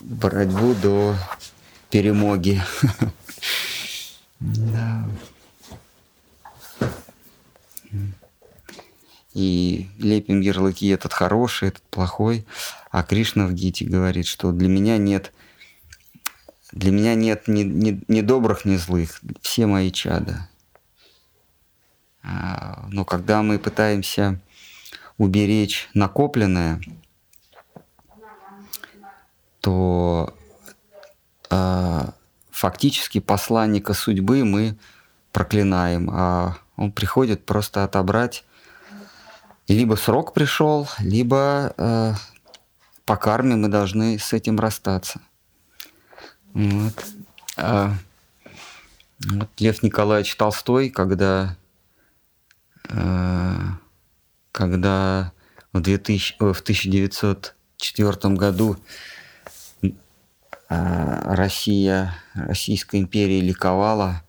борьбу 0.00 0.74
до 0.74 1.16
перемоги. 1.90 2.62
Да. 4.40 5.06
И 9.34 9.90
лепим 9.98 10.40
ярлыки 10.40 10.88
этот 10.88 11.12
хороший, 11.12 11.68
этот 11.68 11.82
плохой. 11.82 12.46
А 12.90 13.02
Кришна 13.02 13.46
в 13.46 13.52
Гите 13.52 13.84
говорит, 13.84 14.26
что 14.26 14.50
для 14.52 14.68
меня 14.68 14.96
нет 14.96 15.30
для 16.72 16.92
меня 16.92 17.14
нет 17.14 17.48
ни, 17.48 17.62
ни, 17.62 18.00
ни 18.08 18.20
добрых, 18.20 18.64
ни 18.64 18.76
злых. 18.76 19.20
Все 19.42 19.66
мои 19.66 19.90
чада. 19.90 20.48
А, 22.22 22.86
но 22.90 23.04
когда 23.04 23.42
мы 23.42 23.58
пытаемся 23.58 24.40
уберечь 25.18 25.88
накопленное, 25.94 26.80
то 29.60 30.34
а, 31.50 32.14
фактически 32.50 33.20
посланника 33.20 33.94
судьбы 33.94 34.44
мы 34.44 34.76
проклинаем, 35.32 36.10
а 36.10 36.56
он 36.76 36.92
приходит 36.92 37.46
просто 37.46 37.84
отобрать. 37.84 38.44
Либо 39.68 39.94
срок 39.94 40.34
пришел, 40.34 40.88
либо 40.98 41.72
э, 41.76 42.14
по 43.04 43.16
карме 43.16 43.54
мы 43.54 43.68
должны 43.68 44.18
с 44.18 44.32
этим 44.32 44.58
расстаться. 44.58 45.20
Вот. 46.52 47.04
А, 47.56 47.94
вот 49.28 49.48
Лев 49.58 49.82
Николаевич 49.82 50.34
Толстой, 50.34 50.90
когда, 50.90 51.56
э, 52.88 53.56
когда 54.52 55.32
в, 55.72 55.80
2000, 55.80 56.36
в 56.38 56.60
1904 56.60 58.34
году 58.34 58.76
Россия, 60.70 62.14
Российская 62.34 62.98
империя 62.98 63.40
ликовала, 63.40 64.22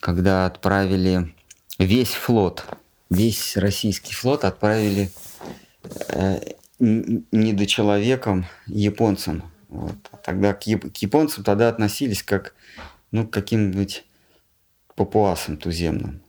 когда 0.00 0.44
отправили 0.44 1.34
весь 1.78 2.12
флот, 2.12 2.66
весь 3.08 3.56
российский 3.56 4.12
флот 4.12 4.44
отправили 4.44 5.10
э, 6.10 6.40
недочеловеком 6.78 8.44
японцам. 8.66 9.50
Вот. 9.70 9.96
Тогда 10.22 10.52
к, 10.52 10.66
яп- 10.66 10.92
к 10.92 10.96
японцам 10.98 11.42
тогда 11.42 11.70
относились 11.70 12.22
как 12.22 12.54
ну, 13.10 13.26
к 13.26 13.32
каким-нибудь 13.32 14.04
папуасам 14.94 15.56
туземным. 15.56 16.20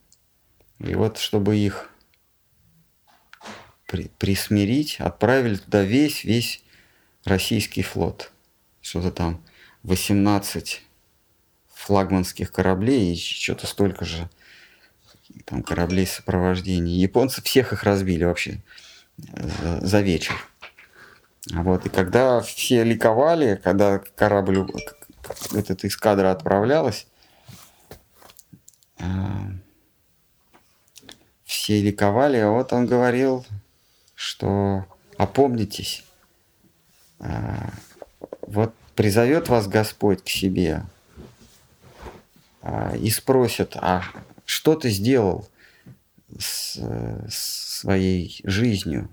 И 0.79 0.95
вот, 0.95 1.17
чтобы 1.17 1.57
их 1.57 1.89
при, 3.87 4.09
присмирить, 4.19 5.01
отправили 5.01 5.57
туда 5.57 5.83
весь, 5.83 6.23
весь 6.23 6.63
российский 7.25 7.81
флот– 7.81 8.29
что-то 8.83 9.09
там 9.09 9.43
18 9.83 10.83
флагманских 11.73 12.51
кораблей 12.51 13.13
и 13.13 13.17
что-то 13.17 13.65
столько 13.65 14.05
же 14.05 14.29
там 15.45 15.63
кораблей 15.63 16.05
сопровождения. 16.05 17.01
Японцы 17.01 17.41
всех 17.41 17.73
их 17.73 17.83
разбили 17.83 18.25
вообще 18.25 18.61
за, 19.17 19.85
за 19.85 20.01
вечер. 20.01 20.35
Вот. 21.51 21.85
И 21.85 21.89
когда 21.89 22.41
все 22.41 22.83
ликовали, 22.83 23.59
когда 23.63 23.99
корабль, 23.99 24.65
этот 25.53 25.83
эскадра 25.83 26.31
отправлялась, 26.31 27.07
э, 28.99 29.05
все 31.43 31.81
ликовали, 31.81 32.37
а 32.37 32.49
вот 32.49 32.71
он 32.71 32.85
говорил, 32.85 33.45
что 34.13 34.85
опомнитесь, 35.17 36.05
э, 37.19 37.69
вот 38.47 38.73
призовет 38.95 39.49
вас 39.49 39.67
Господь 39.67 40.23
к 40.23 40.29
себе 40.29 40.83
а, 42.61 42.95
и 42.95 43.09
спросит, 43.09 43.75
а 43.75 44.03
что 44.45 44.75
ты 44.75 44.89
сделал 44.89 45.47
с, 46.37 46.79
своей 47.29 48.39
жизнью, 48.43 49.09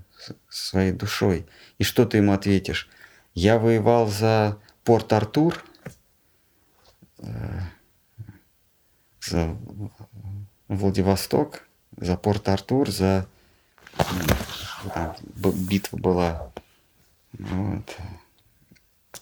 своей 0.48 0.92
душой? 0.92 1.46
И 1.78 1.84
что 1.84 2.04
ты 2.04 2.18
ему 2.18 2.32
ответишь? 2.32 2.88
Я 3.34 3.58
воевал 3.58 4.06
за 4.06 4.58
Порт-Артур, 4.84 5.62
э, 7.18 7.60
за 9.22 9.56
Владивосток, 10.68 11.66
за 11.96 12.16
Порт-Артур, 12.16 12.90
за 12.90 13.26
там, 14.94 15.16
битва 15.42 15.96
была. 15.96 16.52
Вот. 17.32 17.96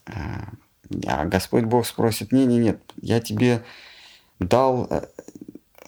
А, 0.08 1.24
Господь 1.26 1.64
Бог 1.64 1.86
спросит, 1.86 2.32
не-не, 2.32 2.58
нет, 2.58 2.80
я 3.00 3.20
тебе 3.20 3.62
дал 4.38 4.86
э, 4.91 5.06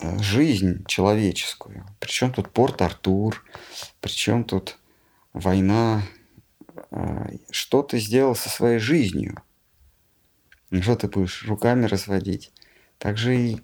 э, 0.00 0.18
жизнь 0.18 0.84
человеческую. 0.86 1.86
Причем 1.98 2.32
тут 2.32 2.50
порт 2.50 2.82
Артур, 2.82 3.42
причем 4.00 4.44
тут 4.44 4.78
война. 5.32 6.02
А, 6.90 7.30
что 7.50 7.82
ты 7.82 7.98
сделал 7.98 8.34
со 8.34 8.50
своей 8.50 8.78
жизнью? 8.78 9.42
Что 10.70 10.96
ты 10.96 11.08
будешь 11.08 11.44
руками 11.46 11.86
разводить? 11.86 12.52
Также 12.98 13.36
и, 13.36 13.60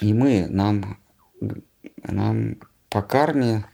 и 0.00 0.14
мы, 0.14 0.46
нам, 0.48 0.98
нам 2.02 2.56
по 2.88 3.02
карме 3.02 3.66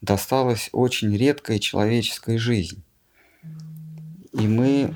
досталась 0.00 0.70
очень 0.72 1.14
редкая 1.16 1.58
человеческая 1.58 2.38
жизнь. 2.38 2.84
И 4.32 4.46
мы 4.46 4.94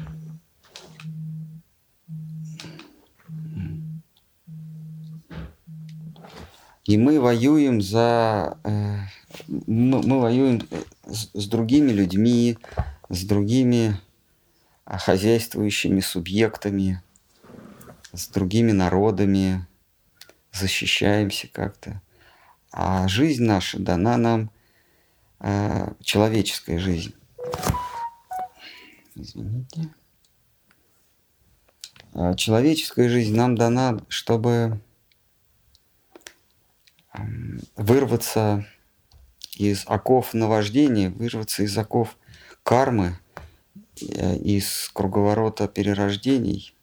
И 6.88 6.96
мы 6.96 7.20
воюем 7.20 7.82
за... 7.82 8.56
Э, 8.64 9.00
мы, 9.46 10.00
мы 10.02 10.20
воюем 10.20 10.66
с, 11.04 11.28
с 11.34 11.46
другими 11.46 11.92
людьми, 11.92 12.56
с 13.10 13.26
другими 13.26 14.00
а, 14.86 14.96
хозяйствующими 14.96 16.00
субъектами, 16.00 17.02
с 18.14 18.28
другими 18.28 18.72
народами, 18.72 19.66
защищаемся 20.50 21.46
как-то. 21.52 22.00
А 22.72 23.06
жизнь 23.06 23.44
наша 23.44 23.78
дана 23.78 24.16
нам, 24.16 24.50
э, 25.40 25.92
человеческая 26.00 26.78
жизнь. 26.78 27.14
Извините. 29.14 29.90
А 32.14 32.32
человеческая 32.32 33.10
жизнь 33.10 33.36
нам 33.36 33.56
дана, 33.56 34.00
чтобы 34.08 34.80
вырваться 37.76 38.66
из 39.56 39.84
оков 39.86 40.34
наваждения, 40.34 41.10
вырваться 41.10 41.62
из 41.62 41.76
оков 41.76 42.16
кармы, 42.62 43.18
э, 44.00 44.36
из 44.36 44.90
круговорота 44.92 45.68
перерождений. 45.68 46.74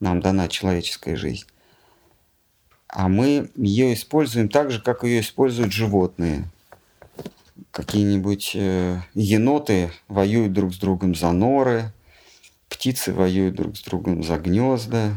Нам 0.00 0.20
дана 0.20 0.48
человеческая 0.48 1.16
жизнь. 1.16 1.46
А 2.88 3.08
мы 3.08 3.50
ее 3.54 3.94
используем 3.94 4.48
так 4.48 4.70
же, 4.70 4.80
как 4.80 5.04
ее 5.04 5.20
используют 5.20 5.72
животные. 5.72 6.48
Какие-нибудь 7.70 8.52
э, 8.54 9.00
еноты 9.14 9.92
воюют 10.08 10.52
друг 10.52 10.74
с 10.74 10.78
другом 10.78 11.14
за 11.14 11.30
норы, 11.30 11.92
птицы 12.68 13.12
воюют 13.12 13.54
друг 13.54 13.76
с 13.76 13.82
другом 13.82 14.24
за 14.24 14.38
гнезда, 14.38 15.12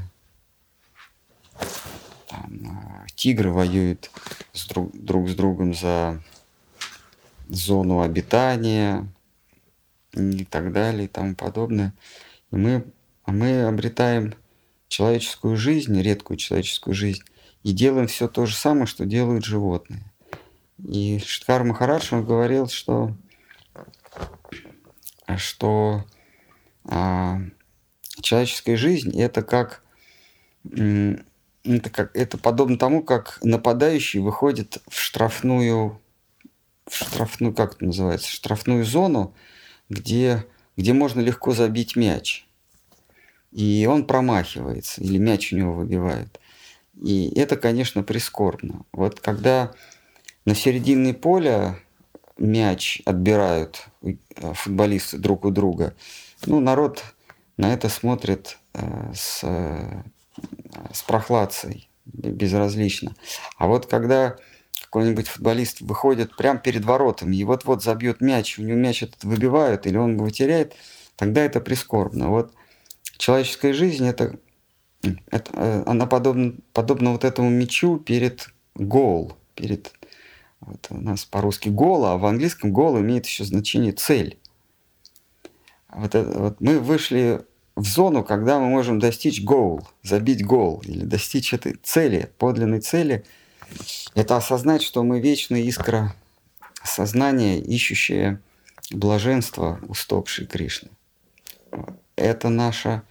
там, 2.30 3.03
э, 3.03 3.03
тигры 3.24 3.52
воюют 3.52 4.12
с 4.52 4.68
друг, 4.68 4.92
друг 4.94 5.30
с 5.30 5.34
другом 5.34 5.74
за 5.74 6.22
зону 7.48 8.02
обитания 8.02 9.08
и 10.12 10.44
так 10.44 10.74
далее 10.74 11.06
и 11.06 11.08
тому 11.08 11.34
подобное. 11.34 11.94
И 12.52 12.58
мы, 12.58 12.86
а 13.24 13.32
мы 13.32 13.64
обретаем 13.64 14.34
человеческую 14.90 15.56
жизнь, 15.56 15.98
редкую 16.02 16.36
человеческую 16.36 16.96
жизнь, 16.96 17.24
и 17.64 17.72
делаем 17.72 18.08
все 18.08 18.28
то 18.28 18.46
же 18.46 18.58
самое, 18.58 18.88
что 18.88 19.06
делают 19.06 19.46
животные. 19.46 20.04
И 20.86 21.20
Шткар 21.26 21.64
Махарадж, 21.64 22.14
он 22.14 22.26
говорил, 22.26 22.68
что, 22.68 23.16
что 25.38 26.04
а, 26.84 27.40
человеческая 28.20 28.76
жизнь 28.76 29.18
это 29.18 29.44
как 29.44 29.82
это, 31.64 31.90
как, 31.90 32.16
это 32.16 32.38
подобно 32.38 32.78
тому, 32.78 33.04
как 33.04 33.40
нападающий 33.42 34.20
выходит 34.20 34.82
в 34.88 35.00
штрафную, 35.00 36.02
в 36.86 36.96
штрафную, 36.96 37.54
как 37.54 37.76
это 37.76 37.86
называется, 37.86 38.30
штрафную 38.30 38.84
зону, 38.84 39.34
где, 39.90 40.46
где 40.76 40.94
можно 40.94 41.22
легко 41.22 41.54
забить 41.54 41.96
мяч. 41.96 42.46
И 43.52 43.88
он 43.90 44.06
промахивается, 44.06 45.02
или 45.02 45.18
мяч 45.18 45.54
у 45.54 45.58
него 45.58 45.74
выбивает. 45.74 46.40
И 47.00 47.32
это, 47.36 47.56
конечно, 47.56 48.04
прискорбно. 48.04 48.86
Вот 48.92 49.20
когда 49.20 49.74
на 50.46 50.56
середине 50.56 51.14
поля 51.14 51.80
мяч 52.38 53.02
отбирают 53.06 53.88
э, 54.02 54.16
футболисты 54.54 55.18
друг 55.18 55.46
у 55.46 55.52
друга, 55.52 55.96
ну, 56.46 56.60
народ 56.60 57.04
на 57.58 57.74
это 57.74 57.90
смотрит 57.90 58.58
э, 58.74 59.12
с, 59.14 59.42
э, 59.44 60.04
с 60.92 61.04
прохладцей, 61.04 61.90
безразлично. 62.06 63.16
А 63.58 63.68
вот 63.68 63.86
когда 63.88 64.38
какой-нибудь 64.82 65.28
футболист 65.28 65.82
выходит 65.82 66.36
прямо 66.36 66.60
перед 66.60 66.86
воротами 66.86 67.36
и 67.36 67.44
вот-вот 67.44 67.84
забьет 67.84 68.22
мяч, 68.22 68.60
у 68.60 68.62
него 68.62 68.78
мяч 68.78 69.04
этот 69.04 69.24
выбивают 69.24 69.88
или 69.88 69.98
он 69.98 70.16
его 70.16 70.30
теряет, 70.30 70.76
тогда 71.16 71.42
это 71.42 71.62
прискорбно. 71.62 72.30
Вот 72.30 72.54
человеческая 73.18 73.74
жизнь 73.74 74.06
это, 74.08 74.38
это 75.32 75.52
э, 75.54 75.84
она 75.88 76.06
подобна, 76.06 76.54
подобна 76.74 77.12
вот 77.12 77.24
этому 77.24 77.50
мячу 77.50 77.98
перед 77.98 78.50
гол, 78.76 79.34
перед 79.56 79.94
вот 80.60 80.88
у 80.90 80.98
нас 80.98 81.26
по-русски 81.26 81.70
гол, 81.70 82.06
а 82.06 82.18
в 82.18 82.26
английском 82.26 82.72
гол 82.72 83.00
имеет 83.00 83.26
еще 83.26 83.44
значение 83.44 83.92
цель. 83.94 84.38
Вот, 85.90 86.16
это, 86.16 86.40
вот 86.40 86.62
мы 86.62 86.80
вышли 86.80 87.44
в 87.76 87.86
зону, 87.86 88.24
когда 88.24 88.60
мы 88.60 88.68
можем 88.68 89.00
достичь 89.00 89.44
гол, 89.44 89.88
забить 90.04 90.46
гол 90.46 90.82
или 90.86 91.04
достичь 91.06 91.54
этой 91.54 91.74
цели, 91.82 92.32
подлинной 92.38 92.82
цели. 92.82 93.26
Это 94.14 94.38
осознать, 94.38 94.84
что 94.84 95.04
мы 95.04 95.20
вечная 95.20 95.62
искра 95.62 96.16
сознания, 96.84 97.60
ищущая 97.60 98.40
блаженство 98.92 99.80
устопшей 99.88 100.46
Кришны. 100.46 100.90
Это 102.16 102.50
наше, 102.50 103.02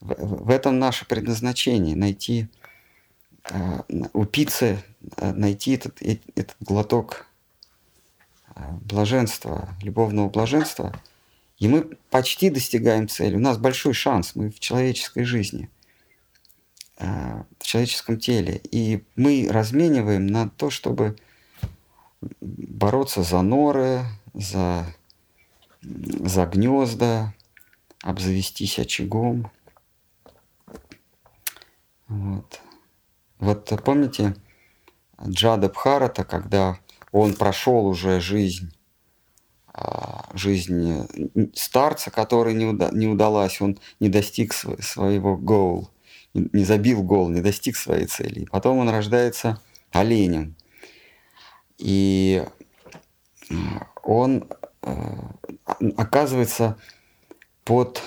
в 0.00 0.50
этом 0.50 0.78
наше 0.78 1.06
предназначение, 1.06 1.96
найти, 1.96 2.48
э, 3.50 3.80
упиться, 4.12 4.82
э, 5.16 5.32
найти 5.32 5.72
этот, 5.76 6.02
этот 6.02 6.56
глоток 6.60 7.26
э, 8.54 8.60
блаженства, 8.82 9.70
любовного 9.80 10.28
блаженства– 10.28 11.00
и 11.58 11.68
мы 11.68 11.82
почти 12.10 12.50
достигаем 12.50 13.08
цели. 13.08 13.36
У 13.36 13.40
нас 13.40 13.56
большой 13.56 13.94
шанс, 13.94 14.34
мы 14.34 14.50
в 14.50 14.60
человеческой 14.60 15.24
жизни, 15.24 15.70
э, 16.98 17.42
в 17.58 17.66
человеческом 17.66 18.18
теле. 18.18 18.60
И 18.70 19.04
мы 19.16 19.48
размениваем 19.50 20.26
на 20.26 20.50
то, 20.50 20.68
чтобы 20.68 21.16
бороться 22.40 23.22
за 23.22 23.40
норы, 23.40 24.02
за, 24.34 24.86
за 25.82 26.46
гнезда, 26.46 27.34
обзавестись 28.02 28.78
очагом. 28.78 29.50
Вот. 32.08 32.60
Вот 33.38 33.82
помните 33.84 34.36
Джада 35.26 35.68
Бхарата, 35.68 36.24
когда 36.24 36.78
он 37.12 37.34
прошел 37.34 37.86
уже 37.86 38.20
жизнь 38.20 38.75
жизнь 40.34 41.06
старца, 41.54 42.10
который 42.10 42.54
не, 42.54 42.64
уда 42.66 42.90
не 42.92 43.06
удалась, 43.06 43.60
он 43.60 43.78
не 44.00 44.08
достиг 44.08 44.52
св 44.52 44.82
своего 44.84 45.36
гол, 45.36 45.90
не 46.34 46.64
забил 46.64 47.02
гол, 47.02 47.28
не 47.28 47.40
достиг 47.40 47.76
своей 47.76 48.06
цели. 48.06 48.40
И 48.40 48.46
потом 48.46 48.78
он 48.78 48.88
рождается 48.88 49.60
оленем. 49.92 50.54
И 51.78 52.42
он 54.02 54.48
э, 54.82 54.92
оказывается 55.96 56.78
под 57.64 58.02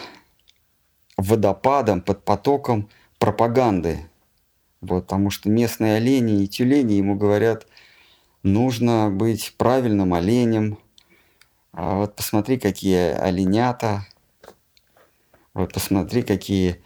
водопадом, 1.17 2.01
под 2.01 2.23
потоком 2.23 2.89
пропаганды. 3.19 4.09
Вот, 4.81 5.03
потому 5.03 5.29
что 5.29 5.49
местные 5.49 5.97
олени 5.97 6.43
и 6.43 6.47
тюлени 6.47 6.93
ему 6.93 7.15
говорят, 7.15 7.67
нужно 8.43 9.09
быть 9.11 9.53
правильным 9.57 10.13
оленем, 10.13 10.79
а 11.71 11.95
вот 11.95 12.15
посмотри, 12.15 12.57
какие 12.57 13.11
оленята. 13.13 14.05
Вот 15.53 15.73
посмотри, 15.73 16.23
какие 16.23 16.81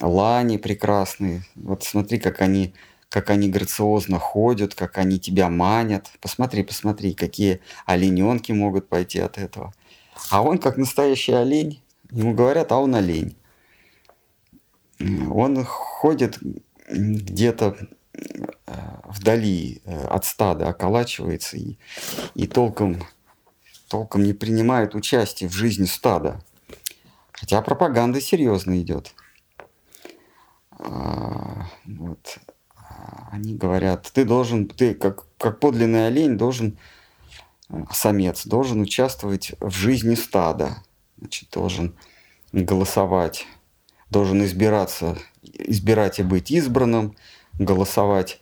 лани 0.00 0.56
прекрасные. 0.56 1.42
Вот 1.56 1.82
смотри, 1.82 2.18
как 2.18 2.40
они, 2.40 2.74
как 3.08 3.30
они 3.30 3.48
грациозно 3.48 4.18
ходят, 4.18 4.74
как 4.74 4.98
они 4.98 5.18
тебя 5.18 5.48
манят. 5.48 6.10
Посмотри, 6.20 6.62
посмотри, 6.62 7.14
какие 7.14 7.60
олененки 7.86 8.52
могут 8.52 8.88
пойти 8.88 9.20
от 9.20 9.38
этого. 9.38 9.74
А 10.30 10.42
он 10.42 10.58
как 10.58 10.76
настоящий 10.76 11.32
олень. 11.32 11.82
Ему 12.10 12.34
говорят, 12.34 12.72
а 12.72 12.78
он 12.78 12.94
олень. 12.94 13.36
Он 15.00 15.64
ходит 15.64 16.38
где-то 16.88 17.76
э, 18.14 18.72
вдали 19.04 19.82
э, 19.84 20.06
от 20.06 20.24
стада, 20.24 20.68
околачивается 20.68 21.56
и, 21.56 21.76
и 22.34 22.46
толком 22.46 23.04
толком 23.88 24.22
не 24.22 24.32
принимают 24.32 24.94
участие 24.94 25.48
в 25.48 25.52
жизни 25.52 25.86
стада. 25.86 26.40
Хотя 27.32 27.62
пропаганда 27.62 28.20
серьезно 28.20 28.80
идет. 28.80 29.14
А, 30.78 31.66
вот. 31.86 32.38
Они 33.30 33.54
говорят, 33.54 34.10
ты 34.12 34.24
должен, 34.24 34.68
ты 34.68 34.94
как, 34.94 35.26
как 35.38 35.60
подлинный 35.60 36.08
олень 36.08 36.36
должен, 36.36 36.78
самец, 37.92 38.46
должен 38.46 38.80
участвовать 38.80 39.52
в 39.60 39.70
жизни 39.70 40.14
стада. 40.14 40.82
Значит, 41.18 41.50
должен 41.50 41.96
голосовать, 42.52 43.46
должен 44.10 44.44
избираться, 44.44 45.18
избирать 45.42 46.18
и 46.18 46.22
быть 46.22 46.50
избранным, 46.50 47.16
голосовать, 47.58 48.40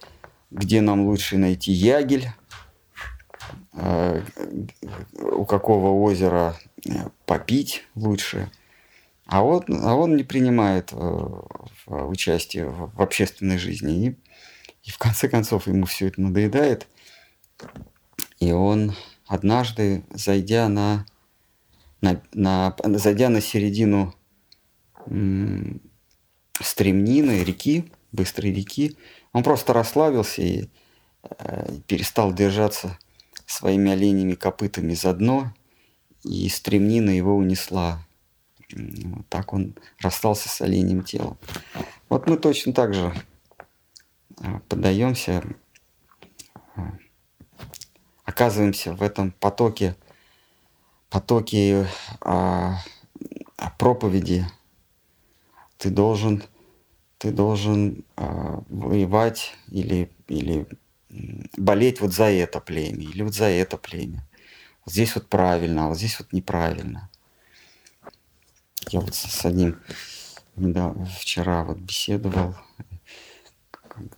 где 0.51 0.81
нам 0.81 1.07
лучше 1.07 1.39
найти 1.39 1.73
ягель, 1.73 2.29
Э, 2.29 2.46
у 3.73 5.45
какого 5.45 5.91
озера 6.03 6.57
э, 6.85 7.09
попить 7.27 7.85
лучше. 7.95 8.51
А 9.27 9.43
он, 9.43 9.65
а 9.69 9.95
он 9.95 10.17
не 10.17 10.25
принимает 10.25 10.93
э, 10.93 10.97
участие 11.87 12.69
в 12.69 13.01
общественной 13.01 13.59
жизни. 13.59 14.07
И, 14.07 14.17
и 14.85 14.91
в 14.91 14.99
конце 14.99 15.29
концов 15.29 15.67
ему 15.67 15.87
все 15.87 16.09
это 16.09 16.21
надоедает. 16.21 16.87
И 18.39 18.53
он 18.53 18.95
однажды, 19.27 20.05
зайдя 20.11 20.69
на, 20.69 21.07
на, 22.01 22.23
на, 22.33 22.77
зайдя 22.85 23.29
на 23.29 23.41
середину 23.41 24.15
стремнины, 26.61 27.43
реки, 27.45 27.91
быстрой 28.13 28.53
реки, 28.53 28.97
он 29.33 29.43
просто 29.43 29.73
расслабился 29.73 30.43
и 30.43 30.69
э, 31.39 31.79
перестал 31.87 32.33
держаться 32.33 32.99
своими 33.47 33.93
оленями 33.93 34.35
копытами 34.35 34.95
за 34.95 35.15
дно, 35.15 35.53
и 36.25 36.49
стремнина 36.49 37.11
его 37.11 37.37
унесла. 37.37 38.05
Вот 38.73 39.29
так 39.29 39.53
он 39.53 39.77
расстался 40.01 40.49
с 40.49 40.61
оленем 40.61 41.05
телом. 41.05 41.39
Вот 42.09 42.27
мы 42.27 42.37
точно 42.37 42.73
так 42.73 42.95
же 42.95 43.15
а, 44.39 44.61
поддаемся, 44.69 45.45
а, 46.75 46.93
оказываемся 48.25 48.93
в 48.93 49.03
этом 49.03 49.31
потоке, 49.31 49.97
потоке 51.09 51.87
а, 52.21 52.79
проповеди. 53.79 54.47
Ты 55.79 55.91
должен, 55.91 56.43
ты 57.19 57.31
должен 57.31 58.05
а, 58.17 58.63
воевать 58.69 59.55
или, 59.69 60.11
или 60.29 60.67
болеть 61.57 62.01
вот 62.01 62.13
за 62.13 62.25
это 62.25 62.61
племя 62.61 63.05
или 63.05 63.23
вот 63.23 63.35
за 63.35 63.47
это 63.47 63.77
племя. 63.77 64.27
Вот 64.85 64.93
здесь 64.93 65.15
вот 65.15 65.29
правильно, 65.29 65.87
а 65.87 65.89
вот 65.89 65.99
здесь 65.99 66.19
вот 66.19 66.33
неправильно. 66.33 67.11
Я 68.91 69.01
вот 69.01 69.15
с 69.15 69.45
одним 69.45 69.81
да, 70.55 70.95
вчера 71.19 71.65
вот 71.65 71.79
беседовал, 71.79 72.55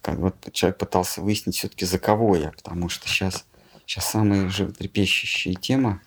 как 0.03 0.19
вот 0.19 0.53
человек 0.53 0.79
пытался 0.79 1.21
выяснить 1.21 1.57
все-таки 1.57 1.85
за 1.85 1.99
кого 1.99 2.37
я, 2.37 2.53
потому 2.53 2.89
что 2.89 3.09
сейчас, 3.09 3.45
сейчас 3.87 4.11
самая 4.11 4.49
животрепещущая 4.49 5.55
тема 5.55 6.03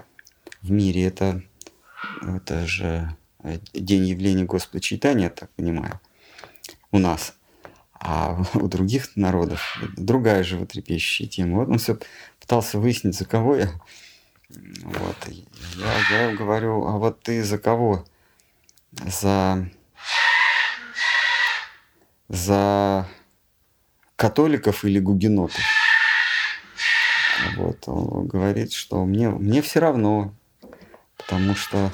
в 0.61 0.71
мире 0.71 1.05
это, 1.05 1.43
это 2.21 2.65
же 2.67 3.15
день 3.73 4.05
явления 4.05 4.45
Господа 4.45 4.79
Читания, 4.79 5.25
я 5.25 5.29
так 5.29 5.49
понимаю, 5.51 5.99
у 6.91 6.99
нас– 6.99 7.33
а 8.01 8.43
у 8.55 8.67
других 8.67 9.15
народов 9.15 9.77
другая 9.95 10.43
животрепещущая 10.43 11.27
тема. 11.27 11.59
Вот 11.59 11.69
он 11.69 11.77
все 11.77 11.97
пытался 12.39 12.79
выяснить, 12.79 13.15
за 13.15 13.25
кого 13.25 13.55
я. 13.55 13.71
Вот. 14.49 15.15
Я, 15.77 16.27
я 16.27 16.35
говорю, 16.35 16.85
а 16.87 16.97
вот 16.97 17.21
ты 17.21 17.43
за 17.43 17.57
кого? 17.57 18.05
За, 18.91 19.69
за 22.27 23.07
католиков 24.15 24.83
или 24.83 24.99
гугенотов? 24.99 25.61
Вот. 27.55 27.87
Он 27.87 28.27
говорит, 28.27 28.73
что 28.73 29.05
мне, 29.05 29.29
мне 29.29 29.61
все 29.61 29.79
равно, 29.79 30.33
потому 31.17 31.55
что 31.55 31.91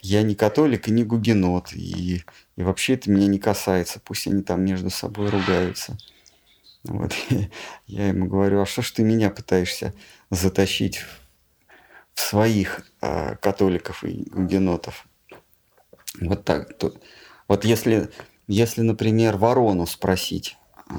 я 0.00 0.22
не 0.22 0.34
католик 0.34 0.88
и 0.88 0.92
не 0.92 1.04
гугенот, 1.04 1.72
и, 1.72 2.22
и 2.58 2.62
вообще 2.64 2.94
это 2.94 3.08
меня 3.08 3.28
не 3.28 3.38
касается, 3.38 4.00
пусть 4.00 4.26
они 4.26 4.42
там 4.42 4.64
между 4.64 4.90
собой 4.90 5.30
ругаются. 5.30 5.96
Вот. 6.82 7.12
Я 7.86 8.08
ему 8.08 8.26
говорю, 8.26 8.60
а 8.60 8.66
что 8.66 8.82
ж 8.82 8.90
ты 8.90 9.04
меня 9.04 9.30
пытаешься 9.30 9.94
затащить 10.30 11.04
в 12.14 12.20
своих 12.20 12.84
э, 13.00 13.36
католиков 13.36 14.02
и 14.02 14.28
гугенотов. 14.28 15.06
Вот 16.20 16.44
так. 16.44 16.76
То, 16.78 16.92
вот 17.46 17.64
если, 17.64 18.10
если, 18.48 18.80
например, 18.80 19.36
ворону 19.36 19.86
спросить, 19.86 20.56
э, 20.90 20.94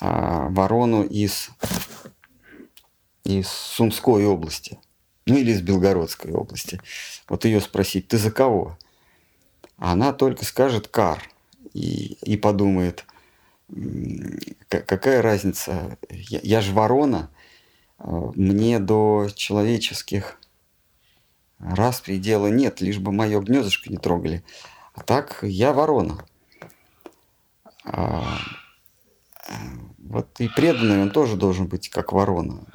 э, 0.00 0.46
ворону 0.48 1.04
из, 1.04 1.50
из 3.22 3.46
Сумской 3.46 4.26
области, 4.26 4.80
ну 5.26 5.36
или 5.36 5.52
из 5.52 5.60
Белгородской 5.60 6.32
области, 6.32 6.80
вот 7.28 7.44
ее 7.44 7.60
спросить, 7.60 8.08
ты 8.08 8.18
за 8.18 8.32
кого? 8.32 8.76
Она 9.80 10.12
только 10.12 10.44
скажет 10.44 10.88
кар 10.88 11.26
и, 11.72 12.18
и 12.22 12.36
подумает, 12.36 13.06
какая 14.68 15.22
разница, 15.22 15.96
я, 16.10 16.40
я 16.42 16.60
же 16.60 16.74
ворона, 16.74 17.30
а, 17.98 18.30
мне 18.34 18.78
до 18.78 19.28
человеческих 19.34 20.38
раз 21.58 22.02
предела 22.02 22.48
нет, 22.48 22.82
лишь 22.82 22.98
бы 22.98 23.10
мое 23.10 23.40
гнездышко 23.40 23.90
не 23.90 23.96
трогали. 23.96 24.44
А 24.92 25.02
так 25.02 25.38
я 25.42 25.72
ворона. 25.72 26.26
А, 27.84 28.36
вот 29.96 30.28
и 30.40 30.48
преданный 30.48 31.00
он 31.00 31.10
тоже 31.10 31.36
должен 31.36 31.68
быть 31.68 31.88
как 31.88 32.12
ворона. 32.12 32.66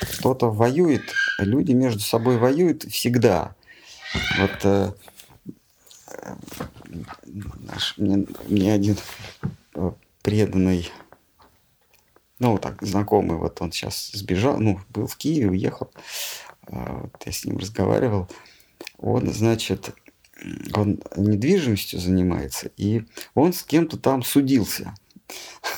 Вот 0.00 0.08
кто-то 0.18 0.50
воюет, 0.50 1.04
люди 1.38 1.70
между 1.70 2.00
собой 2.00 2.36
воюют 2.36 2.82
всегда. 2.82 3.54
Вот 4.38 4.64
э, 4.64 4.92
наш, 7.60 7.98
мне, 7.98 8.26
мне 8.46 8.72
один 8.72 8.96
э, 9.74 9.92
преданный, 10.22 10.90
ну, 12.38 12.58
так, 12.58 12.82
знакомый, 12.82 13.36
вот 13.38 13.60
он 13.60 13.72
сейчас 13.72 14.10
сбежал, 14.12 14.58
ну, 14.58 14.80
был 14.90 15.06
в 15.06 15.16
Киеве, 15.16 15.50
уехал, 15.50 15.90
а, 16.66 17.02
вот 17.02 17.22
я 17.24 17.32
с 17.32 17.44
ним 17.44 17.58
разговаривал, 17.58 18.28
он, 18.98 19.32
значит, 19.32 19.94
он 20.74 21.00
недвижимостью 21.16 22.00
занимается, 22.00 22.70
и 22.76 23.04
он 23.34 23.52
с 23.52 23.62
кем-то 23.62 23.96
там 23.98 24.22
судился. 24.22 24.94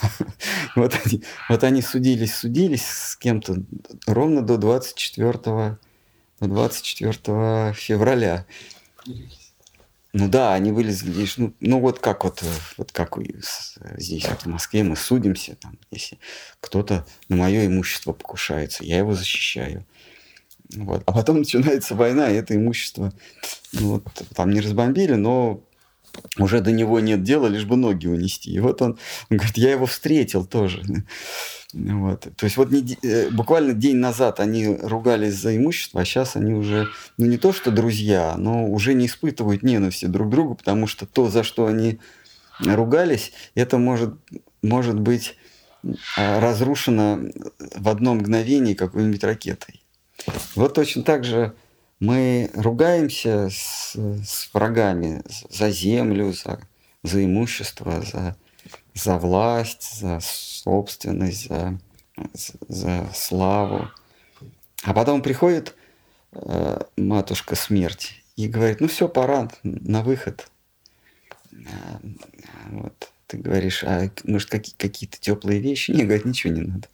Вот 0.75 0.99
они, 1.05 1.23
вот 1.49 1.63
они 1.63 1.81
судились, 1.81 2.35
судились 2.35 2.85
с 2.85 3.17
кем-то 3.17 3.63
ровно 4.07 4.43
до 4.43 4.57
24, 4.57 5.79
24 6.41 7.73
февраля. 7.75 8.47
Ну 10.17 10.29
да, 10.29 10.55
они 10.55 10.71
вылезли 10.71 11.11
здесь, 11.11 11.39
ну, 11.39 11.53
ну 11.59 11.81
вот 11.81 11.99
как 11.99 12.23
вот, 12.23 12.41
э, 12.45 12.47
вот 12.77 12.93
как 12.93 13.19
здесь 13.99 14.29
вот 14.29 14.43
в 14.43 14.47
Москве 14.47 14.85
мы 14.85 14.95
судимся, 14.95 15.57
там, 15.57 15.77
если 15.91 16.21
кто-то 16.61 17.05
на 17.29 17.35
мое 17.35 17.67
имущество 17.67 18.13
покушается, 18.13 18.85
я 18.85 18.99
его 18.99 19.15
защищаю. 19.15 19.85
Вот. 20.73 21.03
А 21.07 21.13
потом 21.13 21.39
начинается 21.39 21.97
война, 21.97 22.31
и 22.31 22.37
это 22.37 22.55
имущество 22.55 23.13
ну, 23.73 23.95
вот, 23.95 24.05
там 24.37 24.51
не 24.51 24.61
разбомбили, 24.61 25.15
но 25.15 25.65
уже 26.39 26.61
до 26.61 26.73
него 26.73 27.01
нет 27.01 27.23
дела, 27.23 27.47
лишь 27.47 27.65
бы 27.65 27.77
ноги 27.77 28.07
унести. 28.07 28.53
И 28.53 28.61
вот 28.61 28.83
он, 28.83 28.99
он 29.31 29.37
говорит, 29.37 29.57
я 29.57 29.73
его 29.73 29.87
встретил 29.87 30.45
тоже. 30.45 30.83
Вот. 31.73 32.29
То 32.37 32.45
есть 32.45 32.57
вот 32.57 32.71
не, 32.71 32.97
э, 33.03 33.31
буквально 33.31 33.73
день 33.73 33.97
назад 33.97 34.39
они 34.39 34.77
ругались 34.81 35.35
за 35.35 35.57
имущество, 35.57 36.01
а 36.01 36.05
сейчас 36.05 36.37
они 36.37 36.55
уже, 36.55 36.87
ну 37.19 37.27
не 37.27 37.37
то 37.37 37.53
что 37.53 37.73
друзья, 37.73 38.35
но 38.37 38.67
уже 38.67 38.95
не 38.95 39.07
испытывают 39.07 39.65
ненависти 39.65 40.07
друг 40.07 40.29
к 40.29 40.31
другу, 40.31 40.55
потому 40.55 40.87
что 40.87 41.05
то, 41.05 41.29
за 41.29 41.43
что 41.43 41.67
они 41.67 41.99
ругались, 42.61 43.33
это 43.57 43.79
может, 43.79 44.15
может 44.63 45.01
быть 45.01 45.37
а, 46.17 46.39
разрушено 46.41 47.19
в 47.59 47.89
одно 47.89 48.15
мгновение 48.15 48.77
какой-нибудь 48.77 49.25
ракетой. 49.25 49.83
Вот 50.55 50.75
точно 50.75 51.03
так 51.03 51.25
же 51.25 51.55
мы 52.05 52.51
ругаемся 52.55 53.49
с, 53.51 53.95
с 53.97 54.51
врагами 54.53 55.23
за 55.49 55.71
землю, 55.71 56.33
за, 56.33 56.61
за 57.03 57.25
имущество, 57.25 58.03
за, 58.03 58.37
за 58.93 59.17
власть, 59.17 59.99
за 60.01 60.21
собственность, 60.21 61.49
за, 61.49 61.79
за 62.69 63.09
славу. 63.15 63.89
А 64.83 64.93
потом 64.93 65.23
приходит 65.23 65.75
э, 66.33 66.81
матушка 66.99 67.57
смерть 67.57 68.23
и 68.37 68.49
говорит, 68.49 68.81
ну 68.81 68.89
все, 68.89 69.09
пора 69.09 69.51
на 69.63 70.03
выход. 70.03 70.51
Э, 71.53 71.57
вот. 72.69 73.11
Ты 73.27 73.39
говоришь, 73.39 73.83
а 73.83 74.11
может 74.25 74.51
какие- 74.51 74.77
какие-то 74.77 75.19
теплые 75.19 75.59
вещи? 75.59 75.91
Не, 75.93 76.05
говорит, 76.05 76.27
ничего 76.27 76.53
не 76.53 76.61
надо. 76.61 76.89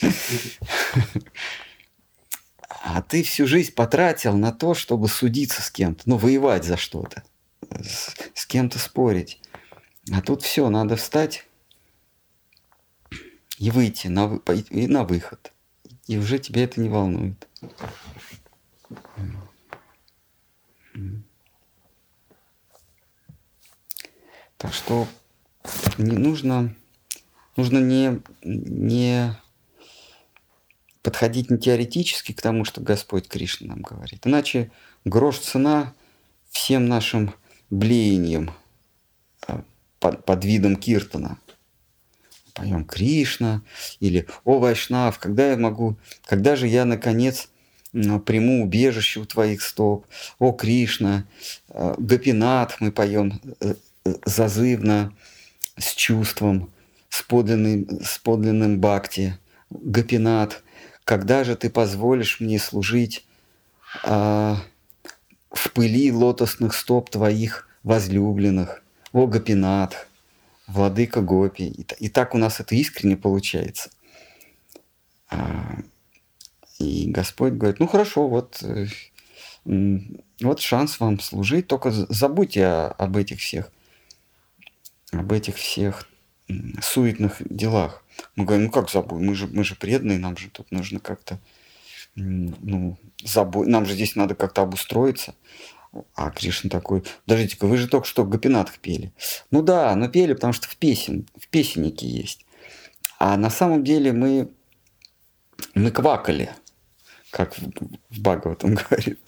А 2.82 3.02
ты 3.02 3.22
всю 3.22 3.46
жизнь 3.46 3.72
потратил 3.72 4.36
на 4.36 4.52
то, 4.52 4.74
чтобы 4.74 5.08
судиться 5.08 5.62
с 5.62 5.70
кем-то, 5.70 6.02
ну, 6.06 6.16
воевать 6.16 6.64
за 6.64 6.76
что-то, 6.76 7.24
с, 7.70 8.14
с 8.34 8.46
кем-то 8.46 8.78
спорить. 8.78 9.40
А 10.12 10.22
тут 10.22 10.42
все, 10.42 10.68
надо 10.70 10.96
встать 10.96 11.46
и 13.58 13.70
выйти 13.70 14.08
на, 14.08 14.40
и 14.70 14.86
на 14.86 15.04
выход. 15.04 15.52
И 16.06 16.16
уже 16.16 16.38
тебя 16.38 16.64
это 16.64 16.80
не 16.80 16.88
волнует. 16.88 17.46
Так 24.56 24.72
что 24.72 25.06
не 25.98 26.16
нужно, 26.16 26.74
нужно 27.56 27.78
не, 27.78 28.20
не 28.42 29.36
подходить 31.08 31.50
не 31.50 31.58
теоретически 31.58 32.32
к 32.32 32.42
тому, 32.42 32.64
что 32.64 32.80
Господь 32.80 33.28
Кришна 33.28 33.68
нам 33.68 33.82
говорит. 33.82 34.26
Иначе 34.26 34.70
грош 35.04 35.38
цена 35.38 35.94
всем 36.50 36.86
нашим 36.86 37.34
блеянием 37.70 38.52
а, 39.46 39.62
под, 40.00 40.24
под 40.24 40.44
видом 40.44 40.76
киртана– 40.76 41.38
поем 42.58 42.84
Кришна 42.84 43.62
или 44.00 44.26
О 44.44 44.58
Вайшнав, 44.58 45.18
когда 45.18 45.50
я 45.50 45.56
могу, 45.56 45.96
когда 46.26 46.56
же 46.56 46.66
я 46.66 46.84
наконец 46.84 47.48
приму 47.92 48.64
убежище 48.64 49.20
у 49.20 49.24
твоих 49.24 49.62
стоп, 49.62 50.06
О 50.38 50.52
Кришна, 50.52 51.24
э, 51.68 51.94
Гапинат 51.98 52.76
мы 52.80 52.92
поем 52.92 53.40
э, 53.60 53.74
э, 54.04 54.14
зазывно, 54.26 55.14
с 55.78 55.94
чувством, 55.94 56.70
с 57.08 57.22
подлинным, 57.22 58.04
с 58.04 58.18
подлинным 58.18 58.80
бхакти. 58.80 59.38
Гапинат, 59.70 60.62
когда 61.08 61.42
же 61.42 61.56
ты 61.56 61.70
позволишь 61.70 62.38
мне 62.38 62.58
служить 62.58 63.26
а, 64.04 64.58
в 65.50 65.72
пыли 65.72 66.12
лотосных 66.12 66.74
стоп 66.74 67.08
твоих 67.08 67.66
возлюбленных? 67.82 68.82
О 69.14 69.26
Гапинат, 69.26 70.06
владыка 70.66 71.22
Гопи. 71.22 71.64
И, 71.64 71.86
и 71.98 72.08
так 72.10 72.34
у 72.34 72.38
нас 72.38 72.60
это 72.60 72.74
искренне 72.74 73.16
получается. 73.16 73.88
А, 75.30 75.78
и 76.78 77.10
Господь 77.10 77.54
говорит, 77.54 77.80
ну 77.80 77.86
хорошо, 77.86 78.28
вот, 78.28 78.62
э, 78.62 78.88
вот 79.64 80.60
шанс 80.60 81.00
вам 81.00 81.20
служить, 81.20 81.68
только 81.68 81.90
забудьте 81.90 82.66
об 82.66 83.16
этих 83.16 83.38
всех, 83.38 83.72
об 85.12 85.32
этих 85.32 85.56
всех 85.56 86.06
суетных 86.82 87.36
делах. 87.48 88.04
Мы 88.36 88.44
говорим, 88.44 88.66
ну 88.66 88.70
как 88.70 88.90
забудем, 88.90 89.26
мы 89.26 89.34
же, 89.34 89.46
мы 89.46 89.64
же 89.64 89.74
преданные, 89.74 90.18
нам 90.18 90.36
же 90.36 90.50
тут 90.50 90.70
нужно 90.70 91.00
как-то, 91.00 91.38
ну, 92.14 92.96
забу... 93.24 93.64
нам 93.64 93.86
же 93.86 93.94
здесь 93.94 94.16
надо 94.16 94.34
как-то 94.34 94.62
обустроиться. 94.62 95.34
А 96.14 96.30
Кришна 96.30 96.68
такой, 96.68 97.02
подождите-ка, 97.24 97.66
вы 97.66 97.78
же 97.78 97.88
только 97.88 98.06
что 98.06 98.24
Гапинатх 98.24 98.78
пели. 98.78 99.12
Ну 99.50 99.62
да, 99.62 99.94
но 99.96 100.08
пели, 100.08 100.34
потому 100.34 100.52
что 100.52 100.68
в, 100.68 100.76
песен, 100.76 101.26
в 101.38 101.48
песеннике 101.48 102.06
есть. 102.06 102.44
А 103.18 103.36
на 103.36 103.50
самом 103.50 103.84
деле 103.84 104.12
мы, 104.12 104.50
мы 105.74 105.90
квакали, 105.90 106.50
как 107.30 107.56
в, 107.56 107.62
в 108.10 108.20
Бхагаватам 108.20 108.74
говорит. 108.90 109.18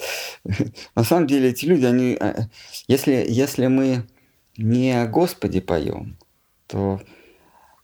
на 0.95 1.03
самом 1.03 1.27
деле 1.27 1.49
эти 1.49 1.65
люди, 1.65 1.85
они, 1.85 2.17
э, 2.19 2.43
если, 2.87 3.25
если 3.27 3.67
мы 3.67 4.05
не 4.57 4.91
о 4.91 5.07
Господе 5.07 5.61
поем, 5.61 6.17
то 6.67 7.01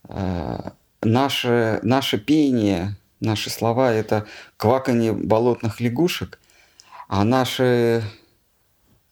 э, 0.08 0.70
наше, 1.02 1.80
наше 1.82 2.18
пение, 2.18 2.96
наши 3.20 3.50
слова– 3.50 3.92
это 3.92 4.26
кваканье 4.56 5.12
болотных 5.12 5.80
лягушек, 5.80 6.38
а 7.08 7.24
наши 7.24 8.02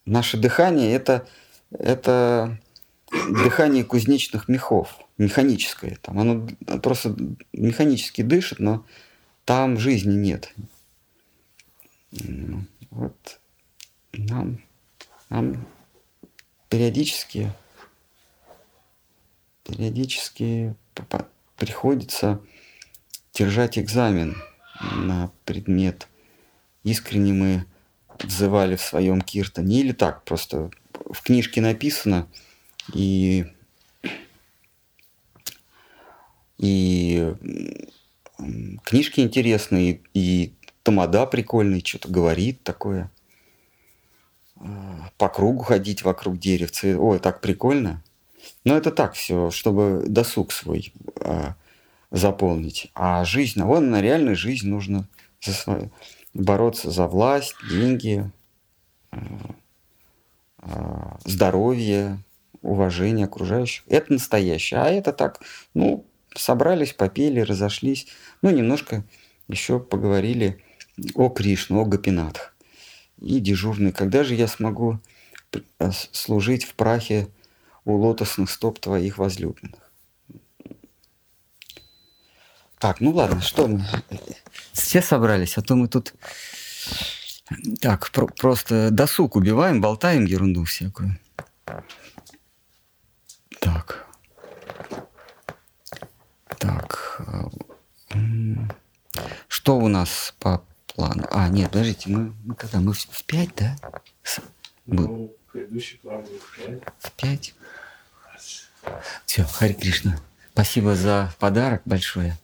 наше 0.04 0.36
дыхание 0.36 0.92
это, 0.92 1.28
это 1.70 2.58
дыхание 3.10 3.84
кузнечных 3.84 4.48
мехов, 4.48 4.98
механическое. 5.18 5.98
Там 6.00 6.18
оно 6.18 6.48
просто 6.80 7.16
механически 7.52 8.22
дышит, 8.22 8.60
но 8.60 8.86
там 9.44 9.78
жизни 9.78 10.14
нет. 10.14 10.52
Вот 12.90 13.40
нам, 14.12 14.62
нам 15.28 15.66
периодически, 16.68 17.52
периодически 19.64 20.74
приходится 21.56 22.40
держать 23.32 23.78
экзамен 23.78 24.36
на 24.94 25.30
предмет 25.44 26.08
искренне 26.86 27.32
мы 27.32 27.66
взывали 28.22 28.76
в 28.76 28.80
своем 28.80 29.20
киртане, 29.20 29.80
или 29.80 29.92
так, 29.92 30.24
просто 30.24 30.70
в 30.92 31.20
книжке 31.22 31.60
написано, 31.60 32.28
и, 32.94 33.44
и 36.58 37.34
книжки 38.84 39.20
интересные, 39.20 40.00
и 40.14 40.54
тамада 40.84 41.26
прикольный, 41.26 41.84
что-то 41.84 42.08
говорит 42.08 42.62
такое. 42.62 43.10
По 45.18 45.28
кругу 45.28 45.64
ходить 45.64 46.02
вокруг 46.02 46.38
деревца. 46.38 46.96
Ой, 46.96 47.18
так 47.18 47.40
прикольно. 47.40 48.02
Но 48.66 48.76
это 48.76 48.90
так 48.90 49.14
все, 49.14 49.52
чтобы 49.52 50.02
досуг 50.08 50.50
свой 50.50 50.92
а, 51.20 51.54
заполнить. 52.10 52.90
А 52.94 53.24
жизнь, 53.24 53.62
вон 53.62 53.90
на 53.90 54.02
реальную 54.02 54.34
жизнь 54.34 54.68
нужно 54.68 55.06
за 55.40 55.52
свою, 55.52 55.92
бороться 56.34 56.90
за 56.90 57.06
власть, 57.06 57.54
деньги, 57.70 58.28
а, 60.58 61.16
здоровье, 61.24 62.18
уважение 62.60 63.26
окружающих. 63.26 63.84
Это 63.86 64.14
настоящее. 64.14 64.80
А 64.80 64.90
это 64.90 65.12
так, 65.12 65.40
ну, 65.72 66.04
собрались, 66.34 66.92
попели, 66.92 67.38
разошлись. 67.38 68.08
Ну, 68.42 68.50
немножко 68.50 69.04
еще 69.46 69.78
поговорили 69.78 70.60
о 71.14 71.28
Кришну, 71.28 71.82
о 71.82 71.84
Гапинатах. 71.84 72.52
И 73.20 73.38
дежурный, 73.38 73.92
когда 73.92 74.24
же 74.24 74.34
я 74.34 74.48
смогу 74.48 74.98
э, 75.52 75.90
служить 76.10 76.64
в 76.64 76.74
прахе 76.74 77.28
у 77.86 77.96
лотосных 77.96 78.50
стоп 78.50 78.80
твоих 78.80 79.16
возлюбленных? 79.16 79.80
Так, 82.78 83.00
ну 83.00 83.12
ладно, 83.12 83.40
что 83.40 83.66
мы? 83.68 83.86
Все 84.72 85.00
собрались, 85.00 85.56
а 85.56 85.62
то 85.62 85.76
мы 85.76 85.88
тут 85.88 86.12
так 87.80 88.10
про- 88.10 88.26
просто 88.26 88.90
досуг 88.90 89.36
убиваем, 89.36 89.80
болтаем 89.80 90.26
ерунду 90.26 90.64
всякую. 90.64 91.18
Так. 93.60 94.06
Так. 96.58 97.22
Э, 98.14 98.18
что 99.48 99.78
у 99.78 99.88
нас 99.88 100.34
по 100.40 100.64
плану? 100.88 101.24
А, 101.30 101.48
нет, 101.48 101.70
подождите, 101.70 102.10
мы, 102.10 102.34
мы 102.44 102.54
когда? 102.56 102.80
Мы 102.80 102.92
в, 102.92 102.98
в 102.98 103.24
5, 103.24 103.54
да? 103.54 103.76
Ну, 104.86 105.06
был 105.06 105.35
в 105.64 106.56
5. 106.56 106.80
В 106.98 107.12
5. 107.12 107.54
Все, 109.24 109.44
Хари 109.44 109.72
Кришна. 109.72 110.18
Спасибо 110.52 110.94
за 110.94 111.32
подарок 111.38 111.82
большое. 111.84 112.36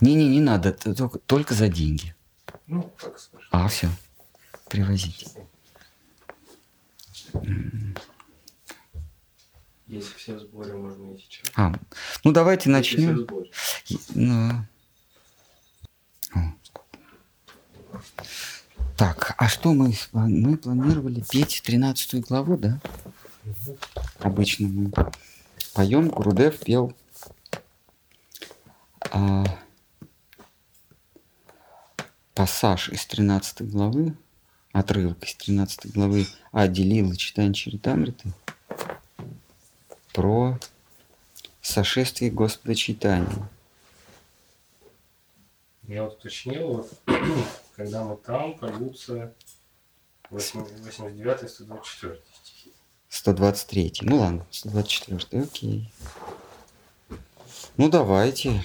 Не-не, 0.00 0.28
не 0.28 0.40
надо, 0.40 0.72
только, 0.72 1.18
только 1.18 1.54
за 1.54 1.68
деньги. 1.68 2.14
Ну, 2.66 2.82
как 2.98 3.18
скажешь. 3.18 3.48
А, 3.50 3.66
все. 3.68 3.88
Привозите. 4.68 5.26
Если 9.86 10.14
все 10.14 10.34
в 10.34 10.40
сборе, 10.40 10.72
можно 10.74 11.14
и 11.14 11.18
сейчас. 11.18 11.46
А, 11.54 11.72
ну 12.24 12.32
давайте 12.32 12.68
Если 12.70 12.82
все 12.96 13.06
в 13.06 13.06
начнем. 13.06 13.18
сборе. 13.20 13.50
Ну. 14.14 14.66
О. 16.34 16.38
Так, 18.96 19.34
а 19.36 19.46
что 19.48 19.74
мы, 19.74 19.92
мы 20.12 20.56
планировали 20.56 21.22
петь 21.28 21.62
13 21.62 22.26
главу, 22.26 22.56
да? 22.56 22.80
Обычно 24.20 24.68
мы 24.68 24.90
поем, 25.74 26.08
Гурудев 26.08 26.58
пел 26.60 26.94
а, 29.10 29.44
пассаж 32.32 32.88
из 32.88 33.04
13 33.04 33.70
главы, 33.70 34.16
отрывок 34.72 35.22
из 35.24 35.34
13 35.34 35.92
главы 35.92 36.26
Аделила 36.50 37.14
читания 37.16 37.52
Чаритамриты 37.52 38.32
про 40.14 40.58
сошествие 41.60 42.30
Господа 42.30 42.74
Читания. 42.74 43.48
Я 45.82 46.04
вот 46.04 46.18
уточнил, 46.18 46.68
вот, 46.68 46.92
когда 47.76 48.04
мы 48.04 48.16
там, 48.16 48.58
польются 48.58 49.34
89 50.30 51.50
124 51.50 52.22
стихи. 52.32 52.72
123. 53.10 53.92
Ну 54.00 54.16
ладно, 54.16 54.46
124. 54.50 55.42
Окей. 55.42 55.92
Ну 57.76 57.90
давайте. 57.90 58.62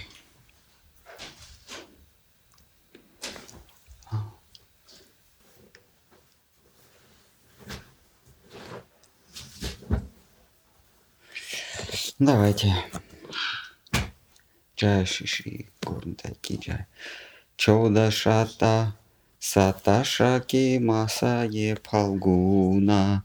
Давайте. 12.18 12.76
Джай 14.78 15.06
Шиши 15.06 15.70
Гурнтаки 15.82 16.58
Джай. 16.58 16.86
Чода 17.58 18.12
Шата 18.12 18.94
Саташаки 19.50 20.78
Масае 20.78 21.76
Палгуна. 21.86 23.24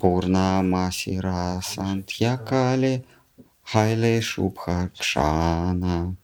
Пурнамасира 0.00 1.60
Сантьякали 1.62 3.04
Хайле 3.70 4.22
Шубхакшана. 4.22 6.16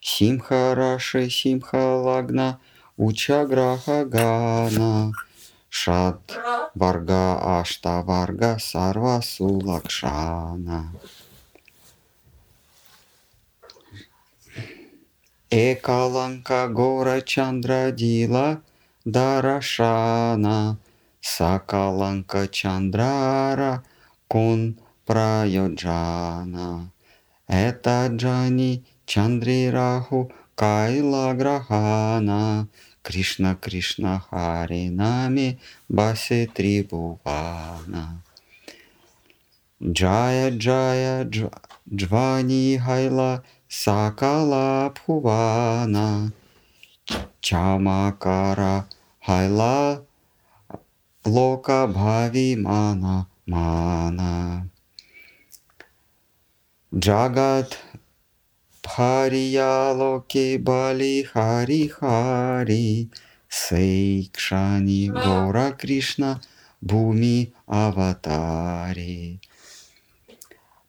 Симха 0.00 0.74
Раши 0.74 1.28
Симха 1.28 1.84
Лагна 2.06 2.58
Учаграха 2.96 4.06
Гана 4.06 5.12
Шат 5.68 6.24
Варга 6.74 7.24
Ашта 7.60 8.00
Варга 8.08 8.58
Сарва 8.58 9.20
Сулакшана. 9.20 10.80
Экаланка 15.54 16.66
Гора 16.66 17.20
Чандрадила 17.20 18.62
Дарашана 19.04 20.78
Сакаланка 21.20 22.48
Чандрара 22.48 23.84
Кун 24.28 24.80
Прайоджана. 25.04 26.90
Это 27.46 28.08
Джани 28.10 28.82
Чандри 29.04 29.68
Раху 29.68 30.32
Кайла 30.54 31.34
Грахана 31.34 32.68
Кришна 33.02 33.54
Кришна 33.54 34.20
Хари 34.20 34.88
Нами 34.88 35.60
Баси 35.86 36.50
Трибувана. 36.54 38.22
Джая 39.84 40.50
Джая 40.50 41.24
Дж- 41.26 41.52
Джвани 41.92 42.78
Хайла 42.78 43.42
Сакала 43.80 44.92
Пхувана. 44.94 46.30
Чамакара 47.40 48.84
Хайла 49.24 50.04
Лока 51.24 51.86
Бхави 51.86 52.54
Мана 52.56 53.26
Мана. 53.46 54.68
Джагат 56.94 57.70
Бхария 58.82 59.92
Локи 60.00 60.58
Бали 60.58 61.22
Хари 61.22 61.88
Хари 61.88 63.08
Сейкшани 63.48 65.08
Гора 65.08 65.72
Кришна 65.72 66.40
Буми 66.82 67.54
Аватари. 67.66 69.40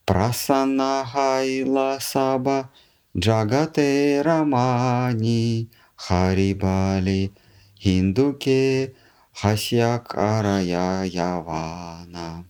Прасана 0.05 1.05
Хайла 1.05 1.97
Саба 2.01 2.69
Джагате 3.17 4.21
Рамани 4.21 5.69
Харибали 5.95 7.31
Хиндуке 7.79 8.93
Хасяк 9.33 10.13
Арая 10.17 11.05
Явана. 11.05 12.45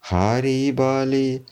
Харибали 0.00 1.44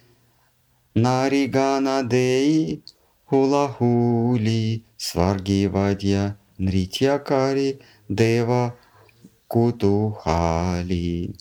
Наригана 0.94 2.02
Деи 2.02 2.82
Хулахули 3.26 4.84
Сваргивадья 4.96 6.38
Нритьякари 6.56 7.80
Дева 8.08 8.74
Кутухали 9.48 11.34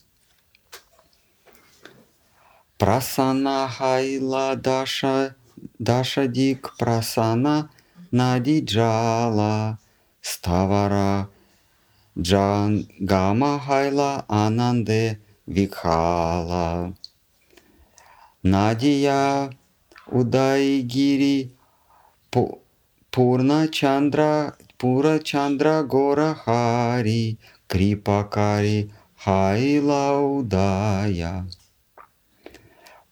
Прасана 2.77 3.67
Хайла 3.67 4.55
Даша 4.55 5.35
Даша 5.79 6.27
Дик 6.27 6.75
Прасана 6.77 7.69
Надиджала 8.11 9.79
Ставара 10.21 11.27
Джан 12.19 12.87
Гама 12.99 13.59
Хайла 13.59 14.25
Ананде 14.27 15.19
Викхала. 15.47 16.93
Надия 18.43 19.49
Удайгири 20.05 21.55
Пу- 22.31 22.59
Purna 23.11 23.67
Chandra 23.71 24.53
Pura 24.77 25.17
Chandra 25.19 25.81
Gora 25.83 26.35
Hari 26.45 27.37
Kripakari 27.67 28.91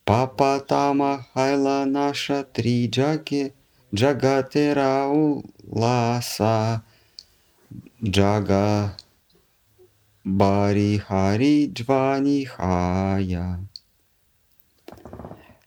Hailaudaya 0.07 0.27
Папатама 0.35 1.25
Хайла 1.33 1.85
наша 1.85 2.43
три 2.43 2.87
джаги 2.87 3.53
Джагатера 3.93 5.07
Уласа 5.07 6.83
Джага 8.03 8.95
Бари 10.23 10.97
Хари 10.97 11.71
Джвани 11.73 12.45
Хая. 12.45 13.59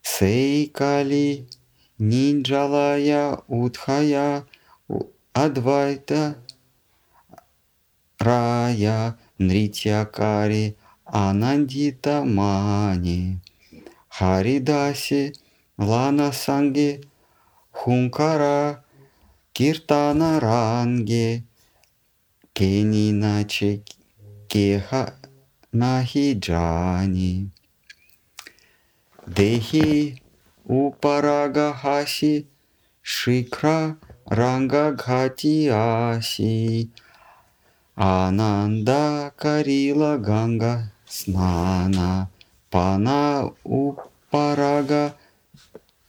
Сейкали 0.02 1.48
Нинджалая 1.98 3.38
Утхая 3.48 4.44
Адвайта 5.32 6.36
Рая 8.20 9.18
Нритьякари 9.38 10.76
Анандита 11.04 12.22
Мани 12.24 13.40
Харидаси 14.18 15.32
Лана 15.78 16.32
Санги 16.32 16.90
Хункара 17.70 18.82
Киртана 19.52 20.40
Ранге 20.40 21.44
Кениначе 22.52 23.72
Кеха 24.48 25.04
Нахиджани 25.72 27.50
Дехи 29.36 30.20
Упарага 30.66 31.72
Хаси 31.80 32.48
Шикра 33.02 33.96
Ранга 34.38 34.86
Гхати 34.98 35.68
Аси 35.68 36.90
Ананда 37.94 39.32
Карила 39.36 40.16
Ганга 40.18 40.90
Снана 41.06 42.28
Пана 42.70 43.50
Упарага 43.64 45.14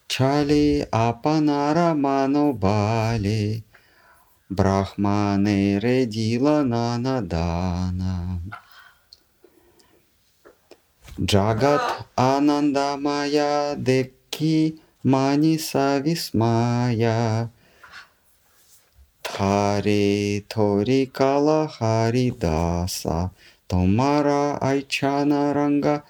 Чали 0.08 0.88
Апанара 0.92 1.94
Манобали 1.94 3.64
Брахмане 4.50 5.80
Редила 5.80 6.64
Нанадана 6.64 8.42
Джагат 11.22 12.06
Анандамая 12.16 13.76
Деки 13.76 14.82
Маниса 15.04 16.00
Висмая 16.00 17.50
Хари 19.24 20.46
Тори 20.50 21.06
Кала 21.06 21.68
Харидаса 21.70 23.32
Томара 23.68 24.58
Айчана 24.60 25.54
Ранга 25.54 26.04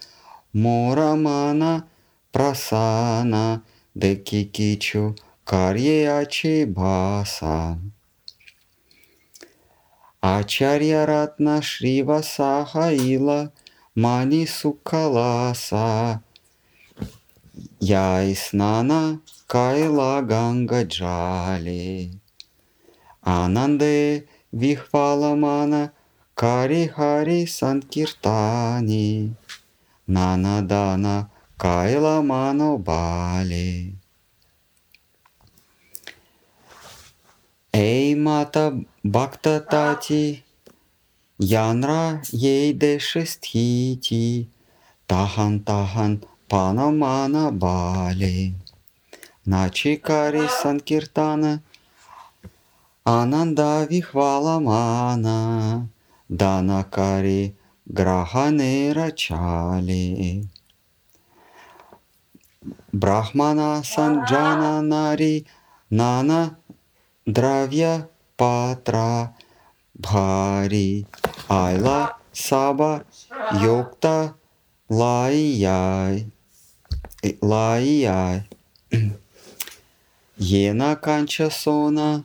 Морамана 0.53 1.88
Прасана 2.31 3.62
Декикичу 3.93 5.15
Карьячи 5.43 6.65
Баса. 6.65 7.77
Ачарья 10.21 11.05
Ратна 11.05 11.62
Шрива 11.62 12.21
Сахаила 12.21 13.51
Мани 13.93 14.47
Сукаласа. 14.47 16.23
Яйснана 17.79 19.21
Кайла 19.45 20.21
Ганга 20.21 20.83
Джали. 20.83 22.12
Ананде 23.21 24.25
Вихваламана 24.51 25.91
Кари 26.33 26.88
Хари 26.88 27.45
Санкиртани 27.45 29.35
Нанадана 30.10 31.30
Кайла 31.56 32.22
Мано 32.22 32.78
Бали. 32.80 33.95
Эй 37.72 38.15
Мата 38.15 38.65
Бхакта 39.04 39.60
Тати 39.72 40.43
Янра 41.38 42.22
Ейде 42.34 42.98
Шестхити 43.00 44.50
Тахан 45.08 45.54
Тахан 45.63 46.24
Панамана 46.50 47.52
Бали. 47.52 48.56
Начикари 49.45 50.48
Санкиртана 50.62 51.62
Ананда 53.04 53.86
Вихваламана 53.89 55.88
Данакари 56.30 57.54
Грахане 57.89 58.93
Рачали. 58.93 60.47
Брахмана 62.93 63.82
Санджана 63.84 64.82
Нари 64.82 65.47
Нана 65.89 66.58
Дравья 67.25 68.08
Патра 68.38 69.34
Бхари 69.95 71.08
Айла 71.47 72.17
Саба 72.32 73.06
Йокта 73.54 74.36
Лайяй 74.89 76.32
Лайяй 77.41 78.43
Ена 80.38 80.95
Канча 80.95 81.49
Сона 81.49 82.23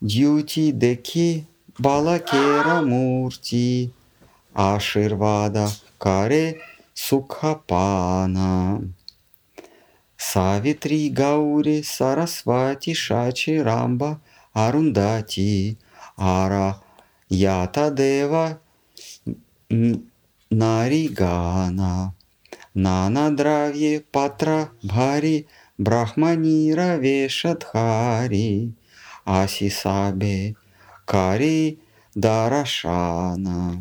Дьюти 0.00 0.72
Деки 0.72 1.46
Балакера 1.78 2.80
Мурти 2.80 3.92
Аширвада 4.58 5.68
Каре 5.98 6.46
Сукхапана. 6.94 8.80
Савитри 10.16 11.10
Гаури 11.10 11.82
Сарасвати 11.84 12.94
Шачи 12.94 13.62
Рамба 13.62 14.18
Арундати. 14.54 15.76
Ара 16.16 16.68
Ята 17.30 17.90
Дева 17.90 18.58
Наригана. 20.50 22.12
Нана 22.74 23.30
Дравье 23.30 24.00
Патра 24.12 24.70
Бхари 24.82 25.46
Брахманира 25.78 26.98
Вешадхари. 26.98 28.72
Асисабе 29.24 30.54
Кари 31.06 31.78
Дарашана 32.16 33.78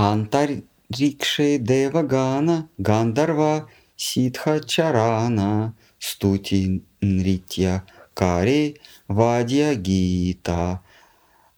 Антарикше 0.00 1.58
Девагана 1.58 2.68
Гандарва 2.78 3.66
Ситха 3.98 4.60
Чарана 4.60 5.74
Стути 5.98 6.82
Нритья 7.02 7.84
Кари 8.14 8.76
Вадья 9.08 9.74
Гита 9.74 10.80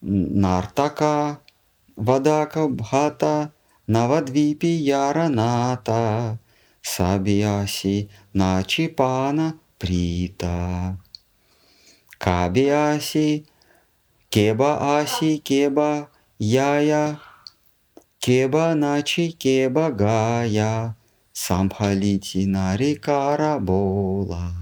Нартака 0.02 1.38
Вадака 1.96 2.68
Бхата 2.68 3.52
Навадвипи 3.86 4.66
Яраната 4.66 6.38
Сабиаси 6.82 8.08
Начипана 8.34 9.54
Прита 9.78 10.96
Кабиаси 12.18 13.44
Кеба 14.30 14.98
Аси 14.98 15.38
Кеба 15.44 16.08
Яя 16.40 17.20
Кеба 18.24 18.74
Начи 18.76 19.32
Кеба 19.32 19.90
Гая 19.90 20.94
Самбхалити 21.32 22.46
Нарикара 22.46 23.58
Бола 23.58 24.52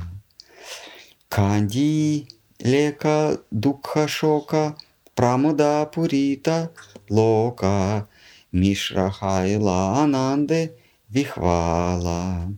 Канди 1.28 2.26
Лека 2.58 3.36
Дукха 3.50 4.08
Шока 4.08 4.76
Прамуда 5.14 5.84
Пурита 5.92 6.70
Лока 7.10 8.08
Мишра 8.50 9.10
Хайла 9.10 10.00
Ананде 10.02 10.62
Вихвала. 11.10 12.54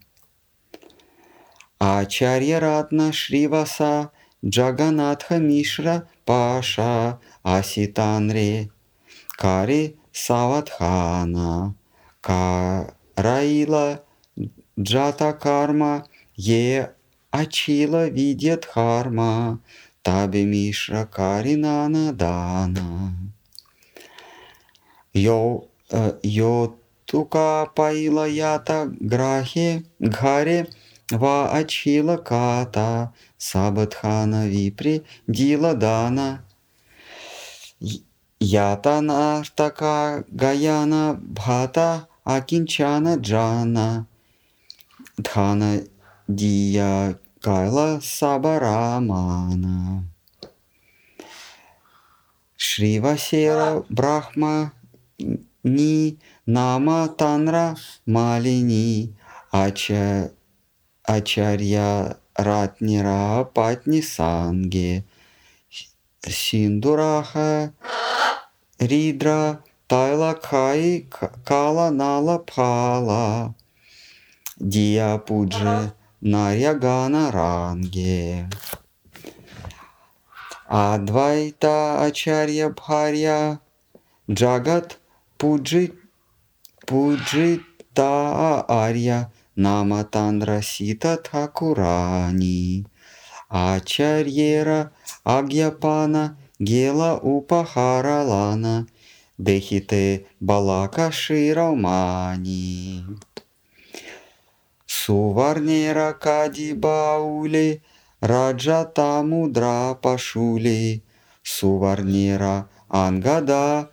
Ачарья 1.80 2.60
Ратна 2.60 3.12
Шриваса 3.12 4.12
Джаганатха 4.44 5.38
Мишра 5.38 6.06
Паша 6.24 7.18
Аситанре 7.42 8.70
Кари 9.36 9.96
Саватхана 10.12 11.74
Караила 12.20 13.98
Джата 14.80 15.38
Карма 15.38 16.02
Е 16.48 16.86
Ачила 17.30 18.10
Видят 18.10 18.64
Харма 18.64 19.58
Таби 20.02 20.44
Мишра 20.44 21.06
Каринана 21.06 22.12
Дана 22.12 23.12
Йо, 25.14 25.68
э, 25.90 26.16
йо 26.24 26.72
тука 27.06 27.66
пайла 27.76 28.28
ята 28.28 28.88
грахе 29.00 29.82
гхаре 30.00 30.66
ва 31.12 31.48
ачила 31.52 32.16
ката 32.24 33.08
сабадхана 33.38 34.48
випри 34.48 35.02
дила 35.28 35.74
дана 35.74 36.38
ятана 38.42 39.42
така 39.56 40.24
гаяна 40.32 41.16
бхата 41.18 42.06
акинчана 42.24 43.20
джана 43.20 44.04
дхана 45.18 45.80
дия 46.28 47.14
кайла 47.42 47.98
сабарамана. 48.02 50.02
Шривасера 52.58 53.82
Брахма 53.90 54.70
Ни 55.64 56.16
Нама 56.46 57.16
Танра 57.16 57.76
Малини. 58.06 59.12
Ача 59.52 60.30
Ачарья 61.04 62.14
Ратнира 62.38 63.44
Патни 63.54 64.00
Санге 64.00 65.04
Синдураха 66.28 67.72
Ридра 68.90 69.62
Тайла 69.86 70.34
Кай 70.34 71.06
Кала 71.44 71.90
Нала 71.90 72.38
Пала. 72.38 73.54
Дия 74.58 75.18
Пудже 75.18 75.92
Нарьягана 76.20 77.30
Ранге. 77.30 78.48
Адвайта 80.66 82.02
Ачарья 82.06 82.70
Бхарья. 82.70 83.60
Джагат 84.28 84.98
Пуджит 85.38 85.94
Пуджита 86.84 88.64
Арья. 88.66 89.30
Наматандра 89.54 90.60
Сита 90.60 91.18
Тхакурани. 91.18 92.84
Ачарьера 93.48 94.90
Агьяпана 95.22 96.36
Гела 96.68 97.12
Упахаралана 97.34 98.86
Дехите 99.38 100.26
Балака 100.40 101.10
Ширамани 101.10 103.04
Суварнера 104.86 106.10
Кади 106.24 106.72
Баули 106.74 107.82
Раджата 108.22 109.22
мудра 109.24 109.96
пашули, 110.02 111.02
Суварнира 111.42 112.66
ангада 112.88 113.88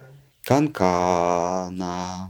канкана. 0.47 2.29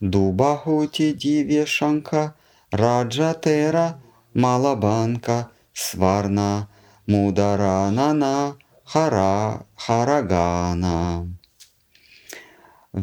Дубахути 0.00 1.12
диве 1.12 1.66
шанка, 1.66 2.32
Раджатера 2.72 3.98
малабанка, 4.34 5.48
Сварна 5.74 6.68
мударанана 7.06 8.56
хара 8.86 9.60
харагана. 9.76 11.26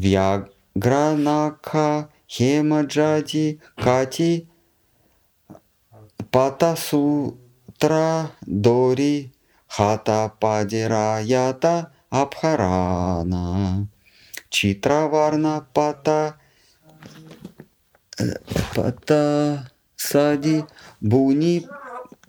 Вьягранака 0.02 1.89
хемаджади 2.34 3.60
кати 3.84 4.48
патасу 6.32 7.38
Тра 7.80 8.30
Дори 8.48 9.32
Хата 9.67 10.32
Падираята 10.39 11.89
Абхарана 12.12 13.88
Читраварна 14.50 15.65
Пата 15.74 16.34
Пата 18.76 19.63
Сади 19.98 20.63
Буни 21.02 21.67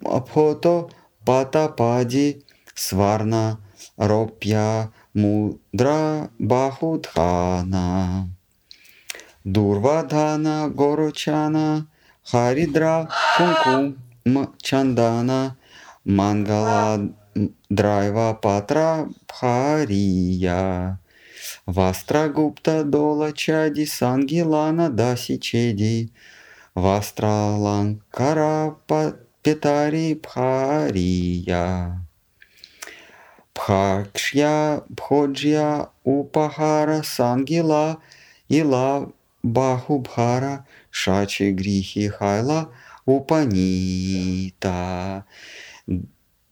Абхото 0.05 0.89
Пата 1.25 1.75
Пади 1.75 2.44
Сварна 2.75 3.59
Ропья 3.97 4.91
Мудра 5.13 6.29
Бахудхана 6.39 8.29
Дурвадхана 9.45 10.69
Горучана 10.69 11.87
Харидра 12.23 13.07
Кункум 13.37 13.97
Чандана 14.61 15.55
Мангала 16.03 16.99
Драйва 17.69 18.33
Патра 18.41 19.07
Бхария 19.27 20.99
Вастра 21.65 22.27
Гупта 22.27 22.83
Дола 22.83 23.31
Чади 23.31 23.85
Сангилана 23.85 24.89
Даси 24.89 25.39
Чеди 25.39 26.11
Вастра 26.75 27.55
Ланкара 27.55 28.75
Петари 29.41 30.15
Бхария 30.15 32.04
Бхакшья 33.55 34.83
Бходжья 34.89 35.89
Упахара 36.03 37.01
Сангила 37.03 37.99
Ила 38.49 39.11
Бахубхара 39.43 40.65
Шачи 40.91 41.51
Грихи 41.51 42.09
Хайла 42.09 42.69
Упанита. 43.05 44.05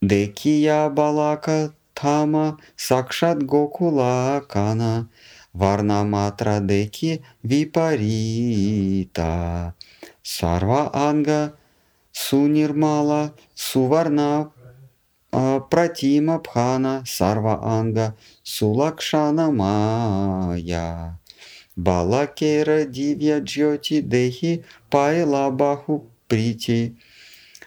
Декия 0.01 0.89
Балака 0.89 1.73
Тама 1.93 2.57
Сакшат 2.77 3.43
Гокула 3.43 4.41
Кана 4.47 5.09
Варнаматра 5.51 6.59
Деки 6.61 7.21
Випарита. 7.43 8.53
Сарва 10.23 10.89
Анга 10.93 11.53
Сунирмала 12.13 13.33
Суварна 13.55 14.52
Пратима 15.69 16.37
Пхана 16.39 17.03
Сарва 17.05 17.59
Анга 17.63 18.15
Сулакшана 18.43 19.51
Мая. 19.51 21.19
Балакера 21.75 22.85
Дивья 22.85 23.39
Джоти 23.39 24.01
Дехи 24.01 24.63
Пайла 24.89 25.49
Баху 25.49 26.11
прити 26.27 26.95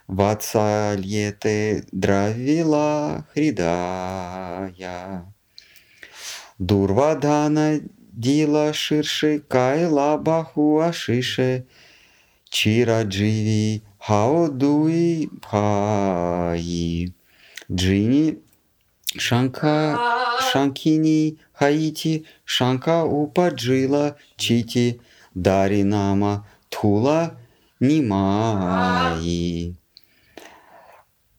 Ватсальете 0.07 1.85
дравила 1.91 3.27
хридая. 3.33 5.25
Дурвадана 6.59 7.81
дила 8.13 8.73
ширши 8.73 9.41
кайла 9.41 10.17
баху 10.17 10.79
ашише. 10.81 11.65
Чира 12.49 13.03
дживи 13.03 13.83
хаодуи 13.99 15.29
бхаи. 15.43 17.16
Джини 17.73 18.37
Шанка 19.19 19.99
Шанкини 20.53 21.37
Хаити 21.53 22.25
Шанка 22.45 23.05
Упаджила 23.05 24.15
Чити 24.37 25.01
Даринама 25.35 26.45
Тула 26.69 27.31
Нимаи. 27.81 29.75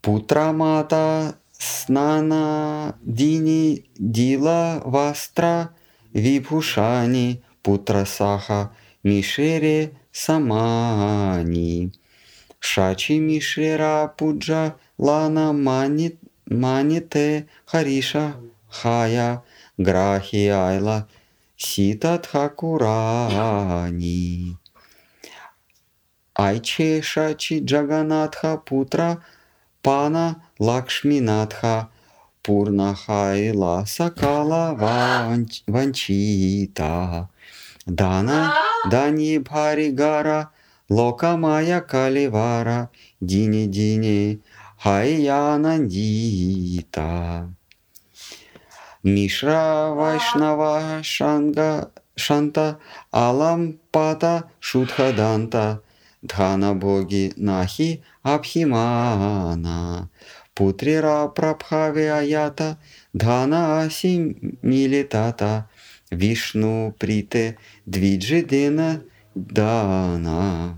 Путрамата 0.02 1.34
снана 1.60 2.94
дини 3.02 3.84
дила 4.00 4.82
вастра 4.86 5.70
випушани 6.14 7.42
путрасаха 7.64 8.70
мишере 9.04 9.92
самани. 10.12 11.92
Шачи 12.60 13.20
мишера 13.20 14.14
пуджа 14.18 14.74
лана 15.06 15.48
манит, 15.54 16.18
маните 16.62 17.28
хариша 17.66 18.26
хая 18.70 19.30
грахи 19.78 20.48
айла 20.68 20.98
сита 21.58 22.14
тхакурани. 22.24 23.78
Айче 26.38 27.02
Шачи 27.02 27.60
Джаганатха 27.66 28.58
Путра 28.66 29.18
Пана 29.82 30.36
Лакшминатха 30.60 31.88
Пурнахайла 32.44 33.86
Сакала 33.88 34.76
Ванчита 35.68 37.28
Дана 37.88 38.54
Дани 38.92 39.40
Бхаригара 39.40 40.50
Локамая 40.92 41.82
Каливара 41.82 42.90
Дини 43.20 43.66
Дини 43.66 44.40
Хайянандита 44.88 47.12
Мишра 49.04 49.92
Вайшнава 49.98 51.04
Шанга 51.04 51.92
Шанта 52.16 52.80
Алам 53.12 53.80
Пата 53.92 54.44
Шудхаданта 54.62 55.82
Дхана 56.24 56.74
боги 56.74 57.34
Нахи 57.38 58.02
Абхимана, 58.24 60.08
Путрира 60.56 61.34
Прабхави 61.36 62.08
Аята, 62.08 62.78
Дхана 63.14 63.84
Аси 63.84 64.36
Милитата, 64.64 65.64
Вишну 66.12 66.94
Прите 67.00 67.58
Двиджидина 67.88 69.02
Дана. 69.36 70.78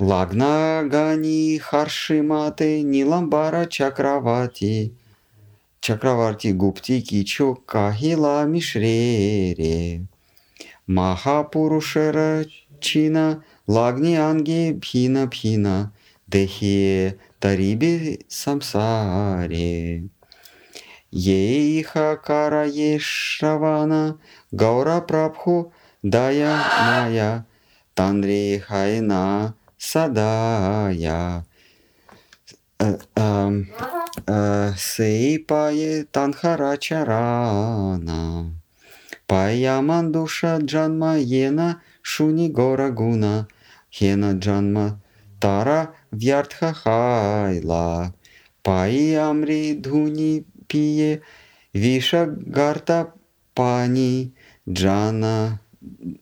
Лагна 0.00 0.84
гани 0.86 1.58
харшиматы 1.58 2.82
ниламбара 2.82 3.66
чакравати. 3.66 4.92
Чакраварти 5.80 6.52
гупти 6.52 7.00
кичу 7.02 7.56
кахила 7.66 8.44
мишрере. 8.44 10.06
Махапурушера 10.86 12.44
чина 12.80 13.42
лагни 13.66 14.14
анги 14.14 14.72
бхина 14.72 15.26
бхина. 15.26 15.90
Дехи 16.28 17.18
тариби 17.40 18.20
самсаре. 18.28 20.04
Ейха 21.10 22.16
кара 22.24 22.66
ешравана 22.68 24.20
гаура 24.52 25.00
прабху 25.00 25.72
дая 26.04 26.54
мая 26.86 27.46
тандри 27.94 28.58
хайна 28.58 29.57
садая. 29.78 31.44
Сейпае 34.76 36.04
танхарачарана. 36.12 38.52
Паямандуша 39.26 40.58
джанма 40.62 41.18
ена 41.18 41.80
шуни 42.02 42.48
гора 42.48 42.90
гуна. 42.90 43.46
Хена 43.90 44.34
джанма 44.34 45.00
тара 45.40 45.94
вьяртха 46.12 46.72
хайла. 46.72 48.12
Паи 48.62 49.14
амри 49.14 49.74
dhuни 49.74 50.44
пие 50.68 51.20
виша 51.74 52.26
гарта 52.26 53.12
пани 53.54 54.32
джана 54.68 55.60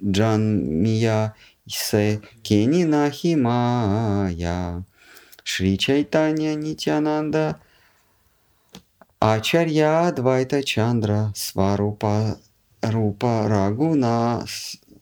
джанмия 0.05 1.35
се 1.69 2.21
кени 2.43 2.85
нахимая. 2.85 4.83
Шри 5.45 5.79
Чайтанья 5.79 6.55
Нитянанда. 6.55 7.55
Ачарья 9.21 10.07
Адвайта 10.09 10.63
Чандра. 10.63 11.33
Сварупа 11.35 12.37
Рупа 12.83 13.49
Рагуна 13.49 14.45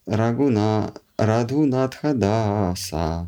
Рагуна 0.08 0.92
Радхунатха 1.18 2.14
Даса. 2.14 3.26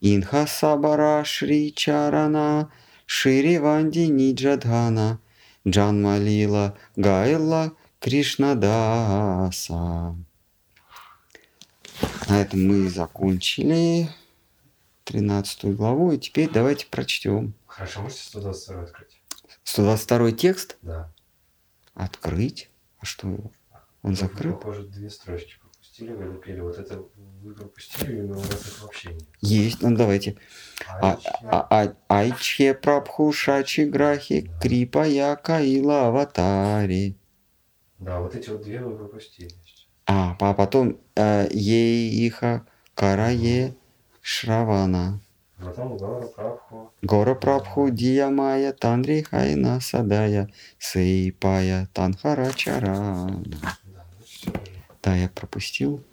Инха 0.00 0.46
Сабара 0.46 1.24
Шри 1.24 1.72
Чарана. 1.76 2.68
Шири 3.06 3.58
Ванди 3.58 4.08
Ниджадхана. 4.08 5.18
Джанмалила 5.68 6.74
Гайла 6.96 7.70
Кришнадаса. 8.00 9.82
На 12.28 12.42
этом 12.42 12.66
мы 12.66 12.88
закончили 12.90 14.08
13 15.04 15.74
главу. 15.76 16.12
И 16.12 16.18
теперь 16.18 16.50
давайте 16.50 16.86
прочтем. 16.86 17.54
Хорошо, 17.66 18.02
можете 18.02 18.22
122 18.22 18.82
открыть? 18.82 19.20
122 19.64 20.32
текст 20.32 20.76
Да. 20.82 21.12
открыть. 21.94 22.70
А 22.98 23.04
что 23.06 23.28
его? 23.28 23.52
Он 24.02 24.12
Вы, 24.12 24.16
закрыт? 24.16 24.56
Похоже, 24.56 24.82
две 24.84 25.10
строчки 25.10 25.54
пропустили, 25.60 26.12
вы 26.12 26.24
напели. 26.26 26.60
Вот 26.60 26.78
это 26.78 27.02
вы 27.42 27.54
пропустили, 27.54 28.20
но 28.20 28.34
у 28.36 28.40
вас 28.40 28.66
их 28.66 28.82
вообще 28.82 29.12
нет. 29.14 29.24
Есть. 29.40 29.82
Ну 29.82 29.96
давайте. 29.96 30.36
А- 30.88 31.12
Айча. 31.14 31.30
а- 31.42 31.66
а- 31.70 31.96
Айчхе 32.08 32.74
прабху 32.74 33.32
шачи 33.32 33.82
грахи 33.84 34.50
крипа 34.60 35.06
я 35.06 35.34
каила 35.36 36.08
аватари. 36.08 37.16
Да, 37.98 38.20
вот 38.20 38.34
эти 38.34 38.50
вот 38.50 38.62
две 38.62 38.80
вы 38.80 38.96
пропустили. 38.96 39.50
А, 40.06 40.36
а 40.38 40.54
потом 40.54 40.98
э, 41.16 41.48
ейиха 41.50 42.64
карае 42.94 43.74
шравана. 44.22 45.20
Потом 45.58 45.96
Гаура 45.96 46.26
Прабху. 46.26 46.92
Гора 47.02 47.34
прабху 47.34 47.90
диямая 47.90 48.72
садая 49.80 50.52
сейпая 50.78 51.88
танхарачара. 51.94 53.28
Да, 53.46 53.68
все 54.24 54.50
уже. 54.50 54.60
Да, 55.02 55.16
я 55.16 55.28
пропустил. 55.28 56.04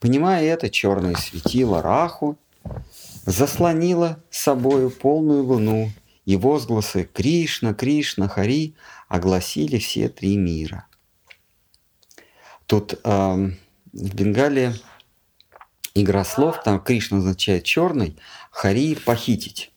Понимая 0.00 0.42
это, 0.44 0.70
черное 0.70 1.14
светило 1.14 1.82
Раху 1.82 2.38
заслонило 3.26 4.18
собою 4.30 4.90
полную 4.90 5.44
луну, 5.44 5.90
и 6.24 6.36
возгласы 6.36 7.08
«Кришна, 7.12 7.74
Кришна, 7.74 8.28
Хари» 8.28 8.74
огласили 9.08 9.78
все 9.78 10.08
три 10.08 10.36
мира. 10.36 10.86
Тут 12.66 12.98
эм, 13.04 13.58
в 13.92 14.14
Бенгале 14.14 14.74
игра 15.94 16.24
слов, 16.24 16.62
там 16.62 16.80
Кришна 16.80 17.18
означает 17.18 17.64
черный, 17.64 18.16
Хари– 18.56 18.94
похитить. 19.04 19.70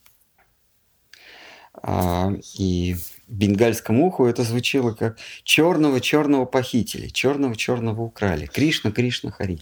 А, 1.73 2.31
и 2.57 2.93
в 2.95 3.11
бенгальском 3.27 3.99
уху 3.99 4.25
это 4.25 4.43
звучало 4.43 4.93
как 4.93 5.17
черного-черного 5.43 6.45
похитили, 6.45 7.09
черного-черного 7.09 8.01
украли. 8.01 8.45
Кришна, 8.45 8.91
Кришна, 8.91 9.31
Хари. 9.31 9.59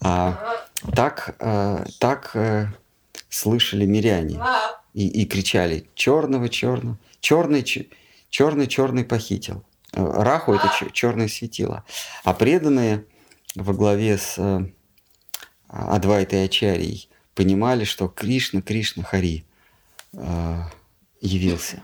А, 0.00 0.42
так 0.96 1.36
э, 1.38 1.84
так 1.98 2.30
э, 2.34 2.68
слышали 3.28 3.84
миряне 3.84 4.40
и, 4.94 5.06
и 5.06 5.26
кричали 5.26 5.86
черного, 5.94 6.48
черного, 6.48 6.96
черный, 7.20 7.62
черный, 8.30 8.66
черный 8.66 9.04
похитил. 9.04 9.62
Э, 9.92 10.02
Раху 10.02 10.54
это 10.54 10.70
черное 10.92 11.28
светило. 11.28 11.84
А 12.24 12.32
преданные 12.32 13.04
во 13.54 13.74
главе 13.74 14.16
с 14.16 14.36
э, 14.38 14.64
Адвайтой 15.68 16.46
Ачарией 16.46 17.10
понимали, 17.34 17.84
что 17.84 18.08
Кришна, 18.08 18.62
Кришна, 18.62 19.02
Хари 19.02 19.44
э, 20.12 20.60
явился. 21.20 21.82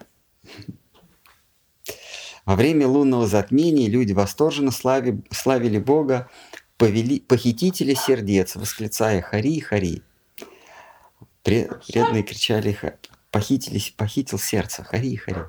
Во 2.44 2.56
время 2.56 2.88
лунного 2.88 3.26
затмения 3.26 3.88
люди 3.88 4.12
восторженно 4.12 4.70
слави, 4.70 5.22
славили 5.30 5.78
Бога, 5.78 6.28
повели, 6.78 7.20
похитителя 7.20 7.94
сердец, 7.94 8.56
восклицая 8.56 9.20
«Хари, 9.22 9.60
Хари». 9.60 10.02
Преданные 11.42 12.22
кричали 12.22 12.76
«Похитили, 13.30 13.80
«Похитил 13.96 14.38
сердце, 14.38 14.82
Хари, 14.82 15.16
Хари». 15.16 15.44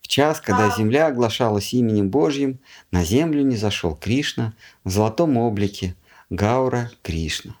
В 0.00 0.08
час, 0.08 0.40
когда 0.40 0.74
земля 0.76 1.08
оглашалась 1.08 1.72
именем 1.72 2.10
Божьим, 2.10 2.60
на 2.90 3.04
землю 3.04 3.42
не 3.42 3.56
зашел 3.56 3.94
Кришна 3.94 4.54
в 4.84 4.90
золотом 4.90 5.36
облике 5.36 5.94
Гаура 6.30 6.90
Кришна. 7.02 7.56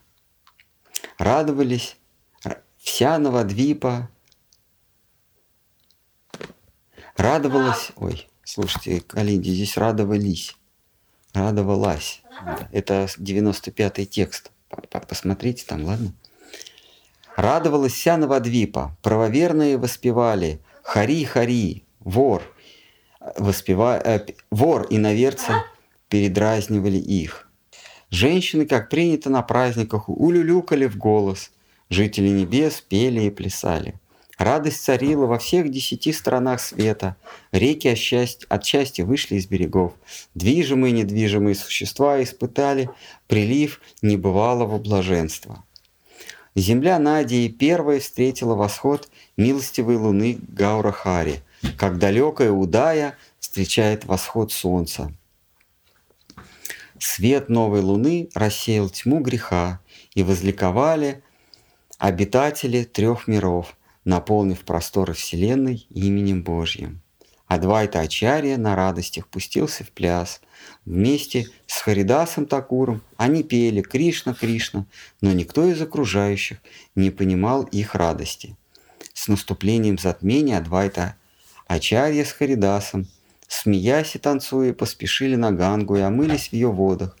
Радовались. 1.18 1.96
Вся 2.78 3.16
Навадвипа, 3.18 4.10
радовалась, 7.16 7.92
ой, 7.94 8.28
слушайте, 8.42 9.00
Калинди, 9.00 9.50
здесь 9.50 9.76
радовались, 9.76 10.56
радовалась. 11.32 12.22
Это 12.72 13.06
95-й 13.18 14.06
текст. 14.06 14.50
Посмотрите 15.08 15.64
там, 15.64 15.84
ладно? 15.84 16.12
Радовалась 17.36 17.92
вся 17.92 18.16
Навадвипа, 18.16 18.96
правоверные 19.00 19.78
воспевали. 19.78 20.60
«Хари, 20.82 21.24
Хари, 21.24 21.84
вор», 22.00 22.42
воспева... 23.36 23.98
э, 24.04 24.26
вор 24.50 24.82
и 24.84 24.98
наверцы 24.98 25.52
передразнивали 26.08 26.98
их. 26.98 27.41
Женщины, 28.12 28.66
как 28.66 28.90
принято 28.90 29.30
на 29.30 29.40
праздниках, 29.40 30.10
улюлюкали 30.10 30.84
в 30.84 30.98
голос. 30.98 31.50
Жители 31.88 32.28
небес 32.28 32.82
пели 32.82 33.22
и 33.22 33.30
плясали. 33.30 33.94
Радость 34.36 34.84
царила 34.84 35.24
во 35.24 35.38
всех 35.38 35.70
десяти 35.70 36.12
сторонах 36.12 36.60
света. 36.60 37.16
Реки 37.52 37.88
от 37.88 37.96
счастья, 37.96 38.46
от 38.50 38.66
счастья 38.66 39.06
вышли 39.06 39.36
из 39.36 39.46
берегов. 39.46 39.94
Движимые 40.34 40.92
и 40.92 40.96
недвижимые 40.98 41.54
существа 41.54 42.22
испытали 42.22 42.90
прилив 43.28 43.80
небывалого 44.02 44.76
блаженства. 44.76 45.64
Земля 46.54 46.98
Надии 46.98 47.48
первая 47.48 47.98
встретила 47.98 48.54
восход 48.54 49.08
милостивой 49.38 49.96
луны 49.96 50.38
Гаурахари, 50.48 51.40
как 51.78 51.96
далекая 51.96 52.50
Удая 52.50 53.16
встречает 53.40 54.04
восход 54.04 54.52
солнца. 54.52 55.10
Свет 57.04 57.48
новой 57.48 57.80
луны 57.80 58.28
рассеял 58.32 58.88
тьму 58.88 59.18
греха, 59.18 59.80
и 60.14 60.22
возликовали 60.22 61.20
обитатели 61.98 62.84
трех 62.84 63.26
миров, 63.26 63.76
наполнив 64.04 64.60
просторы 64.60 65.12
Вселенной 65.12 65.84
именем 65.90 66.44
Божьим. 66.44 67.02
Адвайта 67.48 67.98
Ачарья 67.98 68.56
на 68.56 68.76
радостях 68.76 69.26
пустился 69.26 69.82
в 69.82 69.90
пляс. 69.90 70.40
Вместе 70.84 71.48
с 71.66 71.80
Харидасом 71.80 72.46
Такуром 72.46 73.02
они 73.16 73.42
пели 73.42 73.80
«Кришна, 73.80 74.32
Кришна», 74.32 74.86
но 75.20 75.32
никто 75.32 75.66
из 75.66 75.82
окружающих 75.82 76.58
не 76.94 77.10
понимал 77.10 77.64
их 77.64 77.96
радости. 77.96 78.56
С 79.12 79.26
наступлением 79.26 79.98
затмения 79.98 80.56
Адвайта 80.56 81.16
Ачарья 81.66 82.24
с 82.24 82.30
Харидасом, 82.30 83.08
смеясь 83.52 84.16
и 84.16 84.18
танцуя, 84.18 84.72
поспешили 84.72 85.36
на 85.36 85.52
Гангу 85.52 85.96
и 85.96 86.00
омылись 86.00 86.48
в 86.48 86.52
ее 86.54 86.70
водах. 86.70 87.16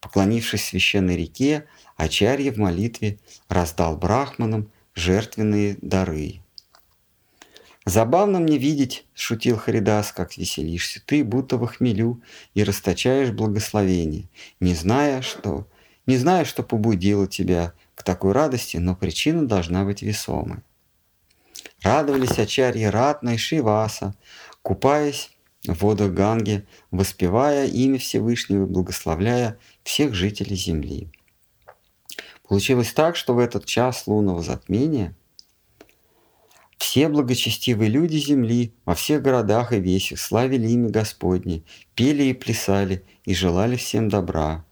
Поклонившись 0.00 0.64
священной 0.64 1.16
реке, 1.16 1.66
Ачарья 1.96 2.50
в 2.52 2.56
молитве 2.56 3.18
раздал 3.48 3.96
брахманам 3.96 4.70
жертвенные 4.94 5.76
дары. 5.82 6.40
«Забавно 7.84 8.40
мне 8.40 8.56
видеть,— 8.56 9.06
шутил 9.14 9.58
Харидас,— 9.58 10.12
как 10.16 10.38
веселишься 10.38 11.02
ты, 11.04 11.22
будто 11.22 11.56
в 11.56 11.66
хмелю, 11.66 12.22
и 12.54 12.64
расточаешь 12.64 13.30
благословение, 13.30 14.28
не 14.60 14.74
зная, 14.74 15.20
что, 15.20 15.68
не 16.06 16.16
зная, 16.16 16.44
что 16.44 16.62
побудило 16.62 17.26
тебя 17.26 17.74
к 17.94 18.02
такой 18.02 18.32
радости, 18.32 18.78
но 18.78 18.96
причина 18.96 19.46
должна 19.46 19.84
быть 19.84 20.00
весомой». 20.02 20.58
Радовались 21.82 22.38
Ачарья 22.38 22.90
Ратна 22.90 23.34
и 23.34 23.36
Шиваса, 23.36 24.14
купаясь 24.62 25.35
в 25.74 25.82
водах 25.82 26.12
Ганги, 26.12 26.66
воспевая 26.90 27.66
имя 27.66 27.98
Всевышнего 27.98 28.64
и 28.64 28.68
благословляя 28.68 29.58
всех 29.82 30.14
жителей 30.14 30.56
земли. 30.56 31.10
Получилось 32.48 32.92
так, 32.92 33.16
что 33.16 33.34
в 33.34 33.38
этот 33.38 33.64
час 33.64 34.06
лунного 34.06 34.42
затмения– 34.42 35.14
все 36.78 37.08
благочестивые 37.08 37.90
люди 37.90 38.16
земли 38.16 38.72
во 38.84 38.94
всех 38.94 39.22
городах 39.22 39.72
и 39.72 39.80
весях 39.80 40.18
славили 40.18 40.68
имя 40.68 40.90
Господне, 40.90 41.62
пели 41.94 42.24
и 42.24 42.32
плясали 42.34 43.02
и 43.24 43.34
желали 43.34 43.76
всем 43.76 44.08
добра. 44.08 44.64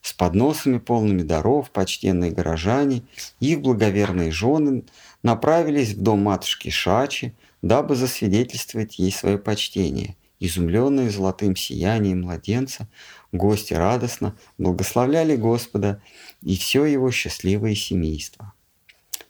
С 0.00 0.12
подносами 0.12 0.78
полными 0.78 1.22
даров 1.22 1.70
почтенные 1.70 2.32
горожане 2.32 3.02
и 3.38 3.52
их 3.52 3.60
благоверные 3.60 4.32
жены 4.32 4.84
направились 5.22 5.92
в 5.92 6.02
дом 6.02 6.22
матушки 6.22 6.70
Шачи, 6.70 7.34
дабы 7.60 7.94
засвидетельствовать 7.94 8.98
ей 8.98 9.12
свое 9.12 9.38
почтение. 9.38 10.16
Изумленные 10.44 11.08
золотым 11.08 11.54
сиянием 11.54 12.22
младенца, 12.22 12.88
гости 13.30 13.74
радостно 13.74 14.36
благословляли 14.58 15.36
Господа 15.36 16.02
и 16.40 16.56
все 16.56 16.84
его 16.84 17.12
счастливое 17.12 17.76
семейство 17.76 18.52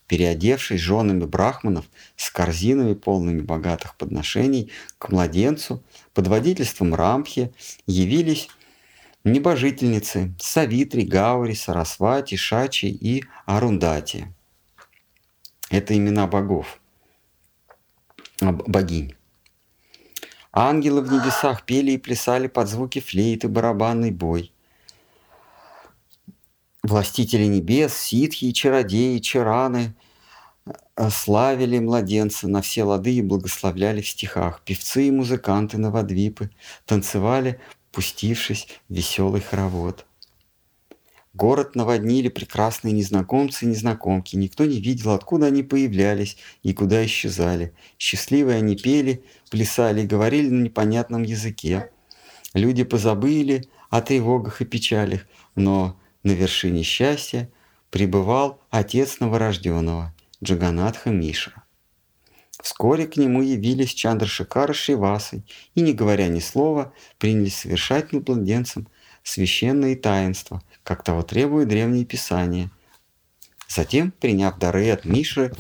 переодевшись 0.07 0.81
женами 0.81 1.25
брахманов 1.25 1.87
с 2.17 2.31
корзинами, 2.31 2.93
полными 2.93 3.41
богатых 3.41 3.97
подношений, 3.97 4.71
к 4.99 5.09
младенцу 5.11 5.83
под 6.13 6.27
водительством 6.29 6.95
Рамхи 6.95 7.55
явились 7.87 8.49
небожительницы 9.25 10.35
Савитри, 10.39 11.03
Гаури, 11.03 11.55
Сарасвати, 11.55 12.37
Шачи 12.37 12.87
и 12.87 13.25
Арундати. 13.47 14.35
Это 15.71 15.97
имена 15.97 16.27
богов, 16.27 16.79
богинь. 18.41 19.15
Ангелы 20.53 21.01
в 21.01 21.11
небесах 21.11 21.65
пели 21.65 21.93
и 21.93 21.99
плясали 21.99 22.47
под 22.47 22.69
звуки 22.69 23.01
флейты, 23.01 23.49
барабанный 23.49 24.11
бой. 24.11 24.53
Властители 26.83 27.47
небес, 27.47 27.97
ситхи, 27.97 28.53
чародеи, 28.53 29.19
чараны 29.19 29.95
э, 30.67 31.09
славили 31.09 31.79
младенца 31.79 32.49
на 32.49 32.61
все 32.61 32.83
лады 32.83 33.15
и 33.15 33.23
благословляли 33.23 34.03
в 34.03 34.09
стихах. 34.09 34.61
Певцы 34.63 35.09
и 35.09 35.11
музыканты 35.11 35.79
новодвипы 35.79 36.51
танцевали, 36.85 37.59
пустившись 37.91 38.69
в 38.89 38.95
веселый 38.95 39.41
хоровод. 39.41 40.05
Город 41.35 41.77
наводнили 41.77 42.29
прекрасные 42.29 42.93
незнакомцы 42.93 43.65
и 43.65 43.69
незнакомки. 43.69 44.37
Никто 44.37 44.67
не 44.67 44.81
видел, 44.81 45.13
откуда 45.13 45.47
они 45.47 45.63
появлялись 45.63 46.37
и 46.63 46.75
куда 46.75 47.05
исчезали. 47.07 47.73
Счастливые 47.99 48.59
они 48.59 48.77
пели, 48.77 49.25
плясали 49.51 50.03
и 50.03 50.07
говорили 50.07 50.51
на 50.51 50.63
непонятном 50.65 51.23
языке. 51.23 51.91
Люди 52.53 52.85
позабыли 52.85 53.65
о 53.89 54.03
тревогах 54.03 54.61
и 54.61 54.67
печалях, 54.67 55.23
но 55.55 55.99
на 56.23 56.33
вершине 56.33 56.83
счастья 56.83 57.51
пребывал 57.91 58.61
отец 58.71 59.19
новорожденного, 59.21 60.15
Джаганатха 60.45 61.11
Мишра. 61.11 61.65
Вскоре 62.63 63.07
к 63.07 63.17
нему 63.17 63.43
явились 63.43 63.93
Чандрашикар 63.95 64.71
и 64.71 64.75
Шивасы 64.75 65.45
и, 65.75 65.81
не 65.81 65.95
говоря 65.95 66.29
ни 66.29 66.39
слова, 66.41 66.93
принялись 67.19 67.57
совершать 67.57 68.13
над 68.13 68.29
младенцем 68.29 68.87
священные 69.23 69.97
таинства, 69.97 70.63
как 70.83 71.03
того 71.05 71.23
требует 71.23 71.69
древние 71.69 72.05
писания. 72.05 72.71
Затем, 73.69 74.11
приняв 74.11 74.59
дары 74.59 74.91
от 74.91 75.05
Мишры, 75.05 75.53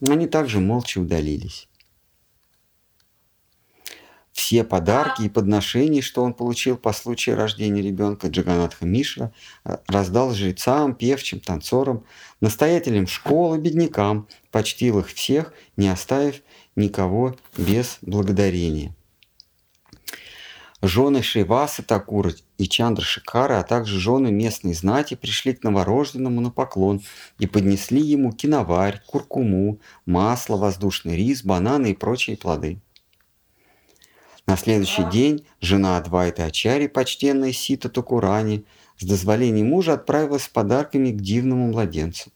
они 0.00 0.26
также 0.26 0.60
молча 0.60 0.98
удалились. 0.98 1.68
Все 4.38 4.62
подарки 4.62 5.22
и 5.22 5.28
подношения, 5.28 6.00
что 6.00 6.22
он 6.22 6.32
получил 6.32 6.76
по 6.76 6.92
случаю 6.92 7.34
рождения 7.34 7.82
ребенка 7.82 8.28
Джаганатха 8.28 8.86
Мишра, 8.86 9.32
э, 9.64 9.78
раздал 9.88 10.32
жрецам, 10.32 10.94
певчим, 10.94 11.40
танцорам, 11.40 12.04
настоятелям 12.40 13.08
школы, 13.08 13.58
беднякам, 13.58 14.28
почтил 14.52 15.00
их 15.00 15.08
всех, 15.08 15.52
не 15.76 15.88
оставив 15.88 16.40
никого 16.76 17.36
без 17.56 17.98
благодарения. 18.00 18.94
Жены 20.82 21.24
Шивасы 21.24 21.82
Такура 21.82 22.32
и 22.58 22.68
Чандра 22.68 23.04
Шикара, 23.04 23.60
а 23.60 23.62
также 23.62 23.98
жены 23.98 24.30
местной 24.30 24.74
знати 24.74 25.14
пришли 25.14 25.54
к 25.54 25.62
новорожденному 25.62 26.40
на 26.40 26.50
поклон 26.50 27.00
и 27.38 27.46
поднесли 27.46 28.02
ему 28.02 28.32
киноварь, 28.32 29.00
куркуму, 29.06 29.80
масло, 30.04 30.56
воздушный 30.56 31.16
рис, 31.16 31.44
бананы 31.44 31.92
и 31.92 31.94
прочие 31.94 32.36
плоды. 32.36 32.80
На 34.46 34.56
следующий 34.56 35.04
день 35.04 35.46
жена 35.60 35.98
Адвайта 35.98 36.44
Ачари, 36.46 36.88
почтенная 36.88 37.52
Сита 37.52 37.88
Токурани, 37.88 38.64
с 38.98 39.04
дозволения 39.04 39.62
мужа 39.62 39.92
отправилась 39.92 40.44
с 40.44 40.48
подарками 40.48 41.12
к 41.12 41.20
дивному 41.20 41.68
младенцу. 41.68 42.32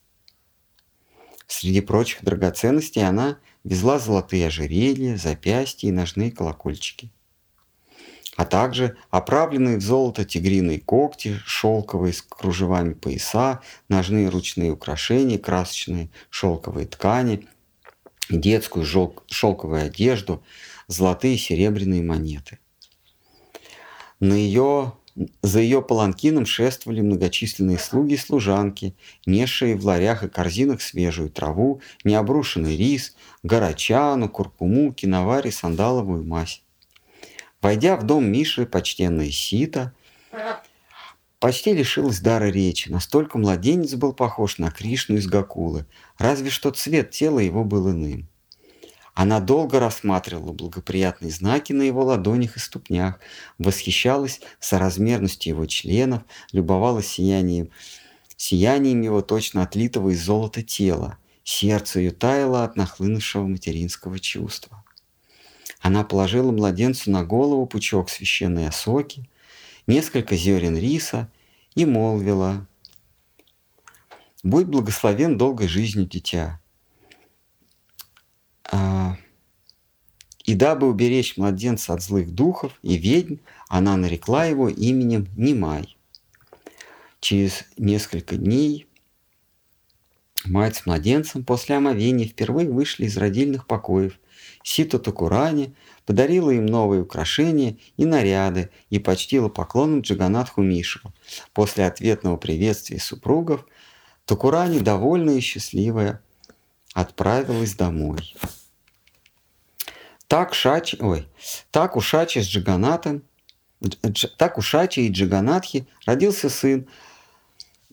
Среди 1.49 1.81
прочих 1.81 2.23
драгоценностей 2.23 3.07
она 3.07 3.39
везла 3.65 3.99
золотые 3.99 4.47
ожерелья, 4.47 5.17
запястья 5.17 5.89
и 5.89 5.93
ножные 5.93 6.31
колокольчики. 6.31 7.11
А 8.37 8.45
также 8.47 8.97
оправленные 9.11 9.77
в 9.77 9.83
золото 9.83 10.25
тигриные 10.25 10.81
когти, 10.81 11.39
шелковые 11.45 12.15
с 12.15 12.23
кружевами 12.23 12.95
пояса, 12.95 13.61
ножные 13.89 14.29
ручные 14.31 14.73
украшения, 14.73 15.39
красочные 15.39 16.11
шелковые 16.31 16.87
ткани, 16.87 17.47
детскую 18.31 18.87
шелковую 19.27 19.85
одежду– 19.85 20.43
золотые 20.89 21.35
и 21.35 21.39
серебряные 21.39 22.03
монеты. 22.03 22.59
На 24.21 24.35
ее, 24.35 24.93
за 25.43 25.61
ее 25.61 25.83
паланкином 25.83 26.47
шествовали 26.47 27.01
многочисленные 27.01 27.79
слуги 27.79 28.15
и 28.15 28.19
служанки, 28.19 28.95
несшие 29.27 29.77
в 29.77 29.85
ларях 29.85 30.23
и 30.23 30.29
корзинах 30.29 30.81
свежую 30.81 31.31
траву, 31.31 31.81
необрушенный 32.05 32.77
рис, 32.77 33.17
горочану, 33.43 34.29
куркуму, 34.29 34.93
киноварь 34.93 35.49
и 35.49 35.51
сандаловую 35.51 36.25
мазь. 36.25 36.63
Войдя 37.63 37.97
в 37.97 38.03
дом 38.03 38.25
Миши, 38.25 38.67
почтенная 38.67 39.31
Сита 39.31 39.95
почти 41.39 41.73
лишилась 41.73 42.21
дара 42.21 42.47
речи. 42.47 42.89
Настолько 42.89 43.39
младенец 43.39 43.95
был 43.95 44.13
похож 44.13 44.59
на 44.59 44.71
Кришну 44.73 45.17
из 45.17 45.29
Гакулы, 45.29 45.87
разве 46.19 46.51
что 46.51 46.73
цвет 46.73 47.11
тела 47.11 47.39
его 47.39 47.63
был 47.65 47.91
иным. 47.91 48.29
Она 49.15 49.41
долго 49.41 49.79
рассматривала 49.79 50.53
благоприятные 50.53 51.31
знаки 51.31 51.73
на 51.73 51.83
его 51.83 52.03
ладонях 52.03 52.57
и 52.57 52.61
ступнях, 52.61 53.21
восхищалась 53.59 54.41
соразмерностью 54.59 55.55
его 55.55 55.67
членов, 55.67 56.23
любовалась 56.51 57.09
сиянием, 57.09 57.71
сиянием 58.37 59.03
его 59.03 59.21
точно 59.21 59.63
отлитого 59.63 60.11
из 60.11 60.25
золота 60.25 60.63
тела. 60.63 61.19
Сердце 61.45 62.01
ее 62.01 62.11
таяло 62.11 62.65
от 62.65 62.77
нахлынувшего 62.77 63.47
материнского 63.47 64.19
чувства. 64.19 64.83
Она 65.83 66.05
положила 66.05 66.53
младенцу 66.53 67.11
на 67.11 67.25
голову 67.25 67.67
пучок 67.67 68.09
священной 68.09 68.69
осоки, 68.69 69.29
несколько 69.89 70.37
зерен 70.37 70.77
риса 70.77 71.29
и 71.75 71.85
молвила 71.85 72.67
«Будь 74.45 74.67
благословен 74.67 75.37
долгой 75.37 75.67
жизнью, 75.67 76.07
дитя». 76.07 76.61
А, 78.71 79.17
и 80.45 80.55
дабы 80.55 80.89
уберечь 80.89 81.37
младенца 81.37 81.95
от 81.95 82.03
злых 82.03 82.33
духов 82.33 82.79
и 82.83 82.97
ведьм, 82.97 83.37
она 83.69 83.97
нарекла 83.97 84.45
его 84.45 84.69
именем 84.69 85.29
Немай. 85.37 85.97
Через 87.19 87.65
несколько 87.77 88.37
дней 88.37 88.87
мать 90.45 90.77
с 90.77 90.87
младенцем 90.87 91.45
после 91.45 91.77
омовения 91.77 92.27
впервые 92.27 92.71
вышли 92.71 93.07
из 93.07 93.17
родильных 93.17 93.67
покоев. 93.67 94.19
Сито 94.63 94.99
Токурани 94.99 95.75
подарила 96.07 96.51
им 96.51 96.67
новые 96.67 97.03
украшения 97.03 97.77
и 97.97 98.05
наряды 98.05 98.71
и 98.91 98.99
почтила 98.99 99.49
поклоном 99.49 100.01
Джаганатху 100.01 100.63
Мишу. 100.63 101.13
После 101.53 101.87
ответного 101.87 102.37
приветствия 102.37 102.99
супругов 102.99 103.67
Токурани, 104.25 104.79
довольная 104.79 105.37
и 105.37 105.41
счастливая, 105.41 106.23
отправилась 106.95 107.75
домой. 107.75 108.35
Так, 110.29 110.55
Шачи, 110.55 110.97
ой, 111.01 111.29
так 111.71 111.97
у 111.97 112.01
Шачи 112.01 112.41
с 112.41 112.47
Джаганатом, 112.47 113.23
так 114.39 114.59
у 114.59 114.63
Шачи 114.63 115.01
и 115.01 115.11
Джаганатхи 115.11 115.87
родился 116.07 116.49
сын, 116.49 116.89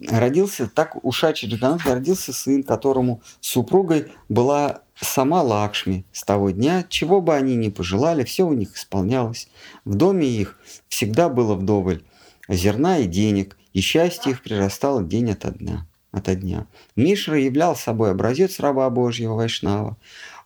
родился, 0.07 0.67
так 0.67 1.03
у 1.03 1.11
Шачи 1.11 1.45
Джаганатхи 1.45 1.87
родился 1.87 2.33
сын, 2.33 2.63
которому 2.63 3.21
супругой 3.41 4.11
была 4.29 4.81
сама 4.95 5.41
Лакшми. 5.41 6.05
С 6.11 6.23
того 6.23 6.51
дня, 6.51 6.85
чего 6.87 7.21
бы 7.21 7.35
они 7.35 7.55
ни 7.55 7.69
пожелали, 7.69 8.23
все 8.23 8.43
у 8.45 8.53
них 8.53 8.75
исполнялось. 8.75 9.49
В 9.85 9.95
доме 9.95 10.27
их 10.27 10.59
всегда 10.87 11.29
было 11.29 11.55
вдоволь 11.55 12.03
зерна 12.47 12.99
и 12.99 13.05
денег, 13.05 13.57
и 13.73 13.81
счастье 13.81 14.31
их 14.31 14.43
прирастало 14.43 15.03
день 15.03 15.31
ото 15.31 15.51
дня. 15.51 15.85
Ото 16.11 16.35
дня. 16.35 16.65
Мишра 16.95 17.39
являл 17.39 17.75
собой 17.75 18.11
образец 18.11 18.59
раба 18.59 18.89
Божьего 18.89 19.35
Вайшнава. 19.35 19.95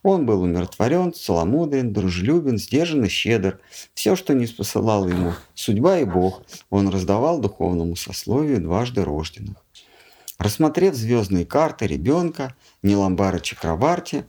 Он 0.03 0.25
был 0.25 0.41
умиротворен, 0.41 1.13
целомудрен, 1.13 1.93
дружелюбен, 1.93 2.57
сдержан 2.57 3.05
и 3.05 3.07
щедр. 3.07 3.59
Все, 3.93 4.17
что 4.17 4.33
не 4.33 4.45
спосылала 4.45 5.07
ему 5.07 5.33
судьба 5.55 5.99
и 5.99 6.03
Бог, 6.03 6.43
он 6.69 6.89
раздавал 6.89 7.39
духовному 7.39 7.95
сословию 7.95 8.59
дважды 8.59 9.05
рожденных. 9.05 9.55
Рассмотрев 10.37 10.93
звездные 10.93 11.45
карты 11.45 11.87
ребенка, 11.87 12.53
Ниламбара 12.81 13.39
Чакраварти 13.39 14.25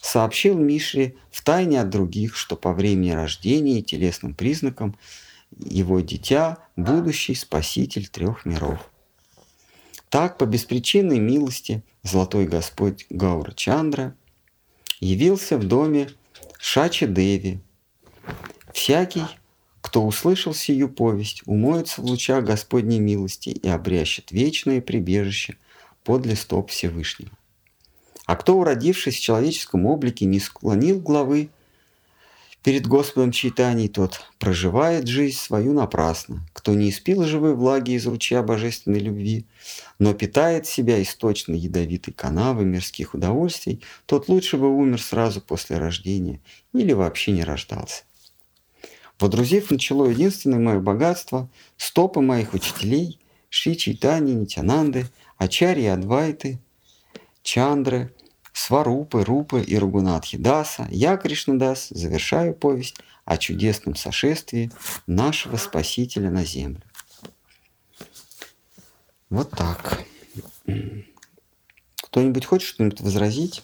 сообщил 0.00 0.56
Мишре 0.56 1.16
в 1.30 1.44
тайне 1.44 1.82
от 1.82 1.90
других, 1.90 2.34
что 2.34 2.56
по 2.56 2.72
времени 2.72 3.10
рождения 3.10 3.80
и 3.80 3.82
телесным 3.82 4.34
признакам 4.34 4.96
его 5.58 6.00
дитя– 6.00 6.58
будущий 6.76 7.34
спаситель 7.34 8.08
трех 8.08 8.46
миров. 8.46 8.90
Так, 10.08 10.38
по 10.38 10.46
беспричинной 10.46 11.18
милости, 11.18 11.82
Золотой 12.02 12.46
Господь 12.46 13.04
Гаура 13.10 13.52
Чандра– 13.52 14.14
явился 15.00 15.58
в 15.58 15.64
доме 15.66 16.10
Шачи 16.58 17.06
Деви. 17.06 17.60
Всякий, 18.72 19.24
кто 19.80 20.04
услышал 20.04 20.54
сию 20.54 20.88
повесть, 20.88 21.42
умоется 21.46 22.00
в 22.00 22.04
лучах 22.04 22.44
Господней 22.44 22.98
милости 22.98 23.50
и 23.50 23.68
обрящет 23.68 24.32
вечное 24.32 24.80
прибежище 24.80 25.56
подле 26.04 26.36
стоп 26.36 26.70
Всевышнего. 26.70 27.32
А 28.26 28.36
кто, 28.36 28.58
уродившись 28.58 29.16
в 29.16 29.22
человеческом 29.22 29.86
облике, 29.86 30.26
не 30.26 30.40
склонил 30.40 31.00
главы 31.00 31.50
перед 32.62 32.86
Господом 32.86 33.32
читаний, 33.32 33.88
тот 33.88 34.20
проживает 34.38 35.06
жизнь 35.06 35.38
свою 35.38 35.72
напрасно. 35.72 36.46
Кто 36.58 36.74
не 36.74 36.90
испил 36.90 37.22
живой 37.22 37.54
влаги 37.54 37.92
из 37.92 38.04
ручья 38.08 38.42
божественной 38.42 38.98
любви, 38.98 39.46
но 40.00 40.12
питает 40.12 40.66
себя 40.66 41.00
источной 41.00 41.56
ядовитой 41.56 42.12
канавы 42.12 42.64
мирских 42.64 43.14
удовольствий, 43.14 43.80
тот 44.06 44.28
лучше 44.28 44.56
бы 44.56 44.68
умер 44.68 45.00
сразу 45.00 45.40
после 45.40 45.78
рождения 45.78 46.40
или 46.72 46.92
вообще 46.92 47.30
не 47.30 47.44
рождался. 47.44 48.02
Водрузив 49.20 49.70
начало 49.70 50.06
единственное 50.06 50.58
мое 50.58 50.80
богатство, 50.80 51.48
стопы 51.76 52.22
моих 52.22 52.54
учителей, 52.54 53.20
Ши 53.48 53.76
Чайтани, 53.76 54.32
Нитянанды, 54.32 55.06
Ачарьи 55.36 55.86
Адвайты, 55.86 56.58
Чандры– 57.44 58.12
Сварупы, 58.58 59.22
Рупы 59.22 59.62
и 59.62 59.78
Ругунатхи 59.78 60.36
Даса, 60.36 60.88
я, 60.90 61.16
Кришнадас, 61.16 61.90
завершаю 61.90 62.54
повесть 62.54 62.96
о 63.28 63.36
чудесном 63.36 63.94
сошествии 63.94 64.72
нашего 65.06 65.58
Спасителя 65.58 66.30
на 66.30 66.46
землю. 66.46 66.82
Вот 69.28 69.50
так. 69.50 69.98
Кто-нибудь 72.04 72.46
хочет 72.46 72.68
что-нибудь 72.68 73.02
возразить? 73.02 73.62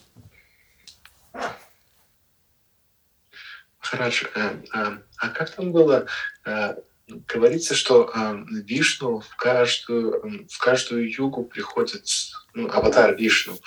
Хорошо. 3.79 4.27
Э, 4.35 4.61
э, 4.75 4.99
а 5.17 5.29
как 5.31 5.49
там 5.49 5.73
было? 5.73 6.09
Э, 6.45 6.75
говорится, 7.27 7.75
что 7.75 8.13
Вишну 8.51 9.21
в 9.21 9.35
каждую, 9.37 10.47
в 10.47 10.59
каждую 10.59 11.11
югу 11.11 11.45
приходит, 11.45 12.07
ну, 12.53 12.69
аватар 12.69 13.15
Вишну 13.17 13.59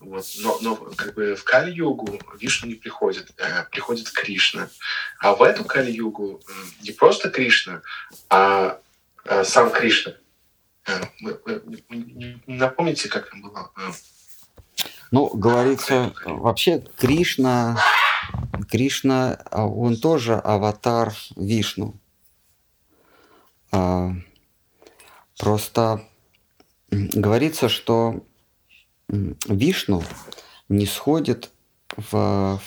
вот. 0.00 0.24
Но, 0.40 0.58
но 0.62 0.76
как 0.76 1.14
бы 1.14 1.34
в 1.34 1.44
Кали-югу 1.44 2.18
Вишну 2.38 2.68
не 2.68 2.74
приходит, 2.74 3.32
э, 3.36 3.64
приходит 3.70 4.10
Кришна. 4.10 4.68
А 5.20 5.34
в 5.34 5.42
эту 5.42 5.64
Кали-югу 5.64 6.40
э, 6.46 6.52
не 6.82 6.92
просто 6.92 7.30
Кришна, 7.30 7.82
а 8.30 8.80
э, 9.24 9.44
сам 9.44 9.70
Кришна. 9.70 10.14
Э, 10.86 11.00
вы, 11.20 11.40
вы, 11.44 11.62
вы, 11.66 12.40
напомните, 12.46 13.08
как 13.08 13.28
там 13.28 13.42
было? 13.42 13.70
Э, 13.76 13.92
ну, 15.10 15.28
говорится, 15.28 16.14
вообще 16.24 16.84
Кришна, 16.96 17.78
Кришна, 18.70 19.34
а 19.50 19.66
он 19.66 19.96
тоже 19.96 20.34
аватар 20.34 21.12
Вишну. 21.36 21.94
А, 23.72 24.12
просто 25.36 26.08
говорится, 26.90 27.68
что 27.68 28.24
Вишну 29.10 30.02
не 30.68 30.86
сходит 30.86 31.50
в, 31.96 32.60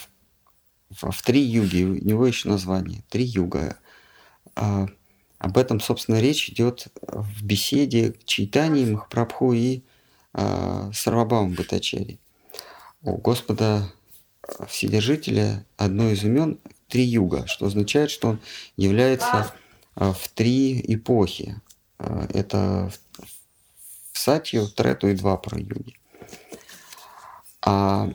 в, 0.89 1.11
в 1.11 1.21
три 1.23 1.41
юги, 1.41 1.83
у 1.83 1.93
него 1.95 2.27
еще 2.27 2.49
название, 2.49 3.03
три 3.09 3.23
юга. 3.23 3.77
А, 4.55 4.87
об 5.39 5.57
этом, 5.57 5.79
собственно, 5.79 6.19
речь 6.19 6.49
идет 6.49 6.87
в 7.01 7.43
беседе 7.43 8.15
Чайтани, 8.25 8.91
Махапрабху 8.91 9.53
и 9.53 9.83
а, 10.33 10.91
Сарвабама 10.93 11.55
Батачари. 11.55 12.19
У 13.01 13.17
Господа 13.17 13.89
Вседержителя 14.67 15.65
одно 15.77 16.09
из 16.09 16.23
имен– 16.23 16.59
три 16.89 17.05
юга, 17.05 17.47
что 17.47 17.65
означает, 17.65 18.11
что 18.11 18.29
он 18.29 18.39
является 18.75 19.53
в 19.95 20.29
три 20.35 20.83
эпохи. 20.93 21.61
А, 21.99 22.27
это 22.33 22.91
в 24.11 24.19
Сатью, 24.19 24.67
Трету 24.67 25.07
и 25.07 25.15
два 25.15 25.37
про 25.37 25.57
юги 25.57 25.95
а, 27.65 28.09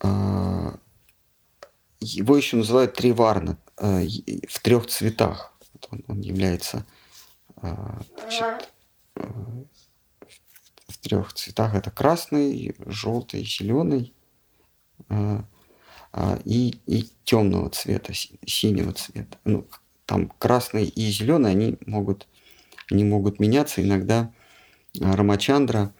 а, 0.00 0.78
его 2.00 2.36
еще 2.36 2.56
называют 2.56 2.94
триварна 2.94 3.58
а, 3.76 4.00
в 4.48 4.60
трех 4.60 4.86
цветах. 4.86 5.52
Он, 6.08 6.20
является 6.20 6.86
значит, 7.60 8.68
а, 9.14 9.28
в 10.88 10.98
трех 11.02 11.32
цветах. 11.34 11.74
Это 11.74 11.90
красный, 11.90 12.74
желтый, 12.86 13.44
зеленый 13.44 14.14
а, 15.08 15.44
а, 16.12 16.38
и, 16.44 16.80
и 16.86 17.10
темного 17.24 17.68
цвета, 17.70 18.12
синего 18.14 18.92
цвета. 18.92 19.38
Ну, 19.44 19.66
там 20.06 20.28
красный 20.38 20.84
и 20.84 21.10
зеленый, 21.10 21.50
они 21.50 21.78
могут, 21.86 22.26
они 22.90 23.04
могут 23.04 23.38
меняться. 23.38 23.82
Иногда 23.82 24.32
Рамачандра 25.00 25.92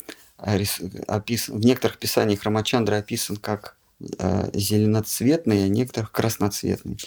описан, 0.42 1.58
в 1.58 1.64
некоторых 1.64 1.98
писаниях 1.98 2.42
Рамачандра 2.42 2.96
описан 2.96 3.36
как 3.36 3.76
э, 4.18 4.50
зеленоцветный, 4.52 5.64
а 5.64 5.68
некоторых 5.68 6.12
красноцветный. 6.12 6.98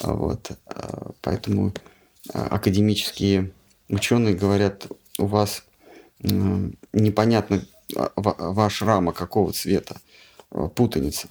А 0.00 0.12
вот. 0.12 0.52
Э, 0.66 1.10
поэтому 1.20 1.74
э, 2.32 2.38
академические 2.38 3.52
ученые 3.88 4.34
говорят, 4.34 4.86
у 5.18 5.26
вас 5.26 5.64
непонятно 6.92 7.64
ваш 8.16 8.80
рама 8.80 9.12
какого 9.12 9.52
цвета, 9.52 9.96
путаница. 10.76 11.26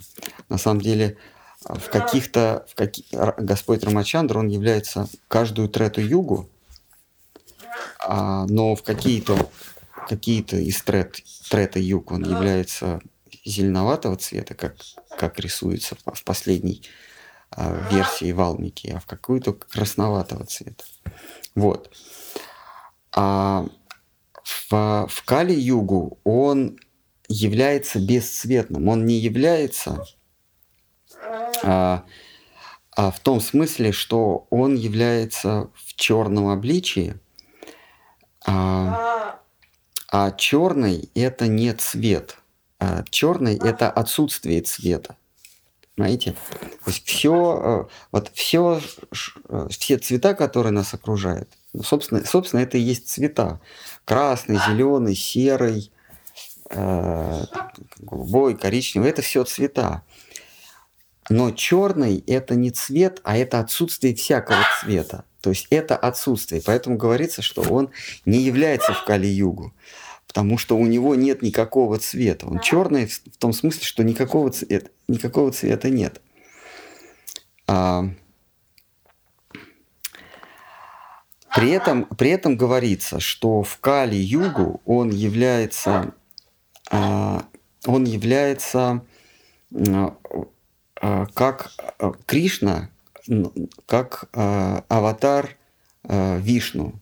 На 0.49 0.57
самом 0.57 0.81
деле 0.81 1.17
в 1.63 1.89
каких-то, 1.89 2.65
в 2.69 2.75
каких, 2.75 3.05
Господь 3.37 3.83
Рамачандра, 3.83 4.39
он 4.39 4.49
является 4.49 5.07
каждую 5.27 5.69
трету 5.69 6.01
югу, 6.01 6.49
а, 8.03 8.45
но 8.47 8.75
в 8.75 8.83
какие-то 8.83 9.49
какие-то 10.07 10.57
из 10.57 10.81
трет, 10.81 11.21
трета 11.49 11.79
юг 11.79 12.11
он 12.11 12.23
является 12.23 13.01
зеленоватого 13.45 14.17
цвета, 14.17 14.53
как, 14.53 14.75
как 15.17 15.39
рисуется 15.39 15.95
в 16.05 16.23
последней 16.23 16.83
а, 17.49 17.87
версии 17.91 18.31
Валмики, 18.31 18.87
а 18.95 18.99
в 18.99 19.05
какую-то 19.05 19.53
красноватого 19.53 20.45
цвета. 20.45 20.83
Вот. 21.55 21.91
А 23.13 23.65
в, 24.43 25.07
в 25.07 25.23
Кали-югу 25.25 26.19
он 26.23 26.77
является 27.27 27.99
бесцветным. 27.99 28.87
Он 28.87 29.05
не 29.05 29.15
является 29.15 30.03
а, 31.63 32.03
а 32.95 33.11
в 33.11 33.19
том 33.19 33.39
смысле, 33.39 33.91
что 33.91 34.47
он 34.49 34.75
является 34.75 35.69
в 35.75 35.95
черном 35.95 36.49
обличии, 36.49 37.19
а, 38.45 39.39
а 40.11 40.31
черный 40.31 41.09
это 41.15 41.47
не 41.47 41.73
цвет. 41.73 42.37
А 42.79 43.03
черный 43.09 43.55
это 43.57 43.89
отсутствие 43.89 44.61
цвета. 44.61 45.15
Понимаете? 45.95 46.35
То 46.51 46.91
есть 46.91 47.07
все, 47.07 47.87
э, 47.87 47.93
вот 48.11 48.31
все, 48.33 48.81
э, 49.49 49.67
все 49.69 49.97
цвета, 49.97 50.33
которые 50.33 50.71
нас 50.73 50.93
окружают, 50.93 51.49
ну, 51.73 51.83
собственно, 51.83 52.25
собственно, 52.25 52.61
это 52.61 52.77
и 52.77 52.81
есть 52.81 53.07
цвета. 53.07 53.61
Красный, 54.05 54.57
зеленый, 54.67 55.15
серый, 55.15 55.91
э, 56.69 57.43
голубой, 57.99 58.55
коричневый, 58.57 59.09
это 59.09 59.21
все 59.21 59.43
цвета. 59.43 60.03
Но 61.29 61.51
черный 61.51 62.23
это 62.27 62.55
не 62.55 62.71
цвет, 62.71 63.21
а 63.23 63.37
это 63.37 63.59
отсутствие 63.59 64.15
всякого 64.15 64.65
цвета. 64.81 65.25
То 65.41 65.49
есть 65.49 65.67
это 65.69 65.95
отсутствие. 65.95 66.61
Поэтому 66.65 66.97
говорится, 66.97 67.41
что 67.41 67.61
он 67.61 67.91
не 68.25 68.39
является 68.39 68.93
в 68.93 69.05
Кали-югу, 69.05 69.73
потому 70.27 70.57
что 70.57 70.77
у 70.77 70.85
него 70.85 71.15
нет 71.15 71.41
никакого 71.41 71.99
цвета. 71.99 72.47
Он 72.47 72.59
черный 72.59 73.07
в 73.07 73.37
том 73.37 73.53
смысле, 73.53 73.83
что 73.83 74.03
никакого 74.03 74.51
цвета, 74.51 74.89
никакого 75.07 75.51
цвета 75.51 75.89
нет. 75.89 76.21
А, 77.67 78.05
при 81.55 81.71
этом, 81.71 82.05
при 82.05 82.29
этом 82.29 82.55
говорится, 82.55 83.19
что 83.19 83.63
в 83.63 83.77
Кали-югу 83.79 84.81
он 84.85 85.09
является, 85.09 86.13
а, 86.89 87.45
он 87.85 88.05
является 88.05 89.03
а, 89.73 90.15
а, 90.23 90.45
как 91.01 91.71
а, 91.97 92.11
Кришна, 92.25 92.89
как 93.85 94.29
а, 94.33 94.85
аватар 94.87 95.57
Вишну. 96.03 96.99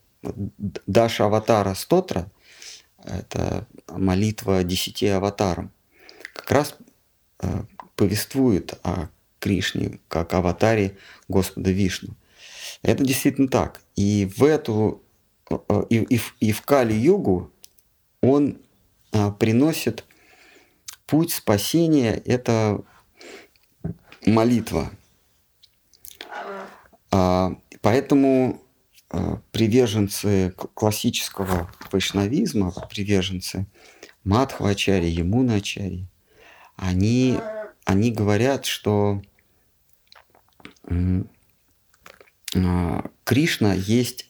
Даша 0.88 1.26
аватара 1.26 1.74
Стотра– 1.74 2.30
это 3.06 3.66
молитва 3.88 4.64
десяти 4.64 5.08
аватарам. 5.08 5.72
Как 6.34 6.52
раз 6.52 6.76
повествует 7.96 8.78
о 8.84 9.08
Кришне 9.40 10.02
как 10.10 10.34
аватаре 10.34 10.98
Господа 11.30 11.72
Вишну. 11.72 12.14
Это 12.82 13.06
действительно 13.06 13.48
так. 13.48 13.80
И 13.96 14.30
в 14.36 14.44
эту 14.44 15.02
и, 15.90 15.96
и, 15.96 16.20
и 16.42 16.52
в 16.52 16.62
Кали-югу 16.64 17.50
он 18.22 18.58
приносит 19.40 20.04
путь 21.08 21.32
спасения. 21.32 22.22
Это 22.26 22.84
молитва. 24.26 24.92
А, 27.12 27.56
поэтому 27.82 28.62
а, 29.10 29.42
приверженцы 29.52 30.54
классического 30.74 31.72
вайшнавизма, 31.92 32.72
приверженцы 32.90 33.66
Мадхвачари, 34.24 35.08
Ямуначари, 35.08 36.08
они, 36.76 37.40
они 37.86 38.12
говорят, 38.12 38.66
что 38.66 39.22
а, 42.56 43.10
Кришна 43.24 43.74
есть, 43.74 44.28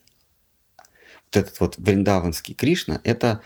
вот 1.25 1.37
этот 1.37 1.59
вот 1.59 1.77
вриндаванский 1.77 2.53
Кришна, 2.53 3.01
это 3.03 3.41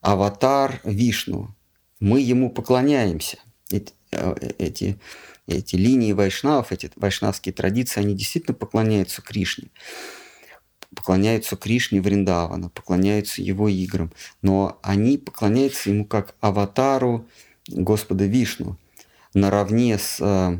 аватар 0.00 0.80
Вишну. 0.84 1.54
Мы 2.00 2.20
ему 2.20 2.50
поклоняемся. 2.50 3.38
Эти, 3.70 3.94
э, 4.10 4.34
эти 4.58 4.98
эти 5.52 5.76
линии 5.76 6.12
вайшнавов, 6.12 6.72
эти 6.72 6.90
вайшнавские 6.96 7.52
традиции, 7.52 8.00
они 8.00 8.14
действительно 8.14 8.54
поклоняются 8.54 9.22
Кришне. 9.22 9.68
Поклоняются 10.94 11.56
Кришне 11.56 12.00
Вриндавана, 12.00 12.68
поклоняются 12.68 13.42
его 13.42 13.68
играм. 13.68 14.12
Но 14.42 14.78
они 14.82 15.18
поклоняются 15.18 15.90
ему 15.90 16.04
как 16.04 16.34
аватару 16.40 17.26
Господа 17.68 18.24
Вишну. 18.24 18.76
Наравне 19.34 19.98
с 19.98 20.18
э, 20.20 20.58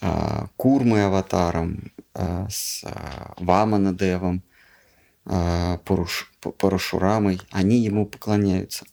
э, 0.00 0.46
Курмой 0.56 1.06
аватаром, 1.06 1.92
э, 2.14 2.46
с 2.50 2.82
э, 2.84 2.90
Ваманадевом, 3.38 4.42
э, 5.26 5.78
Паруш, 5.84 6.32
Парашурамой, 6.58 7.40
они 7.50 7.78
ему 7.78 8.06
поклоняются. 8.06 8.84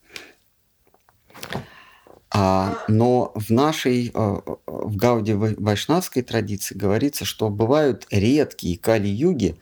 А, 2.34 2.78
но 2.88 3.34
в 3.36 3.50
нашей, 3.50 4.10
а, 4.14 4.42
в 4.66 4.96
Гауде 4.96 5.36
вайшнавской 5.36 6.22
традиции 6.22 6.78
говорится, 6.78 7.26
что 7.26 7.50
бывают 7.50 8.08
редкие 8.10 8.78
кали-юги. 8.78 9.58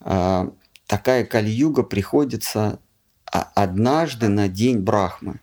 А, 0.00 0.52
такая 0.86 1.24
кали-юга 1.24 1.82
приходится 1.82 2.78
однажды 3.24 4.28
на 4.28 4.48
день 4.48 4.78
Брахмы. 4.78 5.40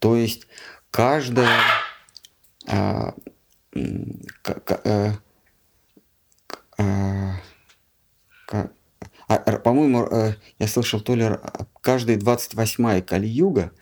То 0.00 0.16
есть 0.16 0.48
каждая 0.90 1.60
э, 2.66 3.12
по-моему, 9.64 10.34
я 10.58 10.68
слышал, 10.68 11.00
то 11.00 11.14
ли 11.14 11.30
каждая 11.80 12.18
28-я 12.18 13.00
Кали-юга, 13.00 13.72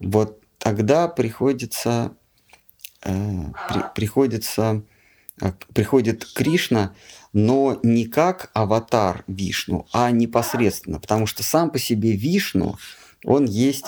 вот 0.00 0.37
тогда 0.58 1.08
приходится, 1.08 2.14
э, 3.02 3.44
при, 3.68 3.84
приходится, 3.94 4.82
э, 5.40 5.52
приходит 5.72 6.24
Кришна, 6.34 6.94
но 7.32 7.78
не 7.82 8.06
как 8.06 8.50
аватар 8.54 9.24
Вишну, 9.26 9.86
а 9.92 10.10
непосредственно, 10.10 10.98
потому 10.98 11.26
что 11.26 11.42
сам 11.42 11.70
по 11.70 11.78
себе 11.78 12.12
Вишну, 12.12 12.76
он 13.24 13.44
есть, 13.46 13.86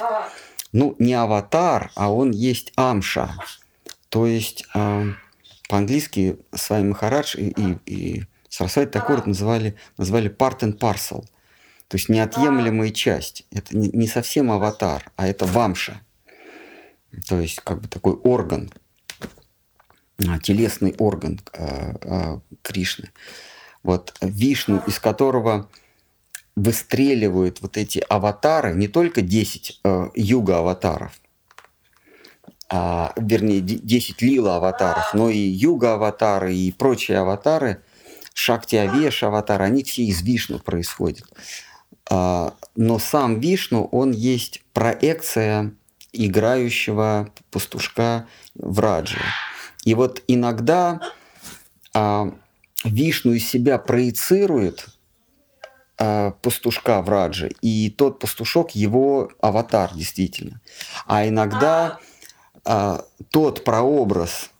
ну, 0.73 0.95
не 0.99 1.14
аватар, 1.14 1.91
а 1.95 2.12
он 2.12 2.31
есть 2.31 2.73
амша. 2.77 3.35
То 4.09 4.27
есть 4.27 4.64
э, 4.75 5.12
по-английски 5.68 6.37
с 6.53 6.68
вами 6.71 6.89
Махарадж 6.89 7.37
и, 7.37 7.49
и, 7.51 7.79
и 7.87 8.25
Сарасвати 8.49 8.91
Такур 8.91 9.25
называли, 9.27 9.77
называли 9.97 10.29
part 10.29 10.61
and 10.61 10.79
parcel. 10.79 11.25
То 11.87 11.97
есть 11.97 12.09
неотъемлемая 12.09 12.91
часть. 12.91 13.47
Это 13.53 13.77
не, 13.77 13.89
не 13.89 14.09
совсем 14.09 14.51
аватар, 14.51 15.11
а 15.16 15.29
это 15.29 15.47
вамша. 15.47 16.01
То 17.29 17.41
есть 17.41 17.61
как 17.61 17.81
бы 17.81 17.89
такой 17.89 18.15
орган, 18.15 18.71
а, 20.29 20.39
телесный 20.39 20.95
орган 20.99 21.41
а, 21.53 21.95
а, 22.03 22.41
Кришны. 22.63 23.11
Вот 23.83 24.15
Вишну, 24.21 24.83
из 24.87 24.99
которого 24.99 25.69
выстреливают 26.57 27.63
вот 27.63 27.77
эти 27.77 28.05
аватары, 28.09 28.75
не 28.75 28.89
только 28.89 29.23
10 29.23 29.81
юга-аватаров, 30.15 31.19
а, 32.69 33.13
вернее, 33.17 33.61
10 33.61 34.21
лила-аватаров, 34.21 35.15
но 35.15 35.31
и 35.31 35.39
юга-аватары 35.39 36.55
и 36.55 36.71
прочие 36.73 37.19
аватары, 37.19 37.83
Шакти 38.35 38.77
Авеш 38.77 39.23
аватары, 39.23 39.65
они 39.65 39.83
все 39.83 40.05
из 40.05 40.23
Вишну 40.23 40.61
происходят. 40.61 41.25
Но 42.09 42.99
сам 42.99 43.41
Вишну, 43.41 43.85
он 43.87 44.13
есть 44.13 44.63
проекция 44.73 45.75
играющего 46.13 47.31
пастушка 47.51 48.27
в 48.55 48.79
Раджи. 48.81 49.21
И 49.85 49.95
вот 49.95 50.23
иногда 50.27 51.01
а, 51.95 52.33
Вишну 52.85 53.33
из 53.33 53.49
себя 53.49 53.79
проецирует 53.79 54.87
а, 55.99 56.33
пастушка 56.43 57.03
в 57.03 57.09
Раджи, 57.09 57.53
и 57.61 57.91
тот 57.91 58.19
пастушок 58.19 58.71
его 58.73 59.31
аватар 59.41 59.93
действительно. 59.95 60.61
А 61.07 61.27
иногда 61.27 61.99
а, 62.65 63.05
тот 63.31 63.65
прообраз, 63.65 64.51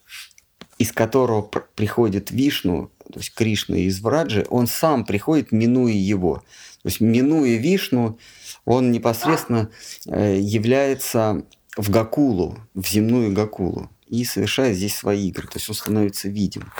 из 0.79 0.93
которого 0.93 1.43
приходит 1.43 2.31
Вишну, 2.31 2.91
то 3.13 3.19
есть 3.19 3.35
Кришна 3.35 3.77
из 3.77 4.01
Враджи, 4.01 4.47
он 4.51 4.67
сам 4.67 5.05
приходит, 5.05 5.53
минуя 5.53 5.93
его. 5.93 6.43
То 6.83 6.89
есть 6.89 7.01
минуя 7.01 7.57
Вишну, 7.57 8.19
он 8.65 8.91
непосредственно 8.91 9.71
э, 10.07 10.39
является 10.41 11.45
в 11.77 11.91
Гакулу, 11.91 12.59
в 12.75 12.87
земную 12.87 13.33
Гакулу, 13.33 13.91
и 14.07 14.25
совершает 14.25 14.77
здесь 14.77 14.97
свои 14.97 15.29
игры. 15.29 15.47
То 15.47 15.59
есть 15.59 15.69
он 15.69 15.75
становится 15.75 16.29
видим. 16.29 16.73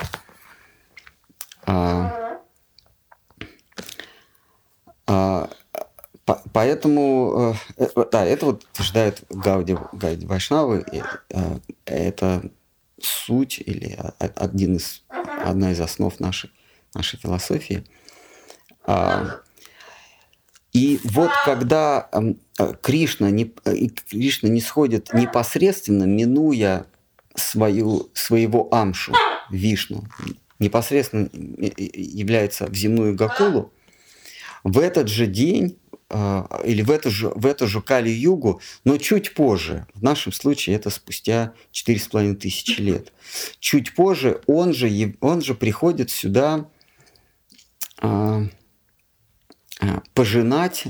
А, 1.65 2.39
а, 5.07 5.51
Поэтому, 6.53 7.57
э, 7.77 7.89
э, 7.97 8.05
да, 8.11 8.25
это 8.25 8.47
вот 8.47 8.65
утверждает 8.65 9.25
Гауди, 9.31 9.77
Гауди 9.93 10.27
Вайшнавы, 10.27 10.85
это 11.85 12.51
суть 13.01 13.59
или 13.59 13.99
один 14.19 14.77
из, 14.77 15.03
одна 15.09 15.73
из 15.73 15.81
основ 15.81 16.19
нашей, 16.21 16.53
нашей 16.95 17.19
философии. 17.19 17.85
А, 18.85 19.41
и 20.73 21.01
вот 21.05 21.31
когда 21.45 22.09
Кришна 22.83 23.31
не, 23.31 23.53
Кришна 24.09 24.49
не 24.49 24.61
сходит 24.61 25.13
непосредственно, 25.13 26.05
минуя 26.05 26.87
свою, 27.35 28.11
своего 28.15 28.73
амшу, 28.73 29.15
Вишну, 29.51 30.05
непосредственно 30.59 31.29
является 31.33 32.67
в 32.67 32.75
земную 32.75 33.15
Гакулу, 33.15 33.73
в 34.63 34.79
этот 34.79 35.09
же 35.09 35.27
день 35.27 35.79
или 36.65 36.83
в 36.83 36.91
эту 36.91 37.11
же, 37.11 37.29
в 37.29 37.47
эту 37.47 37.69
же 37.69 37.81
Кали-Югу, 37.81 38.61
но 38.85 38.99
чуть 38.99 39.33
позже. 39.35 39.87
В 39.95 40.03
нашем 40.03 40.33
случае 40.33 40.75
это 40.77 40.91
спустя 40.91 41.55
4,5 41.73 42.35
тысячи 42.35 42.81
лет. 42.81 43.13
Чуть 43.61 43.95
позже 43.95 44.41
он 44.47 44.75
же, 44.75 45.15
он 45.21 45.41
же 45.41 45.55
приходит 45.55 46.11
сюда 46.11 46.69
а, 47.99 48.43
пожинать, 50.15 50.85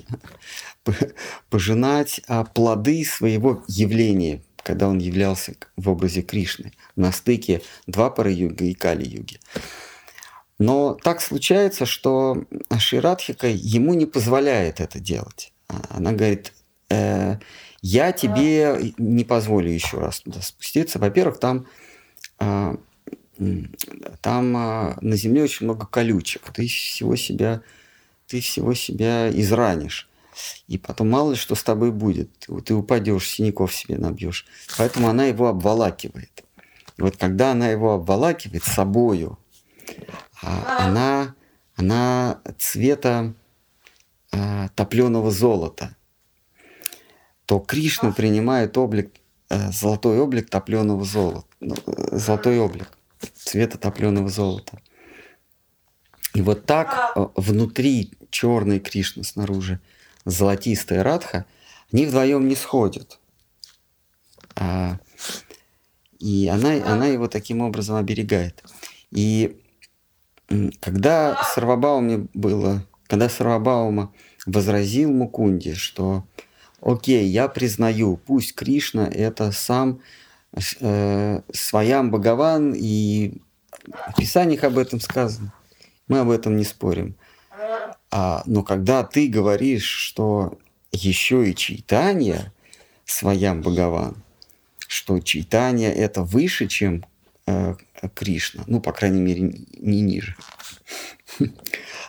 пожинать 1.51 2.21
а, 2.27 2.45
плоды 2.45 3.05
своего 3.05 3.63
явления, 3.69 4.43
когда 4.63 4.89
он 4.89 4.99
являлся 4.99 5.55
в 5.77 5.89
образе 5.89 6.23
Кришны 6.23 6.73
на 6.97 7.13
стыке 7.13 7.63
Двапара-юга 7.87 8.65
и 8.65 8.75
Кали-юги. 8.75 9.41
Но 10.59 10.95
так 11.03 11.23
случается, 11.23 11.87
что 11.87 12.45
Ширадхика 12.79 13.47
ему 13.49 13.95
не 13.95 14.07
позволяет 14.07 14.81
это 14.81 15.01
делать. 15.01 15.53
А, 15.69 15.81
она 15.91 16.13
говорит, 16.13 16.53
э, 16.91 17.37
я 17.81 18.13
тебе 18.13 18.93
не 18.99 19.25
позволю 19.25 19.71
еще 19.71 19.99
раз 19.99 20.21
туда 20.21 20.43
спуститься. 20.43 20.99
Во-первых, 20.99 21.41
там, 21.41 21.67
э, 22.41 22.77
там 24.21 24.57
э, 24.57 24.97
на 25.01 25.17
земле 25.17 25.45
очень 25.45 25.65
много 25.65 25.87
колючек. 25.87 26.43
Ты 26.53 26.67
всего 26.67 27.17
себя, 27.17 27.63
ты 28.31 28.41
всего 28.41 28.75
себя 28.75 29.29
изранишь. 29.31 30.09
И 30.69 30.79
потом 30.79 31.11
мало 31.11 31.33
ли 31.33 31.37
что 31.37 31.57
с 31.57 31.63
тобой 31.65 31.91
будет. 31.91 32.31
Ты 32.65 32.75
упадешь, 32.75 33.29
синяков 33.29 33.75
себе 33.75 33.99
набьешь. 33.99 34.47
Поэтому 34.79 35.09
она 35.09 35.25
его 35.25 35.49
обволакивает. 35.49 36.45
И 36.97 37.03
вот 37.03 37.17
когда 37.17 37.53
она 37.53 37.69
его 37.69 37.95
обволакивает 37.95 38.63
собою, 38.63 39.39
а 40.43 40.87
она, 40.87 41.35
она 41.75 42.41
цвета 42.59 43.35
а, 44.33 44.69
топленого 44.77 45.33
золота, 45.33 45.97
то 47.47 47.59
Кришна 47.59 48.13
принимает 48.13 48.79
облик, 48.79 49.13
а, 49.49 49.73
золотой 49.73 50.21
облик 50.21 50.49
топленого 50.49 51.05
золота, 51.05 51.49
ну, 51.59 51.75
золотой 52.13 52.61
облик 52.61 52.97
цвета 53.35 53.77
топленого 53.77 54.29
золота. 54.29 54.81
И 56.35 56.43
вот 56.43 56.65
так 56.67 57.13
а, 57.17 57.31
внутри 57.35 58.13
черный 58.31 58.81
Кришна, 58.81 59.23
снаружи 59.23 59.81
золотистая 60.25 61.03
Радха, 61.03 61.47
они 61.93 62.07
вдвоем 62.07 62.47
не 62.49 62.55
сходят. 62.55 63.19
А, 64.57 64.99
и 66.19 66.49
она, 66.49 66.73
она 66.85 67.07
его 67.07 67.29
таким 67.29 67.61
образом 67.61 67.97
оберегает. 67.97 68.63
И 69.11 69.61
когда 70.81 71.43
Сарвабауме 71.55 72.29
было, 72.35 72.87
когда 73.07 73.29
Сарвабаума 73.29 74.13
возразил 74.47 75.11
Мукунде, 75.11 75.75
что 75.75 76.25
окей, 76.81 77.27
я 77.27 77.49
признаю, 77.49 78.17
пусть 78.17 78.55
Кришна 78.55 79.07
это 79.07 79.53
сам 79.53 80.01
э, 80.81 81.41
своям 81.53 82.11
Бхагаван, 82.11 82.75
и 82.77 83.41
в 84.13 84.17
Писаниях 84.17 84.65
об 84.65 84.79
этом 84.79 85.01
сказано, 85.01 85.53
мы 86.09 86.21
об 86.21 86.31
этом 86.31 86.57
не 86.57 86.65
спорим. 86.65 87.17
А, 88.11 88.43
но 88.47 88.63
когда 88.63 89.05
ты 89.05 89.29
говоришь, 89.29 89.85
что 89.85 90.59
еще 90.93 91.49
и 91.49 91.55
читание 91.55 92.53
своям 93.05 93.63
Бхагаван, 93.63 94.23
что 94.89 95.21
читание 95.21 95.93
это 95.93 96.23
выше, 96.23 96.67
чем 96.67 97.05
э, 97.47 97.77
Кришна, 98.15 98.65
ну, 98.67 98.81
по 98.81 98.93
крайней 98.93 99.21
мере, 99.21 99.43
не 99.43 100.01
ниже. 100.01 100.37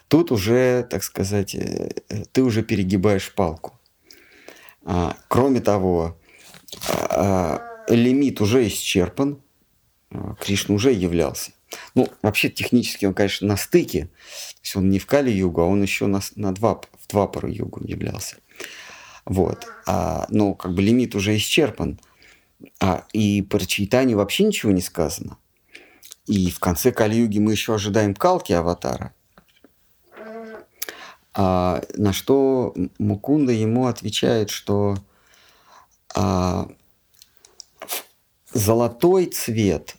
Тут 0.07 0.31
уже, 0.31 0.87
так 0.89 1.03
сказать, 1.03 1.53
э, 1.55 1.91
ты 2.31 2.41
уже 2.41 2.63
перегибаешь 2.63 3.33
палку. 3.33 3.79
А, 4.83 5.15
кроме 5.27 5.61
того, 5.61 6.17
а, 6.87 7.61
лимит 7.87 8.41
уже 8.41 8.67
исчерпан, 8.67 9.41
а, 10.09 10.35
Кришна 10.35 10.75
уже 10.75 10.91
являлся. 10.91 11.51
Ну, 11.95 12.07
вообще 12.21 12.49
технически 12.49 13.05
он, 13.05 13.13
конечно, 13.13 13.47
на 13.47 13.57
стыке, 13.57 14.05
то 14.05 14.61
есть 14.63 14.75
он 14.75 14.89
не 14.89 14.99
в 14.99 15.05
Кали-югу, 15.05 15.61
а 15.61 15.65
он 15.65 15.81
еще 15.81 16.07
на, 16.07 16.21
на 16.35 16.53
два, 16.53 16.75
в 16.75 17.07
два 17.07 17.27
пару 17.27 17.47
югу 17.47 17.81
являлся. 17.83 18.37
Вот. 19.25 19.67
А, 19.85 20.25
но 20.29 20.53
как 20.53 20.73
бы 20.73 20.81
лимит 20.81 21.15
уже 21.15 21.35
исчерпан. 21.35 21.99
А, 22.79 23.05
и 23.13 23.41
про 23.41 23.65
читание 23.65 24.15
вообще 24.15 24.43
ничего 24.43 24.71
не 24.71 24.81
сказано. 24.81 25.37
И 26.27 26.51
в 26.51 26.59
конце 26.59 26.91
Кали-юги 26.91 27.39
мы 27.39 27.51
еще 27.51 27.73
ожидаем 27.75 28.13
калки 28.13 28.53
аватара. 28.53 29.13
А, 31.33 31.81
на 31.95 32.13
что 32.13 32.73
Мукунда 32.99 33.53
ему 33.53 33.87
отвечает, 33.87 34.49
что 34.49 34.97
а, 36.13 36.67
золотой 38.53 39.27
цвет 39.27 39.95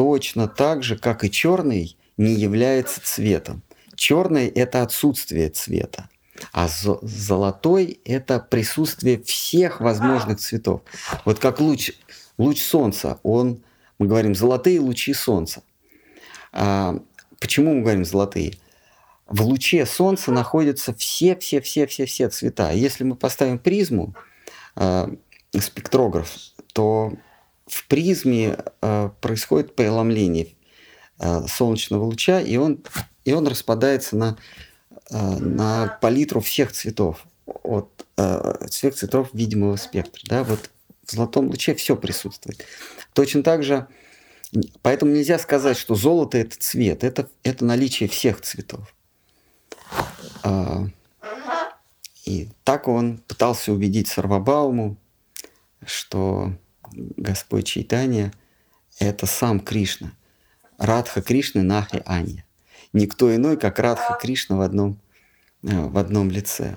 точно 0.00 0.48
так 0.48 0.82
же, 0.82 0.96
как 0.96 1.24
и 1.24 1.30
черный, 1.30 1.94
не 2.16 2.32
является 2.32 3.02
цветом. 3.04 3.60
Черный– 3.96 4.46
это 4.48 4.80
отсутствие 4.80 5.50
цвета, 5.50 6.08
а 6.54 6.68
золотой– 7.02 8.00
это 8.06 8.38
присутствие 8.40 9.22
всех 9.22 9.82
возможных 9.82 10.38
цветов. 10.38 10.80
Вот 11.26 11.38
как 11.38 11.60
луч, 11.60 11.92
луч 12.38 12.62
солнца, 12.62 13.20
он, 13.22 13.62
мы 13.98 14.06
говорим, 14.06 14.34
золотые 14.34 14.80
лучи 14.80 15.12
солнца. 15.12 15.62
А, 16.50 16.98
почему 17.38 17.74
мы 17.74 17.82
говорим 17.82 18.06
золотые? 18.06 18.54
В 19.26 19.42
луче 19.42 19.84
солнца 19.84 20.32
находятся 20.32 20.94
все-все-все-все-все 20.94 22.30
цвета. 22.30 22.72
Если 22.72 23.04
мы 23.04 23.16
поставим 23.16 23.58
призму, 23.58 24.14
э, 24.76 25.08
спектрограф, 25.58 26.34
то 26.72 27.12
в 27.70 27.86
призме 27.86 28.58
э, 28.82 29.10
происходит 29.20 29.76
преломление 29.76 30.48
э, 31.18 31.46
солнечного 31.46 32.04
луча, 32.04 32.40
и 32.40 32.56
он, 32.56 32.82
и 33.24 33.32
он 33.32 33.46
распадается 33.46 34.16
на, 34.16 34.36
э, 35.10 35.36
на 35.38 35.98
палитру 36.00 36.40
всех 36.40 36.72
цветов, 36.72 37.24
от 37.46 38.06
э, 38.16 38.66
всех 38.68 38.94
цветов 38.94 39.30
видимого 39.32 39.76
спектра. 39.76 40.22
Да? 40.26 40.44
Вот 40.44 40.70
в 41.04 41.12
золотом 41.12 41.46
луче 41.46 41.74
все 41.74 41.96
присутствует. 41.96 42.64
Точно 43.12 43.42
так 43.42 43.62
же 43.62 43.86
Поэтому 44.82 45.12
нельзя 45.12 45.38
сказать, 45.38 45.76
что 45.76 45.94
золото– 45.94 46.36
это 46.38 46.58
цвет, 46.58 47.04
это, 47.04 47.28
это 47.44 47.64
наличие 47.64 48.08
всех 48.08 48.40
цветов. 48.40 48.94
А, 50.42 50.86
и 52.24 52.48
так 52.64 52.88
он 52.88 53.18
пытался 53.18 53.72
убедить 53.72 54.08
Сарвабауму, 54.08 54.96
что 55.86 56.52
Господь 56.92 57.66
Чайтания– 57.66 58.32
это 58.98 59.26
сам 59.26 59.60
Кришна. 59.60 60.12
Радха 60.78 61.22
Кришны 61.22 61.62
Нахи 61.62 62.02
Анья. 62.06 62.44
Никто 62.92 63.34
иной, 63.34 63.56
как 63.56 63.78
Радха 63.78 64.18
Кришна 64.20 64.56
в 64.56 64.60
одном, 64.60 65.00
э, 65.62 65.78
в 65.78 65.98
одном 65.98 66.30
лице. 66.30 66.76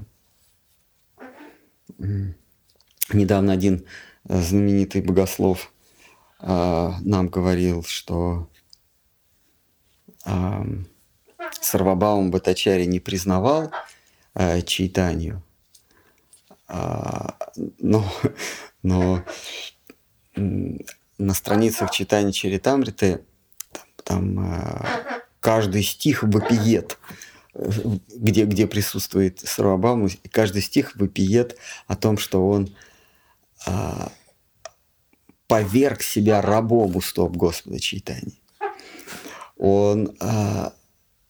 Недавно 3.12 3.54
один 3.54 3.86
э, 4.28 4.42
знаменитый 4.42 5.02
богослов 5.02 5.74
а, 6.46 6.98
нам 7.00 7.30
говорил, 7.30 7.84
что 7.84 8.50
э, 10.26 10.64
Сарвабаум 11.62 12.32
Батачари 12.32 12.84
не 12.84 13.00
признавал 13.00 13.72
э, 14.34 14.62
читанию, 14.64 15.42
э, 16.68 16.76
но, 17.80 18.06
но 18.84 19.24
на 20.36 21.34
страницах 21.34 21.92
читания 21.92 22.32
Чаритамриты 22.32 23.22
там, 23.72 23.86
там 24.04 24.54
э, 24.54 24.86
каждый 25.40 25.84
стих 25.84 26.24
вопиет, 26.24 26.98
где, 27.54 28.46
где 28.46 28.68
присутствует 28.68 29.40
Сарвабаум, 29.40 30.08
и 30.08 30.28
каждый 30.28 30.62
стих 30.62 30.96
вопиет 30.96 31.58
о 31.88 31.96
том, 31.96 32.18
что 32.18 32.48
он 32.48 32.70
поверг 35.48 36.02
себя 36.02 36.42
рабом 36.42 36.96
у 36.96 37.02
стоп 37.02 37.36
Господа 37.36 37.80
Чайтани. 37.80 38.42
Он, 39.58 40.16
э, 40.20 40.70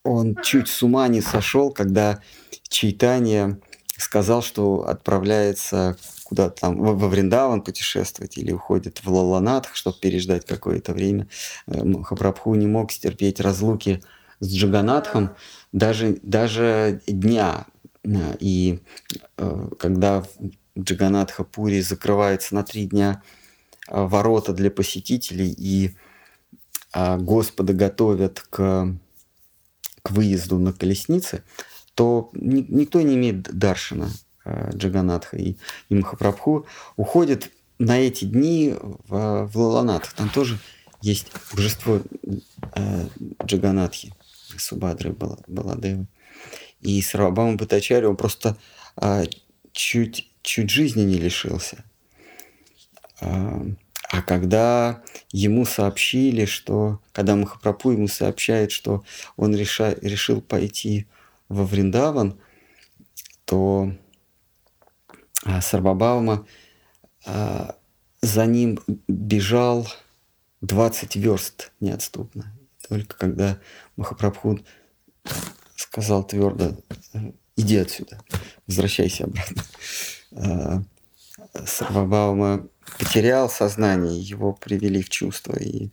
он 0.03 0.35
чуть 0.43 0.69
с 0.69 0.81
ума 0.81 1.09
не 1.09 1.19
сошел, 1.21 1.71
когда 1.71 2.21
Чайтания 2.69 3.59
сказал, 3.97 4.41
что 4.41 4.87
отправляется 4.87 5.97
куда-то 6.33 6.61
там 6.61 6.77
во 6.77 7.07
Вриндаван 7.07 7.61
путешествовать 7.61 8.39
или 8.39 8.51
уходит 8.51 9.03
в 9.03 9.07
Лаланатх, 9.07 9.75
чтобы 9.75 9.97
переждать 9.99 10.47
какое-то 10.47 10.91
время. 10.91 11.27
Э, 11.67 11.83
Махапрабху 11.83 12.55
не 12.55 12.65
мог 12.65 12.91
стерпеть 12.91 13.39
разлуки 13.39 14.01
с 14.39 14.51
Джаганатхом 14.51 15.35
даже, 15.71 16.17
даже 16.23 17.01
дня. 17.05 17.67
И 18.39 18.79
э, 19.37 19.67
когда 19.77 20.23
Джаганатха 20.77 21.43
Пури 21.43 21.81
закрывается 21.81 22.55
на 22.55 22.63
три 22.63 22.87
дня 22.87 23.21
ворота 23.87 24.53
для 24.53 24.71
посетителей, 24.71 25.53
и 25.55 25.91
Господа 26.95 27.73
готовят 27.73 28.39
к, 28.49 28.95
к 30.01 30.11
выезду 30.11 30.57
на 30.57 30.73
колеснице, 30.73 31.43
то 31.93 32.31
ни, 32.33 32.65
никто 32.69 33.01
не 33.01 33.15
имеет 33.15 33.43
даршина 33.43 34.05
э, 34.05 34.32
Джаганатха 34.45 35.37
и, 35.37 35.55
и 35.89 35.95
Махапрабху 35.95 36.65
уходит 36.95 37.51
на 37.79 37.99
эти 37.99 38.25
дни 38.25 38.75
в, 39.07 39.47
в 39.47 39.57
Лаланат. 39.57 40.11
Там 40.15 40.29
тоже 40.29 40.59
есть 41.01 41.27
божество 41.53 42.01
э, 42.75 43.07
Джаганатхи, 43.43 44.13
Субадры 44.57 45.13
Баладевы. 45.47 46.07
И 46.81 47.01
Сарвабама 47.01 47.55
Батачари, 47.55 48.05
он 48.05 48.15
просто 48.15 48.57
э, 48.97 49.25
чуть, 49.71 50.31
чуть 50.41 50.69
жизни 50.69 51.03
не 51.03 51.17
лишился. 51.17 51.83
Э, 53.21 53.65
а 54.09 54.21
когда 54.21 55.01
ему 55.31 55.65
сообщили, 55.65 56.45
что, 56.45 57.01
когда 57.13 57.35
Махапрабху 57.35 57.91
ему 57.91 58.07
сообщает, 58.07 58.71
что 58.71 59.03
он 59.37 59.55
реша, 59.55 59.95
решил 60.01 60.39
пойти 60.39 61.07
во 61.49 61.65
Вриндаван, 61.65 62.39
то 63.45 63.91
Сарбабаума 65.61 66.45
а, 67.25 67.75
за 68.21 68.45
ним 68.45 68.79
бежал 69.07 69.87
20 70.61 71.15
верст 71.15 71.71
неотступно. 71.79 72.53
Только 72.87 73.17
когда 73.17 73.59
Махапрабху 73.95 74.59
сказал 75.75 76.23
твердо, 76.23 76.77
иди 77.55 77.77
отсюда, 77.77 78.21
возвращайся 78.67 79.25
обратно. 79.25 80.85
Сарвабаума 81.65 82.67
потерял 82.97 83.49
сознание, 83.49 84.19
его 84.19 84.53
привели 84.53 85.01
в 85.01 85.09
чувство 85.09 85.55
и 85.57 85.91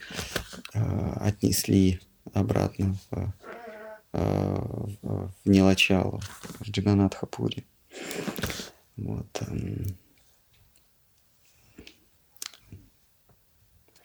э, 0.74 1.12
отнесли 1.20 2.00
обратно 2.32 2.96
в, 3.10 3.32
э, 4.12 4.56
в 5.02 5.30
Нилачалу, 5.44 6.20
в 6.60 6.70
Джаганатхапури. 6.70 7.66
Вот. 9.00 9.42
Эм. 9.48 9.96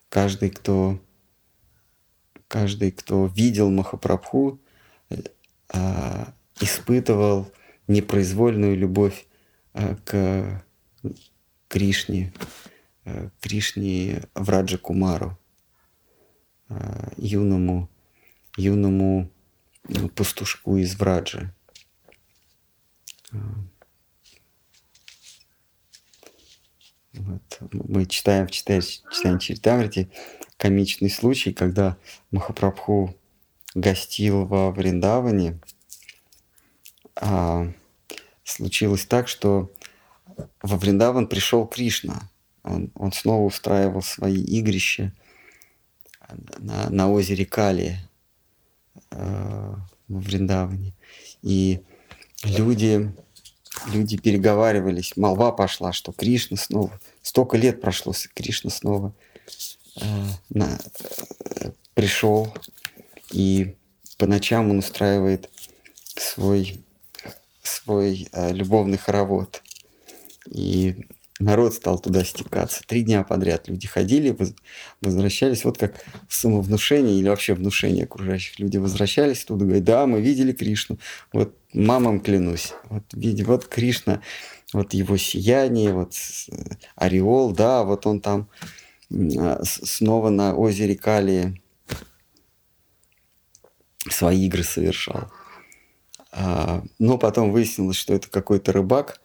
Каждый, 0.10 0.50
кто, 0.50 0.98
каждый, 2.48 2.92
кто 2.92 3.26
видел 3.28 3.70
Махапрабху, 3.70 4.62
э, 5.10 6.26
испытывал 6.62 7.52
непроизвольную 7.88 8.78
любовь 8.78 9.28
э, 9.74 9.96
к 10.06 10.64
Кришне, 11.68 12.34
э, 13.04 13.30
Кришне 13.42 14.24
Враджа 14.34 14.78
Кумару, 14.78 15.38
юному, 17.18 17.90
юному 18.56 19.30
пастушку 20.16 20.78
из 20.78 20.96
Враджи. 20.96 21.54
Э, 23.32 23.38
вот. 27.18 27.60
Мы 27.72 28.06
читаем 28.06 28.48
в 28.48 28.52
читании 28.52 29.40
Читамрити 29.40 30.10
комичный 30.58 31.10
случай, 31.10 31.54
когда 31.54 31.98
Махапрабху 32.32 33.16
гостил 33.74 34.46
во 34.46 34.72
Вриндаване. 34.72 35.60
А, 37.16 37.68
случилось 38.44 39.06
так, 39.06 39.28
что 39.28 39.72
во 40.62 40.78
Вриндаван 40.78 41.28
пришел 41.28 41.66
Кришна. 41.66 42.30
Он, 42.64 42.92
он 42.96 43.12
снова 43.12 43.46
устраивал 43.46 44.02
свои 44.02 44.42
игрища 44.42 45.14
на, 46.58 46.90
на 46.90 47.12
озере 47.12 47.46
Кали 47.46 48.00
э, 49.12 49.76
во 50.08 50.20
Вриндаване. 50.20 50.94
И 51.42 51.82
люди, 52.44 53.14
люди 53.88 54.18
переговаривались, 54.18 55.16
молва 55.16 55.52
пошла, 55.52 55.94
что 55.94 56.12
Кришна 56.12 56.58
снова, 56.58 57.00
столько 57.22 57.58
лет 57.58 57.82
прошло, 57.82 58.14
Кришна 58.34 58.70
снова 58.70 59.14
э, 60.02 60.06
на, 60.50 60.80
э, 61.62 61.72
пришел, 61.94 62.54
и 63.32 63.76
по 64.18 64.28
ночам 64.28 64.70
он 64.70 64.80
устраивает 64.80 65.50
свой, 66.16 66.84
свой 67.64 68.28
э, 68.32 68.54
любовный 68.54 68.98
хоровод. 68.98 69.62
И 70.50 71.08
народ 71.40 71.74
стал 71.74 72.00
туда 72.00 72.24
стекаться. 72.24 72.82
Три 72.86 73.04
дня 73.04 73.24
подряд 73.24 73.68
люди 73.68 73.88
ходили, 73.88 74.36
возвращались, 75.02 75.66
вот 75.66 75.78
как 75.78 75.96
самовнушение 76.30 77.20
или 77.20 77.28
вообще 77.28 77.54
внушение 77.54 78.06
окружающих. 78.06 78.60
Люди 78.60 78.78
возвращались 78.78 79.44
туда, 79.44 79.66
говорят, 79.66 79.84
да, 79.84 80.06
мы 80.08 80.22
видели 80.22 80.54
Кришну, 80.54 80.98
вот 81.34 81.56
мамам 81.74 82.22
клянусь, 82.22 82.74
вот, 82.90 83.04
вот 83.14 83.66
Кришна, 83.68 84.22
вот 84.72 84.94
его 84.94 85.18
сияние, 85.18 85.94
вот 85.94 86.14
ореол, 86.96 87.52
да, 87.52 87.84
вот 87.84 88.06
он 88.08 88.22
там 88.22 88.50
а, 89.12 89.62
снова 89.64 90.30
на 90.30 90.56
озере 90.56 90.96
Кали 90.96 91.62
свои 94.10 94.46
игры 94.46 94.64
совершал. 94.64 95.32
А, 96.32 96.84
но 96.98 97.18
потом 97.18 97.52
выяснилось, 97.52 97.98
что 97.98 98.14
это 98.14 98.30
какой-то 98.30 98.72
рыбак 98.72 99.20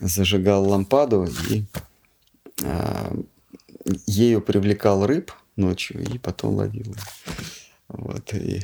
зажигал 0.00 0.68
лампаду 0.68 1.26
и 1.50 1.64
э, 2.62 3.16
ею 4.06 4.40
привлекал 4.40 5.06
рыб 5.06 5.32
ночью 5.56 6.02
и 6.02 6.18
потом 6.18 6.56
ловил. 6.56 6.94
Вот, 7.88 8.32
и, 8.34 8.62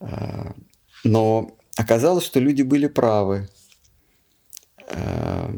э, 0.00 0.52
но 1.04 1.56
оказалось, 1.76 2.24
что 2.24 2.40
люди 2.40 2.62
были 2.62 2.86
правы. 2.86 3.48
Э, 4.88 5.52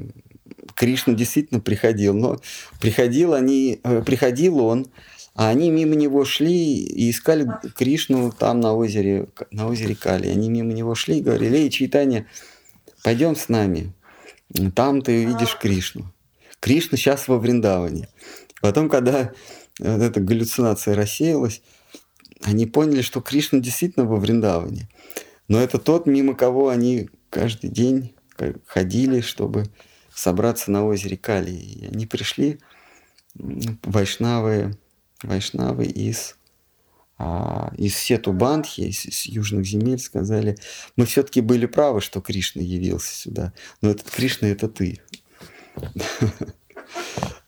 Кришна 0.75 1.15
действительно 1.15 1.61
приходил, 1.61 2.15
но 2.15 2.41
приходил, 2.81 3.35
они, 3.35 3.81
э, 3.83 4.03
приходил 4.03 4.59
он, 4.61 4.87
а 5.35 5.49
они 5.49 5.71
мимо 5.71 5.95
него 5.95 6.25
шли 6.25 6.85
и 6.85 7.11
искали 7.11 7.49
Кришну 7.77 8.33
там 8.33 8.61
на 8.61 8.75
озере, 8.75 9.29
на 9.51 9.69
озере 9.69 9.95
Кали. 9.95 10.29
Они 10.29 10.49
мимо 10.49 10.73
него 10.73 10.95
шли 10.95 11.19
и 11.19 11.23
говорили, 11.23 11.59
эй, 11.59 11.71
Чайтанья, 11.71 12.27
пойдем 13.09 13.37
с 13.37 13.49
нами, 13.49 13.95
там 14.75 15.01
ты 15.01 15.25
увидишь 15.25 15.57
Кришну. 15.59 16.13
Кришна 16.61 16.99
сейчас 16.99 17.27
во 17.27 17.39
Вриндаване. 17.39 18.07
Потом, 18.61 18.91
когда 18.91 19.33
вот 19.79 20.03
эта 20.03 20.21
галлюцинация 20.21 20.95
рассеялась, 20.95 21.63
они 22.43 22.67
поняли, 22.67 23.01
что 23.01 23.23
Кришна 23.23 23.61
действительно 23.61 24.05
во 24.05 24.17
Вриндаване. 24.17 24.91
Но 25.49 25.59
это 25.59 25.79
тот, 25.79 26.05
мимо 26.05 26.35
кого 26.35 26.69
они 26.69 27.09
каждый 27.31 27.71
день 27.71 28.15
ходили, 28.67 29.23
чтобы 29.23 29.65
собраться 30.15 30.71
на 30.71 30.85
озере 30.85 31.17
Кали. 31.17 31.53
И 31.53 31.87
они 31.87 32.05
пришли, 32.05 32.59
вайшнавы, 33.35 34.77
вайшнавы 35.23 35.87
из 35.87 36.35
а, 36.35 36.38
из 37.77 37.97
Сету 37.97 38.33
Бандхи, 38.33 38.83
из, 38.83 39.05
из 39.07 39.27
южных 39.27 39.67
земель, 39.67 39.99
сказали, 39.99 40.57
мы 40.97 41.05
все-таки 41.05 41.41
были 41.41 41.67
правы, 41.67 42.01
что 42.01 42.21
Кришна 42.21 42.63
явился 42.63 43.13
сюда, 43.13 43.53
но 43.81 43.91
этот 43.91 44.11
Кришна– 44.11 44.49
это 44.51 44.69
ты. 44.69 45.01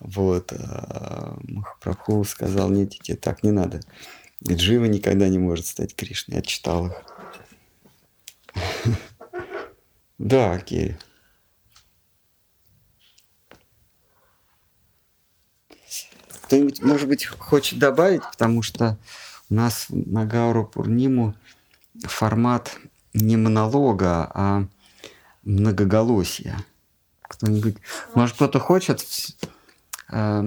Вот. 0.01 0.53
А 0.53 1.39
Махапрабху 1.43 2.25
сказал, 2.25 2.71
нет, 2.71 2.91
тебе 2.91 3.17
так 3.17 3.43
не 3.43 3.51
надо. 3.53 3.81
Джива 4.47 4.87
никогда 4.87 5.29
не 5.29 5.39
может 5.39 5.67
стать 5.67 5.95
Кришной. 5.95 6.37
Я 6.37 6.43
читал 6.43 6.87
их. 6.87 6.95
Да, 10.19 10.59
Керри. 10.59 10.97
Кто-нибудь, 16.43 16.83
может 16.83 17.09
быть, 17.09 17.25
хочет 17.25 17.79
добавить, 17.79 18.21
потому 18.31 18.61
что 18.61 18.99
нас 19.51 19.87
на 19.91 20.25
Гауру 20.25 20.65
Пурниму 20.65 21.35
формат 22.05 22.79
не 23.13 23.37
монолога, 23.37 24.31
а 24.33 24.67
многоголосия. 25.43 26.65
Кто-нибудь, 27.23 27.77
может, 28.15 28.37
кто-то 28.37 28.59
хочет 28.59 29.05
э, 30.09 30.45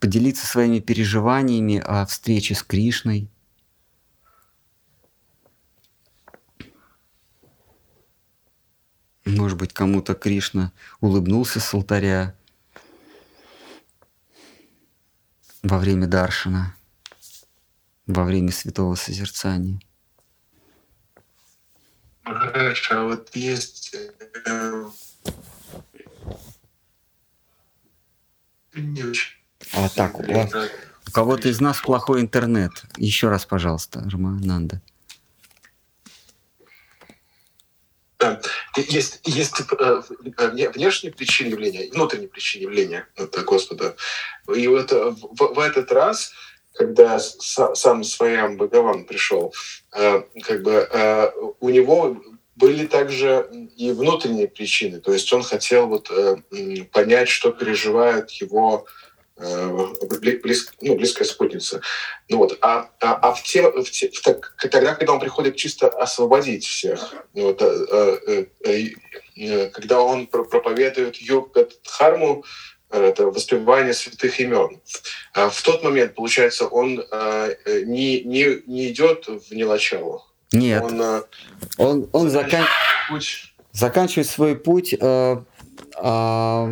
поделиться 0.00 0.46
своими 0.46 0.80
переживаниями 0.80 1.78
о 1.78 2.06
встрече 2.06 2.54
с 2.54 2.62
Кришной? 2.62 3.28
Может 9.24 9.58
быть, 9.58 9.72
кому-то 9.72 10.14
Кришна 10.14 10.72
улыбнулся 11.00 11.58
с 11.58 11.72
алтаря 11.72 12.34
во 15.62 15.78
время 15.78 16.06
Даршина, 16.06 16.76
во 18.06 18.24
время 18.24 18.52
святого 18.52 18.94
созерцания. 18.94 19.80
Хорошо, 22.24 23.00
а 23.00 23.04
вот 23.04 23.34
есть 23.36 23.94
э, 24.46 24.84
не 28.74 29.02
очень. 29.02 29.34
А 29.72 29.88
так, 29.88 30.18
у, 30.18 30.22
вас- 30.32 30.52
у 31.06 31.10
кого-то 31.10 31.48
из 31.48 31.60
нас 31.60 31.80
плохой 31.80 32.20
интернет. 32.22 32.72
Еще 32.96 33.28
раз, 33.28 33.44
пожалуйста, 33.44 34.00
Романанда. 34.10 34.80
Да. 38.18 38.40
Есть, 38.76 39.20
есть 39.24 39.60
э, 39.60 40.02
вне- 40.38 40.70
внешние 40.70 41.12
причины 41.12 41.48
явления 41.48 41.90
внутренние 41.92 42.28
причины 42.28 42.62
явления 42.62 43.06
это 43.16 43.42
Господа. 43.42 43.96
И 44.54 44.66
вот 44.66 44.92
э, 44.92 45.10
в, 45.10 45.54
в 45.54 45.58
этот 45.58 45.92
раз, 45.92 46.32
когда 46.74 47.18
сам 47.18 48.04
Своям 48.04 48.56
Бхагаван 48.56 49.04
пришел, 49.04 49.54
э, 49.92 50.22
как 50.42 50.62
бы 50.62 50.88
э, 50.90 51.30
у 51.60 51.68
него 51.70 52.16
были 52.56 52.86
также 52.86 53.48
и 53.76 53.92
внутренние 53.92 54.48
причины. 54.48 55.00
То 55.00 55.12
есть 55.12 55.32
он 55.32 55.42
хотел 55.42 55.86
вот 55.86 56.10
э, 56.10 56.36
понять, 56.92 57.28
что 57.28 57.50
переживает 57.50 58.30
его 58.30 58.86
бли- 59.36 60.40
близ- 60.40 60.72
ну, 60.80 60.94
близкая 60.94 61.26
спутница. 61.26 61.80
Ну 62.28 62.38
вот, 62.38 62.56
а, 62.60 62.90
а, 63.00 63.14
а 63.14 63.32
в 63.34 63.42
те, 63.42 63.68
в 63.68 63.90
те- 63.90 64.10
в 64.10 64.20
так- 64.20 64.54
тогда, 64.70 64.94
когда 64.94 65.12
он 65.12 65.20
приходит 65.20 65.56
чисто 65.56 65.88
освободить 65.88 66.64
всех, 66.64 67.14
ну 67.34 67.46
вот, 67.48 67.60
э, 67.60 68.46
э, 68.64 68.90
э, 69.36 69.70
когда 69.70 70.00
он 70.00 70.26
про- 70.28 70.44
проповедует 70.44 71.16
йога 71.16 71.68
дхарму, 71.82 72.44
это 72.98 73.26
воспевание 73.26 73.94
святых 73.94 74.40
имен. 74.40 74.80
А 75.32 75.48
в 75.48 75.62
тот 75.62 75.82
момент, 75.82 76.14
получается, 76.14 76.66
он 76.66 77.00
э, 77.00 77.56
э, 77.64 77.82
не, 77.84 78.22
не, 78.22 78.62
не 78.66 78.90
идет 78.90 79.26
в 79.26 79.54
нелачалу. 79.54 80.22
Нет, 80.52 80.82
Он 80.82 81.00
э, 81.00 81.22
он, 81.78 82.08
он 82.12 82.28
закан- 82.28 82.66
путь 83.08 83.54
заканчивает 83.74 84.28
свой 84.28 84.56
путь, 84.56 84.94
э, 84.98 85.36
а, 85.96 86.70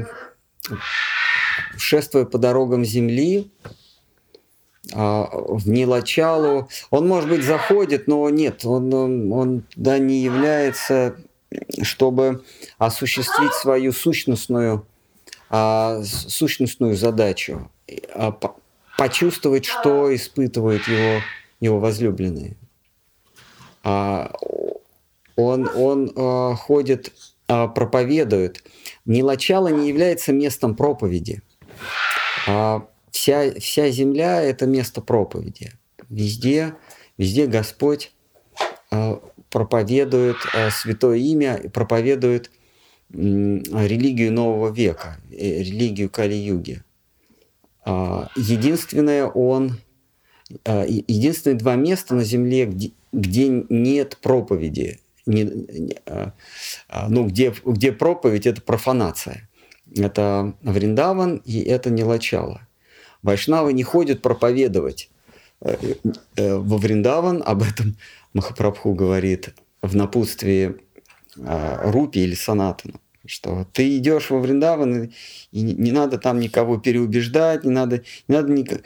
шествуя 1.77 2.25
по 2.25 2.39
дорогам 2.39 2.85
земли, 2.85 3.51
а, 4.95 5.29
в 5.33 5.69
Нилачалу. 5.69 6.69
Он, 6.91 7.09
может 7.09 7.29
быть, 7.29 7.45
заходит, 7.45 8.07
но 8.07 8.31
нет, 8.31 8.65
он, 8.65 8.95
он, 8.95 9.33
он 9.33 9.61
туда 9.63 9.99
не 9.99 10.23
является, 10.23 11.17
чтобы 11.83 12.45
осуществить 12.79 13.53
свою 13.55 13.93
сущностную, 13.93 14.87
а, 15.55 16.03
сущностную 16.03 16.97
задачу, 16.97 17.71
а, 18.15 18.33
по- 18.33 18.57
почувствовать, 18.97 19.67
что 19.67 20.15
испытывают 20.15 20.89
его, 20.89 21.21
его 21.61 21.79
возлюбленные. 21.79 22.57
А, 23.85 24.33
он, 25.37 25.69
он 25.75 26.57
ходит, 26.57 27.13
проповедует. 27.47 28.65
Нилачало 29.05 29.69
не 29.69 29.89
является 29.89 30.33
местом 30.33 30.75
проповеди. 30.75 31.43
Вся, 33.11 33.53
вся 33.59 33.91
земля– 33.91 34.41
это 34.43 34.67
место 34.67 35.01
проповеди. 35.01 35.73
Везде, 36.09 36.75
везде 37.17 37.47
Господь 37.47 38.13
проповедует 39.51 40.37
святое 40.71 41.17
имя, 41.17 41.71
проповедует 41.73 42.51
религию 43.13 44.33
нового 44.33 44.73
века, 44.73 45.19
э, 45.31 45.59
религию 45.59 46.09
Кали-юги. 46.11 46.83
А, 47.85 48.29
Единственное, 48.37 49.27
он 49.27 49.79
а, 50.65 50.85
единственные 50.87 51.59
два 51.59 51.75
места 51.75 52.15
на 52.15 52.25
земле, 52.25 52.67
где, 52.67 52.93
где 53.13 53.49
нет 53.69 54.19
проповеди, 54.23 55.01
не- 55.27 55.97
а, 56.07 56.33
ну, 57.09 57.27
где, 57.27 57.55
где 57.65 57.93
проповедь– 57.93 58.47
это 58.49 58.63
профанация. 58.63 59.49
Это 59.97 60.55
Вриндаван 60.63 61.43
и 61.45 61.61
это 61.61 61.91
Нилачала. 61.91 62.67
Вайшнавы 63.23 63.73
не 63.73 63.83
ходят 63.83 64.23
проповедовать 64.23 65.11
э, 65.61 65.77
э, 66.37 66.57
во 66.57 66.79
Вриндаван, 66.79 67.43
об 67.45 67.63
этом 67.63 67.97
Махапрабху 68.33 68.95
говорит 68.95 69.55
в 69.83 69.95
напутствии 69.95 70.77
Рупи 71.37 72.21
или 72.21 72.35
Санатану, 72.35 73.01
что 73.27 73.67
ты 73.73 73.97
идешь 73.97 74.31
во 74.31 74.41
Вриндаван, 74.41 75.05
и 75.53 75.63
не, 75.63 75.73
не 75.75 75.93
надо 75.93 76.19
там 76.19 76.41
никого 76.41 76.79
переубеждать, 76.79 77.65
не 77.65 77.71
надо, 77.71 78.03
не 78.29 78.35
надо 78.35 78.53
никак- 78.53 78.83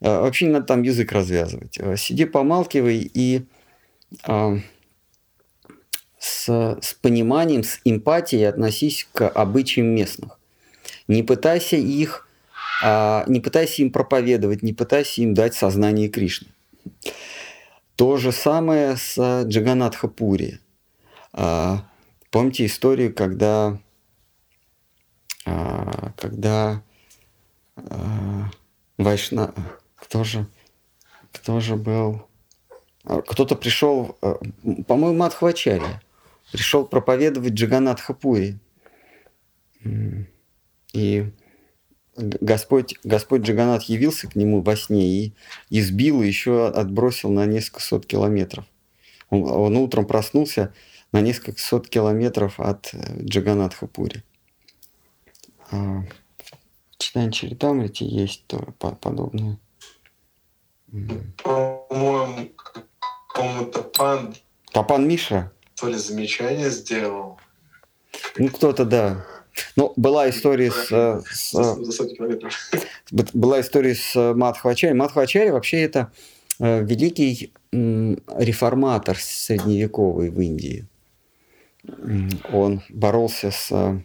а, 0.00 0.22
вообще 0.22 0.46
не 0.46 0.52
надо 0.52 0.66
там 0.66 0.82
язык 0.82 1.12
развязывать. 1.12 1.78
А, 1.80 1.96
Сиди, 1.96 2.24
помалкивай 2.24 3.10
и 3.12 3.46
а, 4.24 4.58
с, 6.18 6.48
с 6.80 6.94
пониманием, 6.94 7.64
с 7.64 7.80
эмпатией 7.84 8.48
относись 8.48 9.08
к 9.12 9.28
обычаям 9.28 9.88
местных. 9.88 10.38
Не 11.06 11.22
пытайся 11.22 11.76
их, 11.76 12.28
а, 12.82 13.24
не 13.26 13.40
пытайся 13.40 13.82
им 13.82 13.90
проповедовать, 13.90 14.62
не 14.62 14.72
пытайся 14.72 15.22
им 15.22 15.34
дать 15.34 15.54
сознание 15.54 16.08
Кришны. 16.08 16.48
То 17.96 18.16
же 18.16 18.30
самое 18.30 18.96
с 18.96 19.14
а, 19.18 19.42
Джаганатха 19.44 20.08
Пури. 20.08 20.60
А, 21.32 21.84
Помните 22.30 22.66
историю, 22.66 23.14
когда, 23.14 23.78
а, 25.46 26.12
когда 26.16 26.82
а, 27.76 28.50
Вайшна... 28.98 29.54
Кто 29.96 30.24
же, 30.24 30.46
кто 31.32 31.60
же 31.60 31.76
был... 31.76 32.26
А, 33.04 33.22
Кто-то 33.22 33.56
пришел, 33.56 34.18
по-моему, 34.86 35.14
Мадхвачарья, 35.14 36.02
пришел 36.52 36.84
проповедовать 36.84 37.54
Джаганатха 37.54 38.12
Пури. 38.12 38.58
М, 39.84 40.26
И 40.92 41.32
Господь, 42.18 42.96
Господь 43.04 43.42
Джаганат 43.42 43.84
явился 43.84 44.28
к 44.28 44.34
нему 44.34 44.60
во 44.60 44.76
сне 44.76 45.06
и 45.06 45.34
избил, 45.70 46.22
и 46.22 46.26
еще 46.26 46.68
отбросил 46.68 47.30
на 47.30 47.46
несколько 47.46 47.80
сот 47.80 48.06
километров. 48.06 48.64
Он, 49.30 49.44
он 49.44 49.76
утром 49.76 50.04
проснулся 50.06 50.74
на 51.12 51.20
несколько 51.20 51.60
сот 51.60 51.88
километров 51.88 52.60
от 52.60 52.90
э, 52.92 53.22
Джаганатхапури. 53.24 54.22
А, 55.70 56.02
В 56.92 56.98
Читание 56.98 57.32
Чаритамрити 57.32 58.04
есть 58.04 58.46
тоже 58.46 58.72
по- 58.78 58.94
подобное. 58.94 59.58
По-моему, 61.42 62.50
какому-то 63.28 63.82
пан 63.82 64.34
Папан 64.72 65.06
Мишра? 65.08 65.52
то 65.74 65.88
ли 65.88 65.94
замечание 65.96 66.70
сделал. 66.70 67.38
Ну, 68.36 68.48
кто-то, 68.48 68.84
да. 68.84 69.24
Ну, 69.76 69.92
была 69.96 70.28
история 70.28 70.70
с, 70.72 70.90
э, 70.90 71.22
с, 71.30 71.54
э. 71.54 71.74
Вот 73.12 73.30
была 73.32 73.60
история 73.60 73.94
с 73.94 74.34
Мадхвачари. 74.34 74.92
Мадхвачари 74.92 75.50
вообще 75.50 75.82
это 75.82 76.10
великий 76.58 77.52
реформатор 77.70 79.16
средневековый 79.16 80.30
в 80.30 80.40
Индии. 80.40 80.86
Он 82.52 82.82
боролся 82.90 83.50
с, 83.50 84.02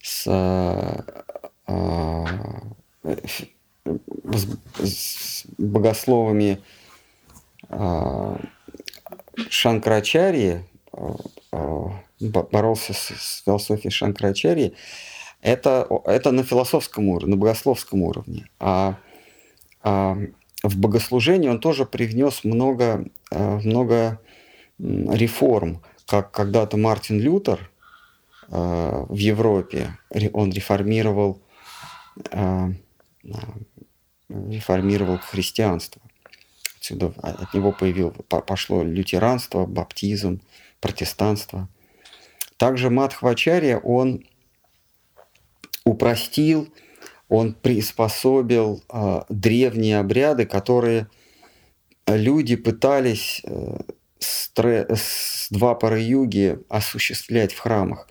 с, 0.00 0.26
э, 0.26 1.02
э, 1.66 2.24
с, 4.82 5.46
богословами 5.58 6.62
Шанкрачарьи, 9.48 10.64
э, 10.92 11.14
э, 11.52 11.88
бо- 12.20 12.48
боролся 12.50 12.92
с, 12.92 13.42
философией 13.44 13.90
Шанкрачарьи, 13.90 14.74
это, 15.40 15.88
это 16.04 16.30
на 16.30 16.44
философском 16.44 17.08
уровне, 17.08 17.34
на 17.34 17.40
богословском 17.40 18.02
уровне. 18.02 18.48
А, 18.60 18.96
а 19.82 20.16
в 20.62 20.76
богослужении 20.76 21.48
он 21.48 21.58
тоже 21.58 21.84
привнес 21.84 22.44
много, 22.44 23.04
э, 23.30 23.58
много 23.64 24.20
реформ, 24.82 25.82
как 26.06 26.32
когда-то 26.32 26.76
Мартин 26.76 27.20
Лютер 27.20 27.70
э, 28.48 29.04
в 29.08 29.16
Европе, 29.16 29.96
он 30.32 30.50
реформировал, 30.50 31.40
э, 32.30 32.72
э, 33.24 33.30
реформировал 34.28 35.18
христианство. 35.18 36.02
Отсюда 36.78 37.12
от 37.22 37.54
него 37.54 37.70
появил, 37.70 38.10
по- 38.10 38.40
пошло 38.40 38.82
лютеранство, 38.82 39.66
баптизм, 39.66 40.40
протестанство. 40.80 41.68
Также 42.56 42.90
Мадхвачарья, 42.90 43.78
он 43.78 44.24
упростил, 45.84 46.72
он 47.28 47.54
приспособил 47.54 48.82
э, 48.92 49.22
древние 49.28 50.00
обряды, 50.00 50.44
которые 50.44 51.06
люди 52.06 52.56
пытались 52.56 53.42
э, 53.44 53.78
с 54.22 55.48
два 55.50 55.74
пары 55.74 56.00
юги 56.00 56.58
осуществлять 56.68 57.52
в 57.52 57.58
храмах. 57.58 58.08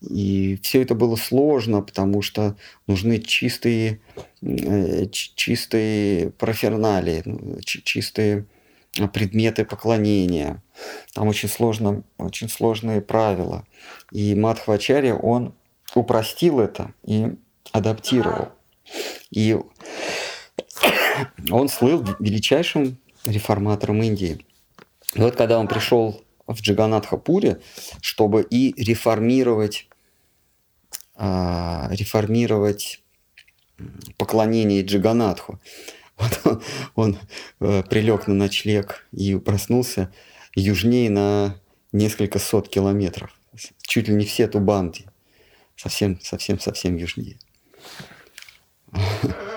И 0.00 0.58
все 0.62 0.82
это 0.82 0.94
было 0.94 1.16
сложно, 1.16 1.80
потому 1.82 2.22
что 2.22 2.56
нужны 2.86 3.20
чистые, 3.20 4.00
э, 4.42 5.06
чистые 5.10 6.30
профернали, 6.30 7.22
чистые 7.64 8.46
предметы 9.12 9.64
поклонения. 9.64 10.62
Там 11.14 11.28
очень, 11.28 11.48
сложно, 11.48 12.02
очень 12.18 12.48
сложные 12.48 13.00
правила. 13.00 13.64
И 14.10 14.34
Мадхвачарья, 14.34 15.14
он 15.14 15.54
упростил 15.94 16.60
это 16.60 16.92
и 17.04 17.36
адаптировал. 17.70 18.48
И 19.30 19.56
он 21.50 21.68
слыл 21.68 22.04
величайшим 22.18 22.98
реформатором 23.24 24.02
Индии. 24.02 24.44
И 25.14 25.20
вот 25.20 25.36
когда 25.36 25.58
он 25.58 25.68
пришел 25.68 26.22
в 26.46 26.60
Джаганатхапуре, 26.60 27.60
чтобы 28.00 28.42
и 28.42 28.74
реформировать, 28.82 29.88
а, 31.14 31.88
реформировать 31.90 33.02
поклонение 34.16 34.82
Джаганатху, 34.82 35.60
вот 36.18 36.40
он, 36.44 36.62
он 36.94 37.18
э, 37.60 37.82
прилег 37.88 38.26
на 38.28 38.34
ночлег 38.34 39.06
и 39.12 39.36
проснулся 39.36 40.12
южнее 40.54 41.10
на 41.10 41.56
несколько 41.90 42.38
сот 42.38 42.68
километров. 42.68 43.36
Чуть 43.80 44.08
ли 44.08 44.14
не 44.14 44.24
все 44.24 44.46
Тубанти. 44.46 45.06
Совсем, 45.76 46.20
совсем, 46.20 46.60
совсем 46.60 46.96
южнее. 46.96 47.38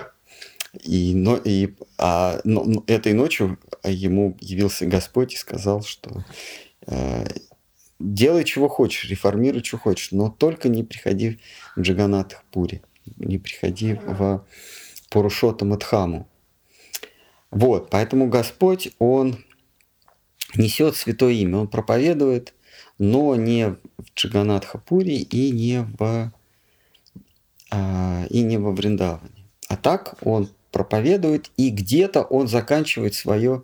И, 0.83 1.13
но, 1.15 1.37
и 1.37 1.75
а, 1.97 2.39
но, 2.43 2.83
этой 2.87 3.13
ночью 3.13 3.59
ему 3.83 4.37
явился 4.39 4.85
Господь 4.85 5.33
и 5.33 5.37
сказал, 5.37 5.83
что 5.83 6.23
э, 6.87 7.25
делай, 7.99 8.43
чего 8.43 8.67
хочешь, 8.67 9.09
реформируй, 9.09 9.63
что 9.63 9.77
хочешь, 9.77 10.11
но 10.11 10.29
только 10.29 10.69
не 10.69 10.83
приходи 10.83 11.39
в 11.75 11.81
Джаганат 11.81 12.41
Пури, 12.51 12.81
не 13.17 13.37
приходи 13.37 13.93
в 13.93 14.45
Пурушота 15.09 15.65
Мадхаму. 15.65 16.27
Вот, 17.51 17.89
поэтому 17.89 18.27
Господь, 18.27 18.89
Он 18.99 19.37
несет 20.55 20.95
святое 20.95 21.33
имя, 21.33 21.59
Он 21.59 21.67
проповедует, 21.67 22.53
но 22.97 23.35
не 23.35 23.69
в 23.69 23.77
Джаганатхапуре 24.15 25.17
и 25.17 25.51
не 25.51 25.83
в 25.97 26.31
а, 27.71 28.25
и 28.29 28.41
не 28.41 28.57
во 28.57 28.71
Вриндаване. 28.71 29.49
А 29.69 29.77
так 29.77 30.15
Он 30.21 30.49
проповедует, 30.75 31.51
и 31.55 31.69
где-то 31.69 32.23
он 32.23 32.49
заканчивает 32.49 33.15
свое, 33.15 33.63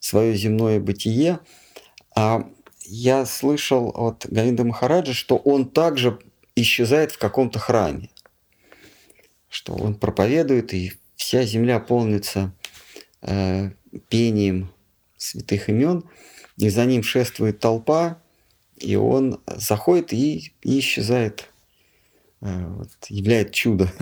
свое 0.00 0.34
земное 0.34 0.80
бытие. 0.80 1.38
А 2.16 2.50
я 2.82 3.24
слышал 3.26 3.92
от 3.94 4.26
Гаинда 4.28 4.64
Махараджа, 4.64 5.14
что 5.14 5.36
он 5.36 5.70
также 5.70 6.18
исчезает 6.56 7.12
в 7.12 7.18
каком-то 7.18 7.60
храме. 7.60 8.10
Что 9.48 9.72
он 9.74 9.94
проповедует, 9.94 10.74
и 10.74 10.94
вся 11.14 11.44
земля 11.44 11.78
полнится 11.78 12.52
э, 13.22 13.70
пением 14.08 14.72
святых 15.16 15.68
имен, 15.68 16.02
и 16.56 16.70
за 16.70 16.86
ним 16.86 17.04
шествует 17.04 17.60
толпа, 17.60 18.20
и 18.78 18.96
он 18.96 19.40
заходит 19.46 20.12
и, 20.12 20.52
и 20.62 20.80
исчезает, 20.80 21.50
э, 22.40 22.66
вот, 22.66 22.90
являет 23.10 23.52
чудо. 23.52 23.92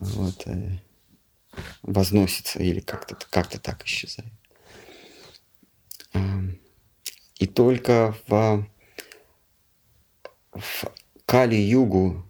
Вот, 0.00 0.46
э, 0.46 0.78
возносится 1.82 2.58
или 2.58 2.80
как-то 2.80 3.16
как 3.28 3.48
так 3.48 3.84
исчезает. 3.84 4.32
И 7.38 7.46
только 7.46 8.16
в, 8.26 8.66
в 10.52 10.84
Кали-югу, 11.26 12.26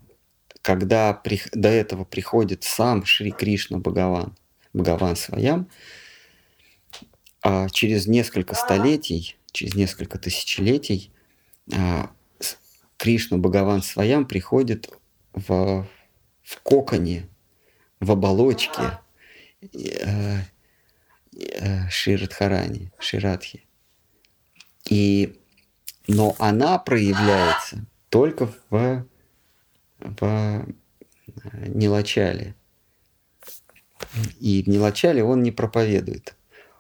когда 0.63 1.15
при, 1.15 1.41
до 1.53 1.69
этого 1.69 2.05
приходит 2.05 2.65
сам 2.65 3.05
Шри 3.05 3.31
Кришна 3.31 3.79
Бхагаван, 3.79 4.37
Бхагаван 4.73 5.15
Своям, 5.15 5.71
а 7.43 7.69
через 7.71 8.07
несколько 8.07 8.55
столетий, 8.57 9.37
через 9.53 9.75
несколько 9.75 10.19
тысячелетий 10.19 11.13
а, 11.73 12.11
Кришна 12.97 13.39
Бхагаван 13.39 13.83
Своям 13.83 14.27
приходит 14.27 14.91
в, 15.33 15.87
в 16.43 16.61
коконе 16.63 17.29
в 18.01 18.11
оболочке 18.11 18.99
э, 19.61 20.39
э, 21.37 21.89
Ширадхарани, 21.91 22.91
Ширадхи. 22.99 23.65
И, 24.89 25.39
но 26.09 26.35
она 26.39 26.79
проявляется 26.79 27.85
только 28.09 28.51
в, 28.71 29.07
в 29.99 30.23
э, 30.23 30.67
Нилачале. 31.69 32.55
И 34.41 34.63
в 34.63 34.67
Нилачале 34.67 35.23
он 35.23 35.43
не 35.43 35.53
проповедует. 35.53 36.35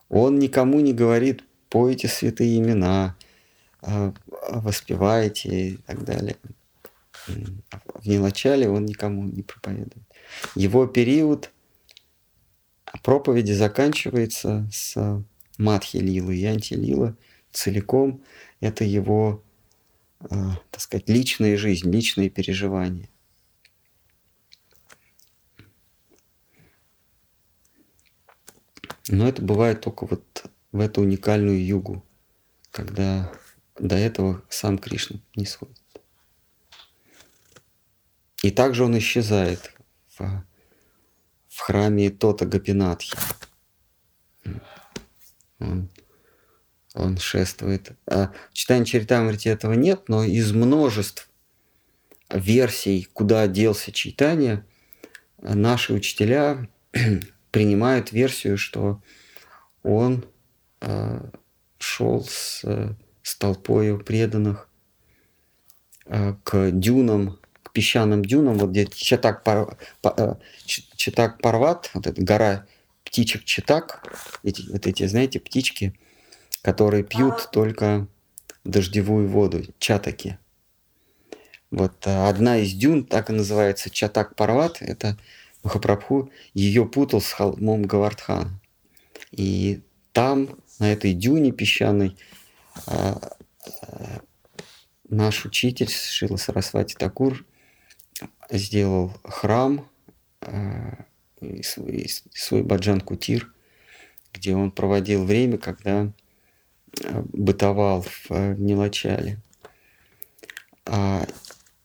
Он 0.08 0.38
никому 0.38 0.80
не 0.80 0.94
говорит, 0.94 1.44
пойте 1.68 2.08
святые 2.08 2.58
имена, 2.58 3.14
воспевайте 4.48 5.48
и 5.48 5.76
так 5.76 6.02
далее. 6.02 6.36
В 7.28 8.06
Нилачале 8.06 8.68
он 8.68 8.86
никому 8.86 9.22
не 9.22 9.42
проповедует. 9.42 10.09
Его 10.54 10.86
период 10.86 11.50
проповеди 13.02 13.52
заканчивается 13.52 14.68
с 14.72 15.24
Матхи 15.58 15.98
Лилы 15.98 16.36
и 16.36 16.44
Антилила 16.44 17.16
целиком. 17.52 18.22
Это 18.60 18.84
его, 18.84 19.42
э, 20.20 20.26
так 20.70 20.80
сказать, 20.80 21.08
личная 21.08 21.56
жизнь, 21.56 21.90
личные 21.90 22.30
переживания. 22.30 23.08
Но 29.08 29.28
это 29.28 29.42
бывает 29.42 29.80
только 29.80 30.06
вот 30.06 30.44
в 30.70 30.78
эту 30.78 31.00
уникальную 31.00 31.64
югу, 31.64 32.04
когда 32.70 33.32
до 33.78 33.96
этого 33.96 34.42
сам 34.48 34.78
Кришна 34.78 35.20
не 35.34 35.46
сходит. 35.46 35.76
И 38.42 38.50
также 38.50 38.84
он 38.84 38.96
исчезает, 38.96 39.74
в, 40.20 40.44
в 41.48 41.60
храме 41.60 42.10
Тота 42.10 42.46
Гапинатхи. 42.46 43.16
Он, 45.58 45.88
он 46.94 47.18
шествует. 47.18 47.92
А 48.06 48.32
в 48.50 48.54
читании 48.54 48.84
Чаритамрити 48.84 49.48
этого 49.48 49.72
нет, 49.74 50.08
но 50.08 50.24
из 50.24 50.52
множеств 50.52 51.28
версий, 52.30 53.08
куда 53.12 53.46
делся 53.46 53.92
читание, 53.92 54.64
наши 55.42 55.92
учителя 55.92 56.68
принимают 57.50 58.12
версию, 58.12 58.56
что 58.58 59.02
он 59.82 60.24
э, 60.80 61.30
шел 61.78 62.24
с, 62.24 62.64
с 63.22 63.36
толпою 63.36 63.98
преданных 63.98 64.68
э, 66.06 66.34
к 66.44 66.70
дюнам 66.70 67.39
песчаным 67.72 68.24
дюнам, 68.24 68.58
вот 68.58 68.70
где 68.70 68.86
Чатак, 68.86 69.44
пар, 69.44 69.76
э, 70.04 70.34
Чатак 70.66 71.40
Парват, 71.40 71.90
вот 71.94 72.06
эта 72.06 72.22
гора 72.22 72.66
птичек 73.04 73.44
Чатак, 73.44 74.02
эти, 74.42 74.68
вот 74.70 74.86
эти, 74.86 75.06
знаете, 75.06 75.40
птички, 75.40 75.94
которые 76.62 77.04
пьют 77.04 77.48
только 77.52 78.06
дождевую 78.64 79.28
воду, 79.28 79.64
чатаки. 79.78 80.38
Вот 81.70 82.06
э, 82.06 82.28
одна 82.28 82.58
из 82.58 82.72
дюн, 82.72 83.04
так 83.04 83.30
и 83.30 83.32
называется 83.32 83.90
Чатак 83.90 84.34
Парват, 84.34 84.78
это 84.80 85.16
Махапрабху 85.62 86.30
ее 86.54 86.86
путал 86.86 87.20
с 87.20 87.32
холмом 87.32 87.82
Гавардхана. 87.82 88.60
И 89.30 89.80
там, 90.12 90.58
на 90.78 90.92
этой 90.92 91.12
дюне 91.12 91.52
песчаной, 91.52 92.16
э, 92.86 93.14
наш 95.08 95.44
учитель 95.44 95.90
Шила 95.90 96.36
Сарасвати 96.36 96.94
Такур 96.94 97.44
сделал 98.50 99.12
храм, 99.24 99.88
э, 100.42 101.04
свой, 101.62 102.08
свой 102.32 102.62
Баджан 102.62 103.00
Кутир, 103.00 103.52
где 104.32 104.54
он 104.54 104.70
проводил 104.70 105.24
время, 105.24 105.58
когда 105.58 106.12
э, 107.02 107.22
бытовал 107.32 108.02
в 108.02 108.30
э, 108.30 108.54
Нилачале. 108.56 109.38
А, 110.86 111.26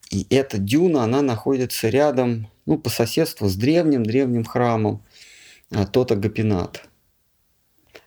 и 0.10 0.26
эта 0.30 0.58
дюна, 0.58 1.04
она 1.04 1.22
находится 1.22 1.90
рядом, 1.90 2.50
ну, 2.66 2.78
по 2.78 2.90
соседству 2.90 3.48
с 3.48 3.56
древним-древним 3.56 4.46
храмом 4.46 5.04
Тота 5.92 6.16
Гапинат. 6.16 6.88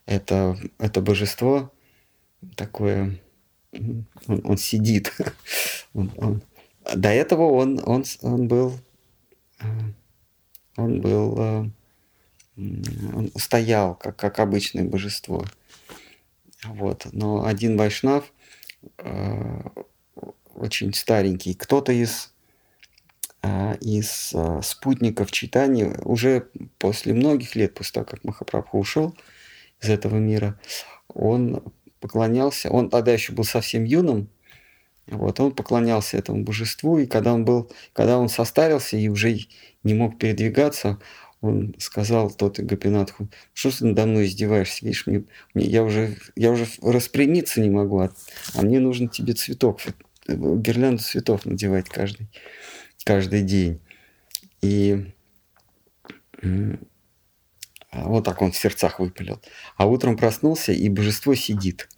Это, 0.06 0.56
это 0.78 1.01
божество 1.01 1.72
такое, 2.56 3.18
он, 3.72 4.06
он 4.44 4.56
сидит, 4.56 5.12
он, 5.94 6.12
он, 6.16 6.43
до 6.94 7.10
этого 7.10 7.51
он, 7.51 7.81
он, 7.85 8.05
он 8.23 8.48
был, 8.48 8.78
э, 9.60 9.66
он 10.77 11.01
был, 11.01 11.39
э, 11.39 11.70
он 12.56 13.31
стоял 13.36 13.94
как, 13.94 14.16
как 14.16 14.39
обычное 14.39 14.85
божество. 14.85 15.44
Вот. 16.65 17.06
Но 17.12 17.44
один 17.44 17.77
вайшнав 17.77 18.32
э, 18.98 19.60
очень 20.55 20.93
старенький, 20.94 21.55
кто-то 21.55 21.93
из, 21.93 22.32
из 23.81 24.35
спутников 24.66 25.31
читания 25.31 25.97
уже 26.02 26.48
после 26.78 27.15
многих 27.15 27.55
лет, 27.55 27.74
после 27.74 27.93
того, 27.94 28.06
как 28.06 28.24
Махапрабху 28.24 28.78
ушел 28.78 29.16
из 29.81 29.89
этого 29.89 30.16
мира, 30.16 30.59
он 31.06 31.62
поклонялся, 32.01 32.70
он 32.70 32.90
тогда 32.90 33.12
еще 33.12 33.32
был 33.32 33.44
совсем 33.44 33.85
юным, 33.85 34.28
вот, 35.10 35.40
он 35.40 35.52
поклонялся 35.52 36.16
этому 36.16 36.44
божеству, 36.44 36.98
и 36.98 37.06
когда 37.06 37.32
он 37.35 37.44
был, 37.44 37.70
когда 37.93 38.18
он 38.18 38.28
состарился 38.28 38.97
и 38.97 39.09
уже 39.09 39.39
не 39.82 39.94
мог 39.94 40.18
передвигаться, 40.18 40.98
он 41.40 41.74
сказал 41.78 42.30
тот 42.30 42.59
Гапинатху, 42.59 43.28
что 43.55 43.70
ты 43.70 43.86
надо 43.86 44.06
мной 44.06 44.26
издеваешься, 44.26 44.85
видишь, 44.85 45.06
мне, 45.06 45.24
мне, 45.55 45.66
я, 45.66 45.85
уже, 45.85 46.16
я 46.35 46.51
уже 46.51 46.66
распрямиться 46.82 47.60
не 47.60 47.70
могу, 47.70 48.01
а, 48.01 48.10
а 48.55 48.62
мне 48.62 48.80
нужно 48.80 49.09
тебе 49.09 49.35
цветок, 49.35 49.80
гирлянду 50.26 51.02
цветов 51.02 51.47
надевать 51.47 51.89
каждый, 51.89 52.28
каждый 53.05 53.43
день. 53.43 53.80
И 54.60 55.06
вот 57.93 58.24
так 58.24 58.43
он 58.43 58.52
в 58.52 58.56
сердцах 58.56 58.98
выпалил. 58.98 59.40
А 59.76 59.86
утром 59.86 60.16
проснулся, 60.16 60.72
и 60.72 60.89
божество 60.89 61.35
сидит. 61.35 61.89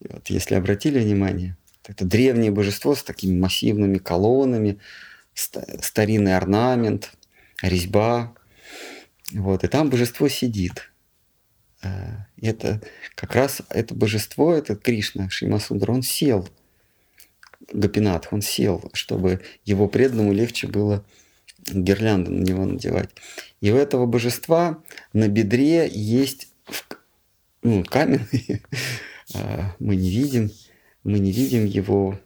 Вот 0.00 0.28
если 0.28 0.56
обратили 0.56 0.98
внимание, 0.98 1.56
это 1.86 2.04
древнее 2.04 2.50
божество 2.50 2.94
с 2.94 3.02
такими 3.02 3.38
массивными 3.38 3.98
колоннами, 3.98 4.78
старинный 5.34 6.36
орнамент, 6.36 7.12
резьба, 7.62 8.34
вот, 9.32 9.64
и 9.64 9.68
там 9.68 9.90
божество 9.90 10.28
сидит. 10.28 10.92
Э, 11.82 12.24
это 12.40 12.80
как 13.14 13.34
раз 13.34 13.62
это 13.70 13.94
божество, 13.94 14.54
это 14.54 14.76
Кришна, 14.76 15.28
Шимасундра, 15.30 15.92
он 15.92 16.02
сел. 16.02 16.48
Гапинат, 17.72 18.28
он 18.30 18.42
сел, 18.42 18.90
чтобы 18.92 19.40
его 19.64 19.88
преданному 19.88 20.32
легче 20.32 20.66
было 20.66 21.04
гирлянду 21.64 22.30
на 22.30 22.42
него 22.42 22.64
надевать. 22.64 23.10
И 23.60 23.70
у 23.70 23.76
этого 23.76 24.06
божества 24.06 24.82
на 25.12 25.28
бедре 25.28 25.88
есть 25.88 26.48
ну, 27.62 27.84
каменный, 27.84 28.62
э, 29.34 29.62
мы 29.78 29.96
не 29.96 30.10
видим, 30.10 30.50
мы 31.04 31.18
не 31.18 31.32
видим 31.32 31.64
его 31.64 32.18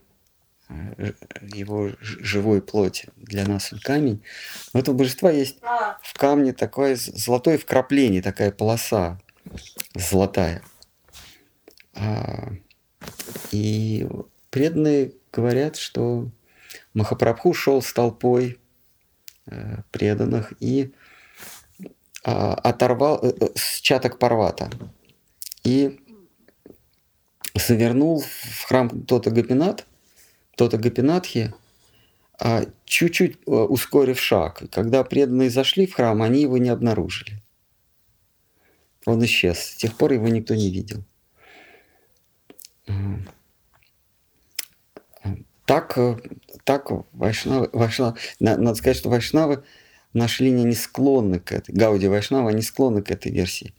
Э, 0.69 1.13
его 1.55 1.91
живой 2.01 2.61
плоти. 2.61 3.09
Для 3.17 3.47
нас 3.47 3.73
он 3.73 3.79
камень. 3.79 4.23
Но 4.73 4.79
у 4.79 4.83
этого 4.83 4.97
божества 4.97 5.31
есть 5.31 5.59
а. 5.63 5.97
в 6.03 6.15
камне 6.15 6.53
такое 6.53 6.97
золотое 6.97 7.57
вкрапление, 7.57 8.21
такая 8.21 8.51
полоса 8.51 9.21
золотая. 9.95 10.63
А, 11.95 12.53
и 13.53 14.09
преданные 14.51 15.13
говорят, 15.33 15.77
что 15.77 16.29
Махапрабху 16.95 17.55
шел 17.55 17.81
с 17.81 17.93
толпой 17.93 18.59
э, 19.47 19.83
преданных 19.93 20.53
и 20.59 20.93
а, 22.25 22.55
оторвал 22.55 23.21
э, 23.23 23.51
с 23.55 23.81
чаток 23.81 24.19
парвата 24.19 24.69
и 25.63 26.01
завернул 27.61 28.21
в 28.21 28.63
храм 28.65 28.89
Тота 29.05 29.31
Гапинат– 29.31 29.87
Тота 30.57 30.79
Гапинатхи, 30.79 31.55
а 32.39 32.65
чуть-чуть 32.87 33.39
э, 33.47 33.51
ускорив 33.51 34.19
шаг. 34.19 34.63
Когда 34.73 35.05
преданные 35.05 35.51
зашли 35.51 35.87
в 35.87 35.95
храм, 35.95 36.23
они 36.23 36.43
его 36.43 36.59
не 36.59 36.71
обнаружили. 36.71 37.43
Он 39.05 39.25
исчез. 39.25 39.59
С 39.59 39.77
тех 39.77 39.97
пор 39.97 40.13
его 40.13 40.29
никто 40.29 40.55
не 40.55 40.71
видел. 40.71 41.05
Так, 45.67 45.99
э, 45.99 46.17
так 46.65 46.91
вайшнавы, 47.13 47.69
вайшнавы, 47.73 48.17
надо 48.41 48.75
сказать, 48.75 48.97
что 48.97 49.11
вайшнавы 49.11 49.63
нашли 50.15 50.51
не 50.51 50.75
склонны 50.75 51.39
к 51.39 51.53
этой, 51.53 51.75
Гауди 51.75 52.09
Вайшнава, 52.09 52.51
они 52.51 52.63
склонны 52.63 53.03
к 53.03 53.11
этой 53.11 53.31
версии. 53.31 53.75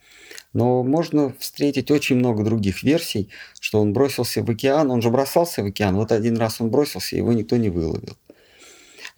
Но 0.54 0.84
можно 0.84 1.34
встретить 1.40 1.92
очень 1.92 2.16
много 2.16 2.44
других 2.44 2.84
версий, 2.84 3.30
что 3.60 3.82
он 3.82 3.94
бросился 3.94 4.44
в 4.44 4.50
океан, 4.50 4.90
он 4.92 5.02
же 5.02 5.10
бросался 5.10 5.64
в 5.64 5.68
океан, 5.68 5.96
вот 5.96 6.12
один 6.12 6.38
раз 6.38 6.62
он 6.62 6.70
бросился, 6.70 7.16
его 7.16 7.34
никто 7.34 7.58
не 7.58 7.70
выловил. 7.70 8.18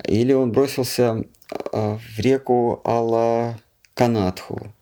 Или 0.05 0.33
он 0.33 0.51
бросился 0.51 1.23
а, 1.71 1.97
в 1.97 2.19
реку 2.19 2.81
Алла 2.85 3.59
Канатху, 3.93 4.73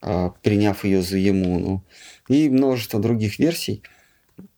а, 0.00 0.30
приняв 0.42 0.84
ее 0.84 1.02
за 1.02 1.18
Емуну. 1.18 1.84
И 2.28 2.48
множество 2.48 3.00
других 3.00 3.38
версий, 3.38 3.82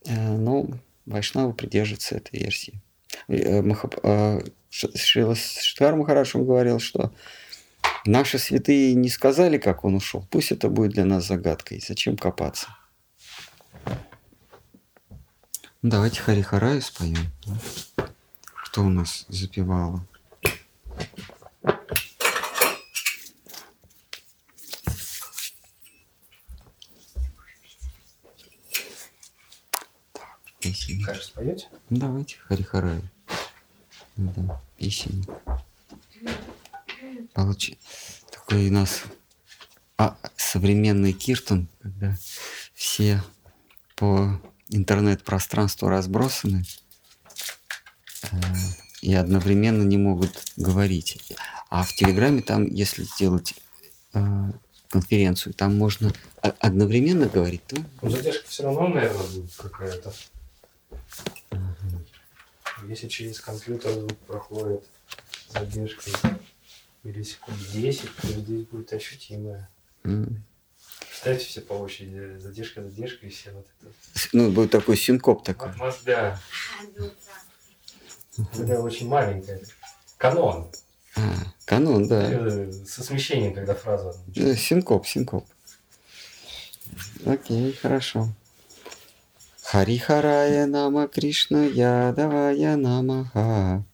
э, 0.06 0.36
но 0.36 0.66
Вайшнава 1.06 1.52
придерживается 1.52 2.16
этой 2.16 2.38
версии. 2.40 2.80
Э, 3.28 3.62
а, 4.02 4.40
Шрила 4.70 5.34
Штхар 5.34 5.96
Махарадж 5.96 6.36
говорил, 6.36 6.78
что 6.78 7.12
Наши 8.04 8.38
святые 8.38 8.94
не 8.94 9.08
сказали, 9.08 9.58
как 9.58 9.84
он 9.84 9.96
ушел. 9.96 10.26
Пусть 10.30 10.52
это 10.52 10.68
будет 10.68 10.92
для 10.92 11.04
нас 11.04 11.26
загадкой. 11.26 11.82
Зачем 11.86 12.16
копаться? 12.16 12.68
Давайте 15.82 16.20
Харихараю 16.20 16.82
споем. 16.82 17.32
Кто 18.44 18.84
у 18.84 18.88
нас 18.88 19.26
запевала? 19.28 20.04
Хар 31.04 31.22
споете? 31.22 31.68
Давайте 31.90 32.36
Харихараю. 32.38 33.02
Да, 34.16 34.60
песни 34.76 35.24
получи... 37.38 37.78
такой 38.32 38.68
у 38.68 38.72
нас 38.72 39.04
а, 39.96 40.16
современный 40.36 41.12
киртон, 41.12 41.68
когда 41.80 42.16
все 42.74 43.22
по 43.94 44.40
интернет-пространству 44.70 45.88
разбросаны 45.88 46.64
э, 48.32 48.36
и 49.02 49.14
одновременно 49.14 49.84
не 49.84 49.98
могут 49.98 50.52
говорить. 50.56 51.32
А 51.70 51.84
в 51.84 51.92
Телеграме 51.92 52.42
там, 52.42 52.66
если 52.66 53.04
сделать 53.04 53.54
э, 54.14 54.20
конференцию, 54.88 55.54
там 55.54 55.76
можно 55.76 56.12
одновременно 56.42 57.26
говорить, 57.26 57.64
то... 57.68 57.76
Ну, 58.02 58.10
задержка 58.10 58.48
все 58.48 58.64
равно, 58.64 58.88
наверное, 58.88 59.26
будет 59.28 59.54
какая-то. 59.54 60.12
Если 62.88 63.06
через 63.06 63.38
компьютер 63.40 63.92
проходит 64.26 64.82
задержкой 65.52 66.12
или 67.08 67.22
секунд 67.22 67.58
10, 67.72 68.16
то 68.16 68.26
здесь 68.28 68.66
будет 68.66 68.92
ощутимое. 68.92 69.68
Mm. 70.04 70.36
Все 71.10 71.60
по 71.62 71.74
очереди, 71.74 72.38
задержка, 72.38 72.82
задержка 72.82 73.26
и 73.26 73.30
все 73.30 73.50
вот 73.50 73.66
это. 73.80 73.92
Ну, 74.32 74.50
будет 74.52 74.70
такой 74.70 74.96
синкоп 74.96 75.42
такой. 75.42 75.72
Вот, 75.72 75.98
да. 76.04 76.40
Это 78.36 78.80
очень 78.80 79.08
маленькая. 79.08 79.60
Канон. 80.16 80.70
А, 81.16 81.20
канон, 81.64 82.06
да. 82.06 82.28
Э, 82.30 82.72
со 82.86 83.02
смещением, 83.02 83.52
когда 83.54 83.74
фраза. 83.74 84.14
Да, 84.28 84.54
синкоп, 84.54 85.06
синкоп. 85.06 85.44
Окей, 87.26 87.72
хорошо. 87.72 88.28
Харихарая 89.62 90.66
нама 90.66 91.08
Кришна 91.08 91.64
Ядавая 91.64 92.76
намаха. 92.76 93.84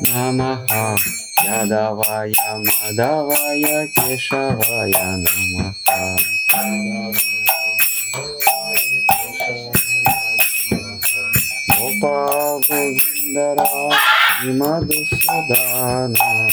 Намаха 0.00 0.96
Ядавая 1.44 2.32
Мадавая 2.64 3.88
Кешавая 3.88 5.16
Намаха. 5.24 6.16
Гопал 11.76 12.60
Гувиндара 12.68 13.68
и 14.44 14.50
Мадусудана 14.52 16.48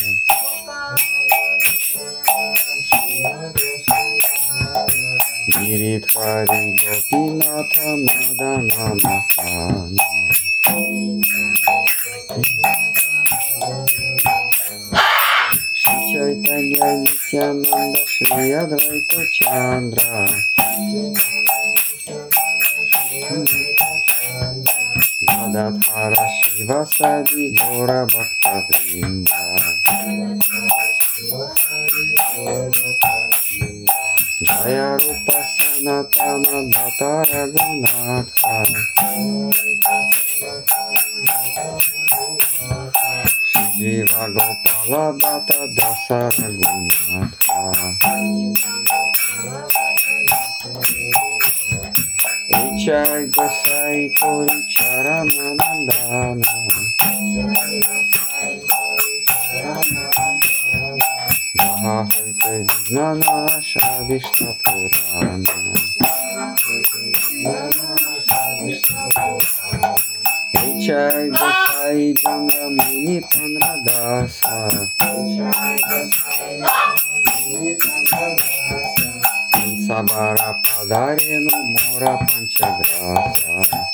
Гиридхари 5.47 6.75
Гопината 6.81 7.87
Мадана 8.05 8.95
Махана 8.95 10.03
Chaitanya 16.13 16.89
Nityananda 17.01 18.05
Shri 18.05 18.53
Advaita 18.53 19.21
Chandra 19.33 20.29
Gadadhara 25.25 26.23
Shiva 26.37 26.85
Sari 26.85 27.49
Gora 27.57 28.05
Bhakta 28.05 28.61
Vrinda 28.69 29.41
Jaya 34.45 35.01
Rupa 35.01 35.37
Sanatana 35.49 36.57
Bhatta 36.77 37.11
Raghunatha 37.25 38.55
Шива 43.89 44.27
Гопала 44.29 45.13
Ната 45.13 45.67
Дасара 45.75 46.49
Гунатха. 46.57 47.61
Чай 52.85 53.25
Госай 53.27 54.09
Кори 54.19 54.59
Чаранандана. 54.69 56.45
Махайта 61.81 62.49
Вигнана 62.49 63.61
Шавишна 63.63 64.53
Пурана. 64.63 65.73
Чай, 70.85 71.29
гусай, 71.29 72.13
джангамини, 72.13 73.21
панра 73.31 73.68
да 73.83 74.27
са. 74.29 74.89
Сабара 79.87 80.57
подарину 80.63 81.51
мора 81.69 82.19
панчаграса. 82.19 83.88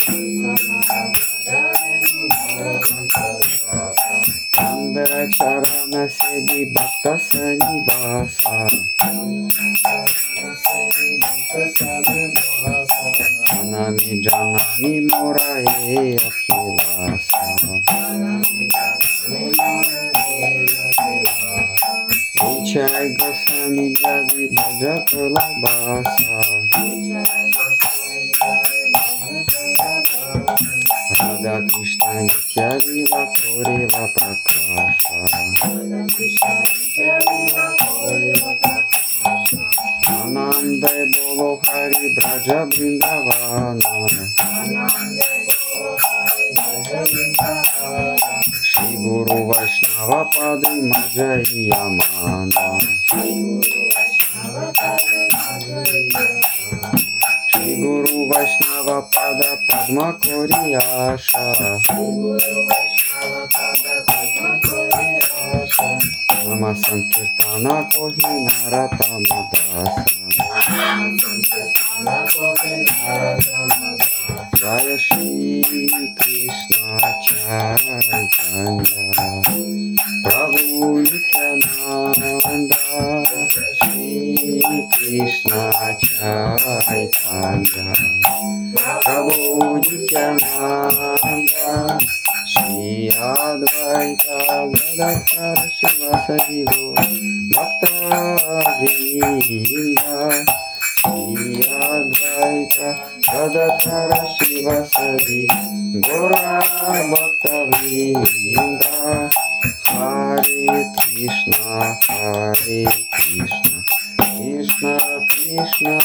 Харе 112.66 112.88
Кришна, 113.12 113.86
Кришна, 114.18 115.22
Кришна, 115.30 116.00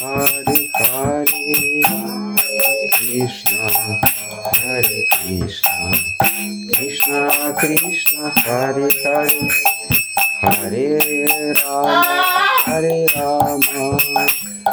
Харе 0.00 0.68
Харе, 0.74 1.82
Кришна, 2.94 4.00
Харе 4.56 5.06
Кришна, 5.12 5.92
Кришна, 6.68 7.52
Кришна, 7.60 8.32
Харе 8.44 8.90
Харе, 9.02 9.48
Харе 10.40 11.54
Рама, 11.62 12.24
Харе 12.64 13.06
Рама, 13.14 14.00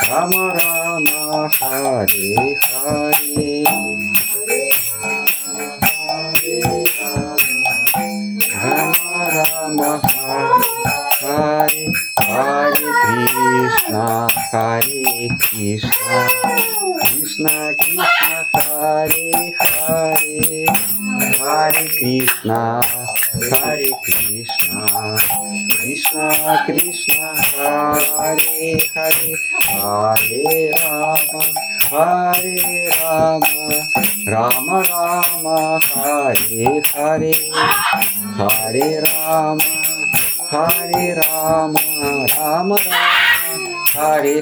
Рама 0.10 0.54
Рама, 0.56 1.50
Харе 1.50 2.58
Харе. 2.66 3.91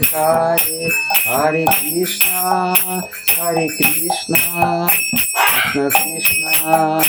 Хари, 0.05 0.89
Хари 1.23 1.65
Кришна, 1.65 2.76
Хари 3.35 3.67
Кришна, 3.77 4.89
Кришна 5.73 5.89
Кришна, 5.89 7.01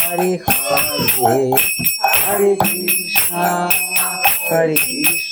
Хари 0.00 0.38
Хари, 0.38 1.52
Хари 2.24 2.56
Кришна, 2.56 3.70
Хари 4.48 4.76
Кришна. 4.76 5.25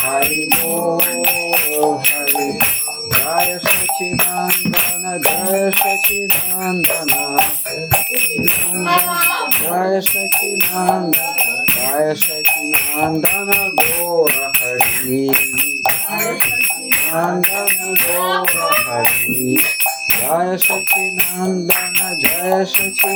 हरि 0.00 0.42
ओम 0.64 1.98
हरि 2.10 2.48
Jai 3.14 3.58
सचिदानंदन 3.64 5.04
Jai 5.26 5.70
सचिदानंदन 5.80 7.12
Jai 9.58 10.00
सचिदानंदन 10.10 11.14
Jai 11.74 12.14
Sachidanandan 12.14 12.63
Thank 22.74 23.04
you. 23.04 23.13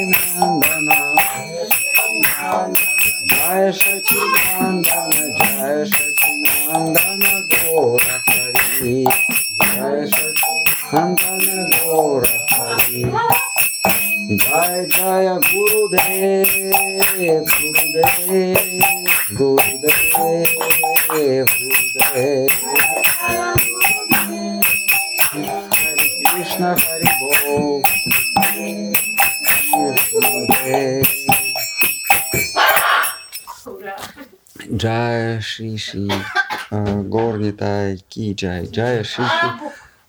Джай, 38.38 38.66
Джая 38.66 39.02
Шиши, 39.02 39.50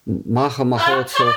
Маха 0.06 0.64
Махотсов, 0.64 1.36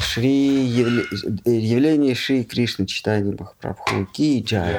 Шри 0.00 0.64
явле... 0.64 1.04
явление 1.44 2.14
Шри 2.14 2.44
Кришны 2.44 2.86
читание 2.86 3.36
Махапрабху 3.38 4.06
Ки 4.06 4.42
Джай. 4.42 4.74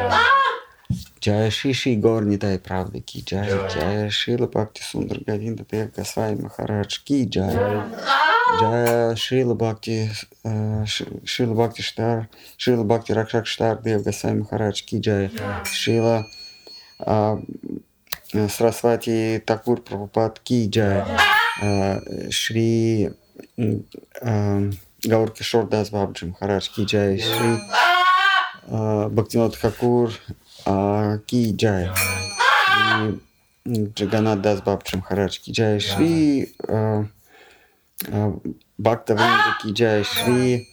Джая 1.21 1.51
Шиши 1.51 1.93
Горнитай 1.93 2.57
правда 2.57 2.99
Ки 2.99 3.23
Джай, 3.23 3.47
Джая 3.47 4.09
Шила 4.09 4.47
Бхакти 4.47 4.81
Сундар 4.81 5.19
Гавинда 5.19 5.63
Дев 5.69 5.93
Гасвай 5.93 6.35
Махарадж 6.35 6.97
Ки 7.03 7.27
Джай. 7.29 7.55
Джая 8.59 9.15
Шила 9.15 9.53
Бхакти 9.53 10.09
Шила 11.25 11.53
Бхакти 11.53 11.83
Штар, 11.83 12.27
Шила 12.57 12.83
Бхакти 12.83 13.11
Ракшак 13.11 13.45
Штар 13.45 13.77
Дев 13.77 14.01
Гасвай 14.01 14.33
Махарадж 14.33 14.81
Ки 14.81 14.99
Джай. 14.99 15.29
Шила 15.71 16.25
Срасвати 18.49 19.41
Такур 19.45 19.83
Прабхупад 19.83 20.39
Ки 20.39 20.67
Джай, 20.69 21.03
Шри 22.29 23.11
Гаур 25.03 25.33
Кишор 25.33 25.67
Дас 25.67 25.89
Бабджи 25.89 26.25
Махарадж 26.25 26.69
Ки 26.69 26.85
Джай, 26.85 27.19
Шри 27.19 27.57
Бхактинот 28.67 29.55
Хакур 29.55 30.11
Ки 31.25 31.55
Джай, 31.55 31.89
Джаганат 33.67 34.41
Дас 34.41 34.61
Бабджи 34.61 34.97
Махарадж 34.97 35.39
Ки 35.39 35.51
Джай, 35.51 35.79
Шри 35.79 36.55
Бхакта 38.77 39.15
Вринда 39.15 39.57
Ки 39.63 39.73
Джай, 39.73 40.03
Шри 40.03 40.67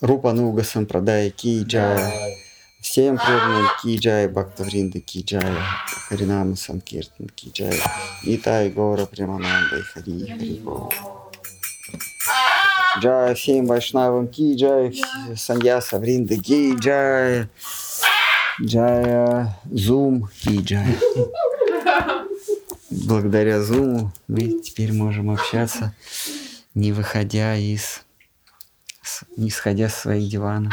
Рупа 0.00 0.32
Нуга 0.32 0.62
Сампрадай 0.62 1.30
Ки 1.30 1.64
Джай, 1.64 2.45
Всем 2.86 3.18
преданным 3.18 3.66
Киджай, 3.82 4.28
Бхактавринда 4.28 5.00
Киджай, 5.00 5.56
Харинама 6.08 6.54
Санкиртан 6.54 7.28
Киджай, 7.34 7.82
Итай 8.22 8.70
Гора 8.70 9.06
Примананда 9.06 9.78
и 9.78 9.82
Хари 9.82 10.24
Хари 10.24 10.62
Джай 13.00 13.34
всем 13.34 13.66
вайшнавам 13.66 14.28
Киджай, 14.28 14.96
Саньяса 15.34 15.98
Вринда 15.98 16.36
Киджай, 16.36 17.48
Джая 18.62 19.58
Зум 19.64 20.30
Киджай. 20.40 20.96
Благодаря 22.90 23.62
Зуму 23.62 24.12
мы 24.28 24.60
теперь 24.60 24.92
можем 24.92 25.30
общаться, 25.30 25.92
не 26.74 26.92
выходя 26.92 27.56
из, 27.56 28.04
не 29.36 29.50
сходя 29.50 29.88
с 29.88 30.02
своих 30.02 30.30
диванов. 30.30 30.72